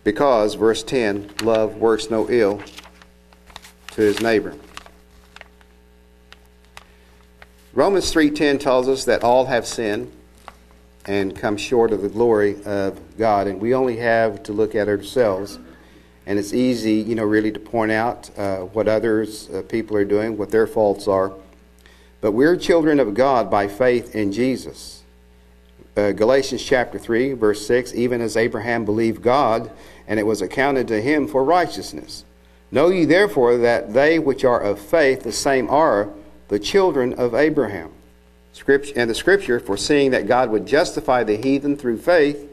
Because, 0.03 0.55
verse 0.55 0.83
10, 0.83 1.31
love 1.43 1.77
works 1.77 2.11
no 2.11 2.29
ill 2.29 2.63
to 3.93 4.03
his 4.03 4.21
neighbor. 4.21 4.55
Romans 7.73 8.13
3:10 8.13 8.59
tells 8.59 8.89
us 8.89 9.05
that 9.05 9.25
all 9.25 9.47
have 9.47 9.67
sinned 9.67 10.13
and 11.07 11.35
come 11.35 11.57
short 11.57 11.93
of 11.93 12.03
the 12.03 12.09
glory 12.09 12.57
of 12.65 13.01
God, 13.19 13.47
and 13.47 13.61
we 13.61 13.75
only 13.75 13.97
have 13.97 14.43
to 14.45 14.53
look 14.53 14.75
at 14.75 14.89
ourselves. 14.89 15.59
And 16.27 16.39
it's 16.39 16.55
easy, 16.55 16.95
you 16.95 17.15
know, 17.15 17.25
really 17.25 17.53
to 17.53 17.61
point 17.61 17.93
out 17.93 18.31
uh, 18.39 18.59
what 18.59 18.89
others 18.89 19.51
uh, 19.51 19.63
people 19.63 19.97
are 19.97 20.05
doing, 20.05 20.39
what 20.39 20.51
their 20.51 20.67
faults 20.67 21.09
are. 21.09 21.33
But 22.25 22.33
we're 22.33 22.57
children 22.57 23.01
of 23.01 23.13
God 23.13 23.51
by 23.51 23.69
faith 23.69 24.15
in 24.15 24.33
Jesus. 24.33 25.03
Uh, 25.95 26.13
Galatians 26.13 26.65
chapter 26.65 26.99
3, 26.99 27.35
verse 27.35 27.67
6 27.67 27.95
Even 27.95 28.23
as 28.23 28.35
Abraham 28.35 28.87
believed 28.87 29.21
God, 29.21 29.71
and 30.09 30.19
it 30.19 30.23
was 30.23 30.41
accounted 30.41 30.89
to 30.89 31.03
him 31.03 31.29
for 31.29 31.45
righteousness. 31.45 32.25
Know 32.71 32.89
ye 32.89 33.05
therefore 33.05 33.59
that 33.59 33.93
they 33.93 34.19
which 34.19 34.43
are 34.43 34.59
of 34.59 34.79
faith, 34.79 35.23
the 35.23 35.33
same 35.33 35.69
are 35.69 36.09
the 36.49 36.59
children 36.59 37.13
of 37.13 37.35
Abraham. 37.35 37.91
Scripture, 38.55 38.95
and 38.97 39.11
the 39.11 39.15
scripture, 39.15 39.61
foreseeing 39.61 40.13
that 40.13 40.27
God 40.27 40.49
would 40.49 40.65
justify 40.65 41.25
the 41.25 41.37
heathen 41.37 41.77
through 41.77 41.99
faith, 41.99 42.51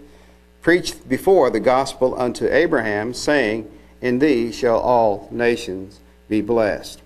preached 0.61 1.07
before 1.07 1.49
the 1.49 1.61
gospel 1.61 2.19
unto 2.19 2.45
Abraham, 2.45 3.13
saying, 3.13 3.71
In 4.01 4.19
thee 4.19 4.51
shall 4.51 4.81
all 4.81 5.29
nations 5.31 6.01
be 6.27 6.41
blessed. 6.41 7.01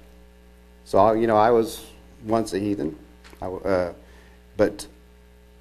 So, 0.83 1.13
you 1.13 1.27
know, 1.27 1.37
I 1.37 1.51
was 1.51 1.85
once 2.25 2.53
a 2.53 2.59
heathen, 2.59 2.97
uh, 3.41 3.93
but 4.57 4.87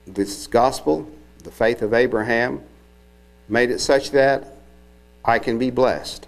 this 0.07 0.47
gospel, 0.47 1.09
the 1.43 1.51
faith 1.51 1.83
of 1.83 1.95
Abraham, 1.95 2.63
made 3.49 3.71
it 3.71 3.81
such 3.81 4.11
that 4.13 4.57
I 5.25 5.39
can 5.39 5.59
be 5.59 5.71
blessed. 5.71 6.27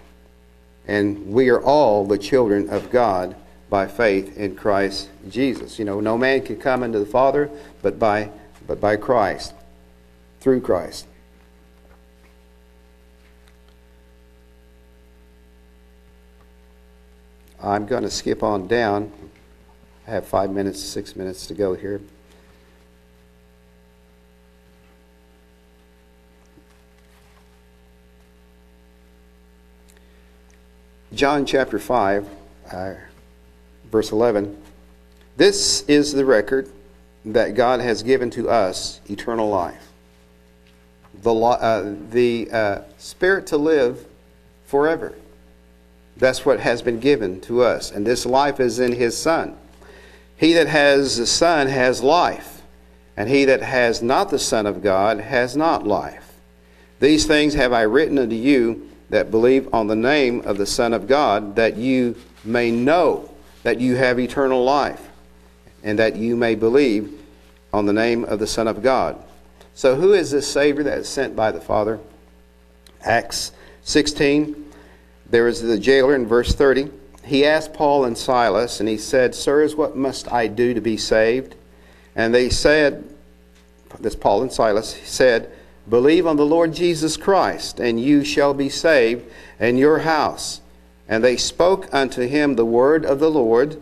And 0.87 1.27
we 1.27 1.49
are 1.49 1.61
all 1.61 2.05
the 2.05 2.17
children 2.17 2.69
of 2.69 2.89
God 2.89 3.35
by 3.69 3.87
faith 3.87 4.37
in 4.37 4.55
Christ 4.55 5.09
Jesus. 5.29 5.77
You 5.77 5.85
know, 5.85 5.99
no 5.99 6.17
man 6.17 6.41
can 6.41 6.57
come 6.57 6.83
unto 6.83 6.99
the 6.99 7.05
Father 7.05 7.49
but 7.81 7.99
by 7.99 8.31
but 8.67 8.81
by 8.81 8.97
Christ, 8.97 9.53
through 10.41 10.59
Christ. 10.61 11.07
I'm 17.63 17.85
going 17.85 18.03
to 18.03 18.11
skip 18.11 18.43
on 18.43 18.67
down. 18.67 19.11
I 20.07 20.11
have 20.11 20.25
five 20.25 20.51
minutes, 20.51 20.81
six 20.81 21.17
minutes 21.17 21.47
to 21.47 21.53
go 21.53 21.73
here. 21.73 21.99
John 31.13 31.45
chapter 31.45 31.77
5. 31.77 32.29
Uh, 32.71 32.93
verse 33.91 34.11
11 34.11 34.61
This 35.35 35.81
is 35.83 36.13
the 36.13 36.23
record 36.23 36.69
that 37.25 37.55
God 37.55 37.81
has 37.81 38.03
given 38.03 38.29
to 38.31 38.49
us 38.49 39.01
eternal 39.09 39.49
life, 39.49 39.89
the, 41.21 41.33
uh, 41.33 41.95
the 42.11 42.49
uh, 42.51 42.81
Spirit 42.97 43.47
to 43.47 43.57
live 43.57 44.05
forever. 44.65 45.15
That's 46.15 46.45
what 46.45 46.61
has 46.61 46.81
been 46.81 46.99
given 46.99 47.41
to 47.41 47.61
us, 47.61 47.91
and 47.91 48.07
this 48.07 48.25
life 48.25 48.59
is 48.61 48.79
in 48.79 48.93
His 48.93 49.17
Son. 49.17 49.57
He 50.37 50.53
that 50.53 50.67
has 50.67 51.17
the 51.17 51.25
Son 51.25 51.67
has 51.67 52.03
life, 52.03 52.61
and 53.17 53.27
he 53.27 53.45
that 53.45 53.61
has 53.61 54.01
not 54.01 54.29
the 54.29 54.39
Son 54.39 54.65
of 54.65 54.83
God 54.83 55.19
has 55.19 55.57
not 55.57 55.85
life. 55.85 56.39
These 56.99 57.25
things 57.25 57.55
have 57.55 57.73
I 57.73 57.81
written 57.81 58.19
unto 58.19 58.35
you 58.35 58.89
that 59.09 59.31
believe 59.31 59.73
on 59.73 59.87
the 59.87 59.95
name 59.95 60.41
of 60.41 60.57
the 60.57 60.65
Son 60.65 60.93
of 60.93 61.07
God, 61.07 61.55
that 61.55 61.77
you 61.77 62.15
may 62.43 62.71
know 62.71 63.31
that 63.63 63.79
you 63.79 63.95
have 63.95 64.19
eternal 64.19 64.63
life, 64.63 65.09
and 65.83 65.97
that 65.97 66.15
you 66.15 66.35
may 66.35 66.55
believe 66.55 67.19
on 67.73 67.85
the 67.85 67.93
name 67.93 68.23
of 68.23 68.39
the 68.39 68.47
Son 68.47 68.67
of 68.67 68.83
God. 68.83 69.21
So, 69.73 69.95
who 69.95 70.13
is 70.13 70.31
this 70.31 70.51
Savior 70.51 70.83
that 70.83 70.99
is 70.99 71.09
sent 71.09 71.35
by 71.35 71.51
the 71.51 71.61
Father? 71.61 71.99
Acts 73.01 73.51
16, 73.83 74.71
there 75.29 75.47
is 75.47 75.61
the 75.61 75.79
jailer 75.79 76.15
in 76.15 76.27
verse 76.27 76.53
30. 76.53 76.89
He 77.27 77.45
asked 77.45 77.73
Paul 77.73 78.05
and 78.05 78.17
Silas, 78.17 78.79
and 78.79 78.87
he 78.87 78.97
said, 78.97 79.35
Sirs, 79.35 79.75
what 79.75 79.95
must 79.95 80.31
I 80.31 80.47
do 80.47 80.73
to 80.73 80.81
be 80.81 80.97
saved? 80.97 81.55
And 82.15 82.33
they 82.33 82.49
said, 82.49 83.03
this 83.99 84.15
Paul 84.15 84.41
and 84.41 84.51
Silas 84.51 84.95
said, 85.03 85.51
Believe 85.89 86.27
on 86.27 86.35
the 86.35 86.45
Lord 86.45 86.73
Jesus 86.73 87.15
Christ, 87.17 87.79
and 87.79 87.99
you 87.99 88.23
shall 88.23 88.53
be 88.53 88.69
saved, 88.69 89.25
and 89.59 89.79
your 89.79 89.99
house. 89.99 90.61
And 91.07 91.23
they 91.23 91.37
spoke 91.37 91.93
unto 91.93 92.27
him 92.27 92.55
the 92.55 92.65
word 92.65 93.05
of 93.05 93.19
the 93.19 93.31
Lord, 93.31 93.81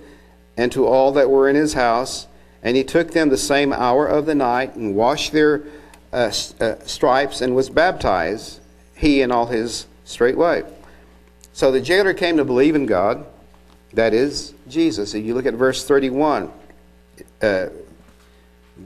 and 0.56 0.72
to 0.72 0.86
all 0.86 1.12
that 1.14 1.30
were 1.30 1.50
in 1.50 1.56
his 1.56 1.74
house. 1.74 2.28
And 2.62 2.78
he 2.78 2.84
took 2.84 3.12
them 3.12 3.30
the 3.30 3.38
same 3.38 3.74
hour 3.74 4.08
of 4.08 4.26
the 4.26 4.36
night, 4.36 4.76
and 4.76 4.96
washed 4.96 5.32
their 5.32 5.64
uh, 6.14 6.32
uh, 6.60 6.76
stripes, 6.86 7.42
and 7.42 7.56
was 7.56 7.70
baptized, 7.70 8.60
he 8.96 9.22
and 9.22 9.32
all 9.32 9.48
his 9.48 9.88
straightway. 10.04 10.64
So 11.54 11.72
the 11.72 11.82
jailer 11.82 12.14
came 12.14 12.38
to 12.38 12.46
believe 12.46 12.76
in 12.76 12.86
God, 12.86 13.26
that 13.96 14.14
is, 14.14 14.54
Jesus. 14.68 15.14
If 15.14 15.26
you 15.26 15.34
look 15.34 15.46
at 15.46 15.54
verse 15.54 15.86
31, 15.86 16.52
uh, 17.42 17.68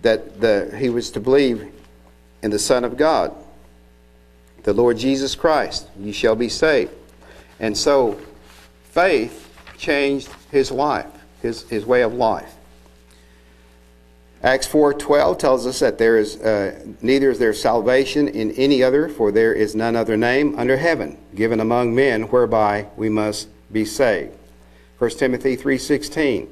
that 0.01 0.39
the, 0.39 0.76
he 0.78 0.89
was 0.89 1.12
to 1.12 1.20
believe 1.20 1.72
in 2.41 2.51
the 2.51 2.60
Son 2.60 2.84
of 2.84 2.95
God, 2.95 3.36
the 4.64 4.74
Lord 4.74 4.97
Jesus 4.97 5.36
Christ. 5.36 5.88
You 5.99 6.14
shall 6.14 6.36
be 6.36 6.49
saved. 6.49 6.91
And 7.60 7.78
so 7.78 8.20
faith 8.84 9.51
changed 9.78 10.30
his 10.51 10.72
life, 10.72 11.07
his, 11.41 11.64
his 11.70 11.86
way 11.86 12.01
of 12.03 12.14
life. 12.14 12.55
Acts 14.41 14.68
4:12 14.68 15.38
tells 15.38 15.68
us 15.68 15.80
that 15.80 15.97
there 15.97 16.18
is 16.18 16.38
uh, 16.38 16.80
neither 17.01 17.30
is 17.30 17.39
there 17.39 17.53
salvation 17.53 18.30
in 18.30 18.51
any 18.51 18.82
other, 18.82 19.10
for 19.10 19.34
there 19.34 19.53
is 19.53 19.76
none 19.76 19.97
other 19.97 20.16
name 20.16 20.57
under 20.57 20.78
heaven 20.78 21.18
given 21.36 21.60
among 21.60 21.93
men 21.93 22.24
whereby 22.24 22.86
we 22.95 23.10
must 23.10 23.49
be 23.70 23.84
saved. 23.84 24.39
1 25.00 25.10
Timothy 25.12 25.56
3:16 25.56 26.47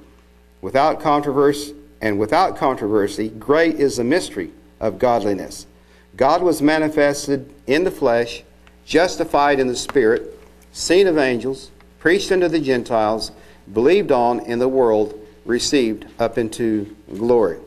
Without 0.61 1.01
controversy 1.01 1.75
and 2.01 2.17
without 2.17 2.55
controversy 2.57 3.27
great 3.27 3.75
is 3.75 3.97
the 3.97 4.03
mystery 4.03 4.51
of 4.79 4.99
godliness. 4.99 5.67
God 6.15 6.41
was 6.41 6.61
manifested 6.61 7.53
in 7.67 7.83
the 7.83 7.91
flesh, 7.91 8.43
justified 8.85 9.59
in 9.59 9.67
the 9.67 9.75
spirit, 9.75 10.39
seen 10.71 11.07
of 11.07 11.17
angels, 11.17 11.71
preached 11.99 12.31
unto 12.31 12.47
the 12.47 12.59
Gentiles, 12.59 13.31
believed 13.71 14.11
on 14.11 14.39
in 14.39 14.59
the 14.59 14.67
world, 14.67 15.13
received 15.45 16.05
up 16.17 16.37
into 16.37 16.95
glory. 17.13 17.57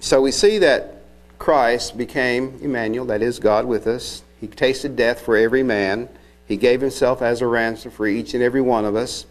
So 0.00 0.22
we 0.22 0.32
see 0.32 0.58
that 0.58 1.02
Christ 1.38 1.98
became 1.98 2.58
Emmanuel, 2.62 3.06
that 3.06 3.22
is, 3.22 3.38
God 3.38 3.66
with 3.66 3.86
us. 3.86 4.22
He 4.40 4.46
tasted 4.46 4.96
death 4.96 5.20
for 5.20 5.36
every 5.36 5.62
man. 5.62 6.08
He 6.48 6.56
gave 6.56 6.80
himself 6.80 7.22
as 7.22 7.42
a 7.42 7.46
ransom 7.46 7.90
for 7.90 8.06
each 8.06 8.34
and 8.34 8.42
every 8.42 8.62
one 8.62 8.84
of 8.84 8.96
us. 8.96 9.26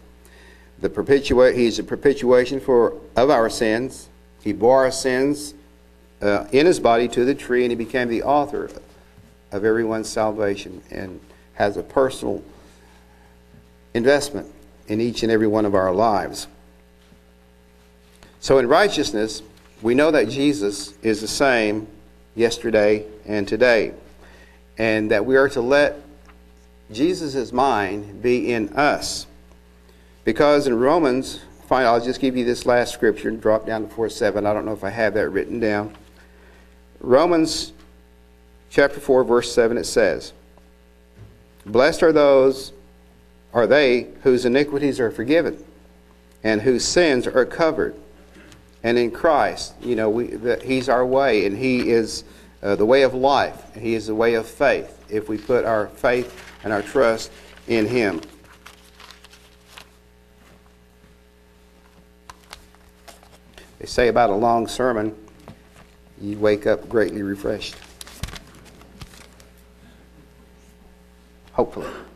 The 0.80 0.88
perpetua- 0.88 1.52
he's 1.52 1.78
a 1.78 1.82
perpetuation 1.82 2.60
for 2.60 2.94
of 3.16 3.28
our 3.28 3.50
sins. 3.50 4.08
He 4.42 4.52
bore 4.52 4.84
our 4.84 4.92
sins 4.92 5.52
uh, 6.22 6.46
in 6.52 6.64
his 6.64 6.78
body 6.78 7.08
to 7.08 7.24
the 7.24 7.34
tree, 7.34 7.64
and 7.64 7.72
he 7.72 7.76
became 7.76 8.08
the 8.08 8.22
author 8.22 8.70
of 9.50 9.64
everyone's 9.64 10.08
salvation. 10.08 10.80
And 10.90 11.20
has 11.58 11.76
a 11.76 11.82
personal 11.82 12.40
investment 13.92 14.46
in 14.86 15.00
each 15.00 15.24
and 15.24 15.32
every 15.32 15.48
one 15.48 15.66
of 15.66 15.74
our 15.74 15.92
lives. 15.92 16.46
So, 18.38 18.58
in 18.58 18.68
righteousness, 18.68 19.42
we 19.82 19.94
know 19.94 20.12
that 20.12 20.28
Jesus 20.28 20.94
is 21.02 21.20
the 21.20 21.26
same 21.26 21.88
yesterday 22.36 23.04
and 23.26 23.46
today, 23.46 23.92
and 24.78 25.10
that 25.10 25.26
we 25.26 25.36
are 25.36 25.48
to 25.48 25.60
let 25.60 26.00
Jesus' 26.92 27.52
mind 27.52 28.22
be 28.22 28.52
in 28.52 28.70
us. 28.70 29.26
Because 30.24 30.66
in 30.66 30.78
Romans, 30.78 31.40
fine, 31.66 31.86
I'll 31.86 32.04
just 32.04 32.20
give 32.20 32.36
you 32.36 32.44
this 32.44 32.66
last 32.66 32.92
scripture 32.92 33.28
and 33.28 33.40
drop 33.40 33.66
down 33.66 33.88
to 33.88 33.94
4 33.94 34.08
7. 34.08 34.46
I 34.46 34.52
don't 34.52 34.64
know 34.64 34.72
if 34.72 34.84
I 34.84 34.90
have 34.90 35.14
that 35.14 35.28
written 35.30 35.60
down. 35.60 35.94
Romans 37.00 37.72
chapter 38.70 39.00
4, 39.00 39.24
verse 39.24 39.52
7, 39.52 39.76
it 39.76 39.84
says, 39.84 40.32
Blessed 41.64 42.02
are 42.02 42.12
those, 42.12 42.72
are 43.52 43.66
they 43.66 44.08
whose 44.22 44.44
iniquities 44.44 44.98
are 45.00 45.10
forgiven 45.10 45.62
and 46.42 46.62
whose 46.62 46.84
sins 46.84 47.26
are 47.26 47.44
covered. 47.44 47.94
And 48.82 48.96
in 48.96 49.10
Christ, 49.10 49.74
you 49.82 49.96
know, 49.96 50.08
we, 50.08 50.28
the, 50.28 50.56
He's 50.64 50.88
our 50.88 51.04
way, 51.04 51.46
and 51.46 51.56
He 51.56 51.90
is 51.90 52.24
uh, 52.62 52.76
the 52.76 52.86
way 52.86 53.02
of 53.02 53.12
life. 53.12 53.74
And 53.74 53.82
He 53.82 53.94
is 53.94 54.06
the 54.06 54.14
way 54.14 54.34
of 54.34 54.46
faith 54.46 55.04
if 55.08 55.28
we 55.28 55.36
put 55.36 55.64
our 55.64 55.88
faith 55.88 56.47
and 56.64 56.72
our 56.72 56.82
trust 56.82 57.30
in 57.66 57.86
Him. 57.86 58.20
They 63.78 63.86
say 63.86 64.08
about 64.08 64.30
a 64.30 64.34
long 64.34 64.66
sermon, 64.66 65.14
you 66.20 66.38
wake 66.38 66.66
up 66.66 66.88
greatly 66.88 67.22
refreshed. 67.22 67.76
hopefully. 71.58 72.07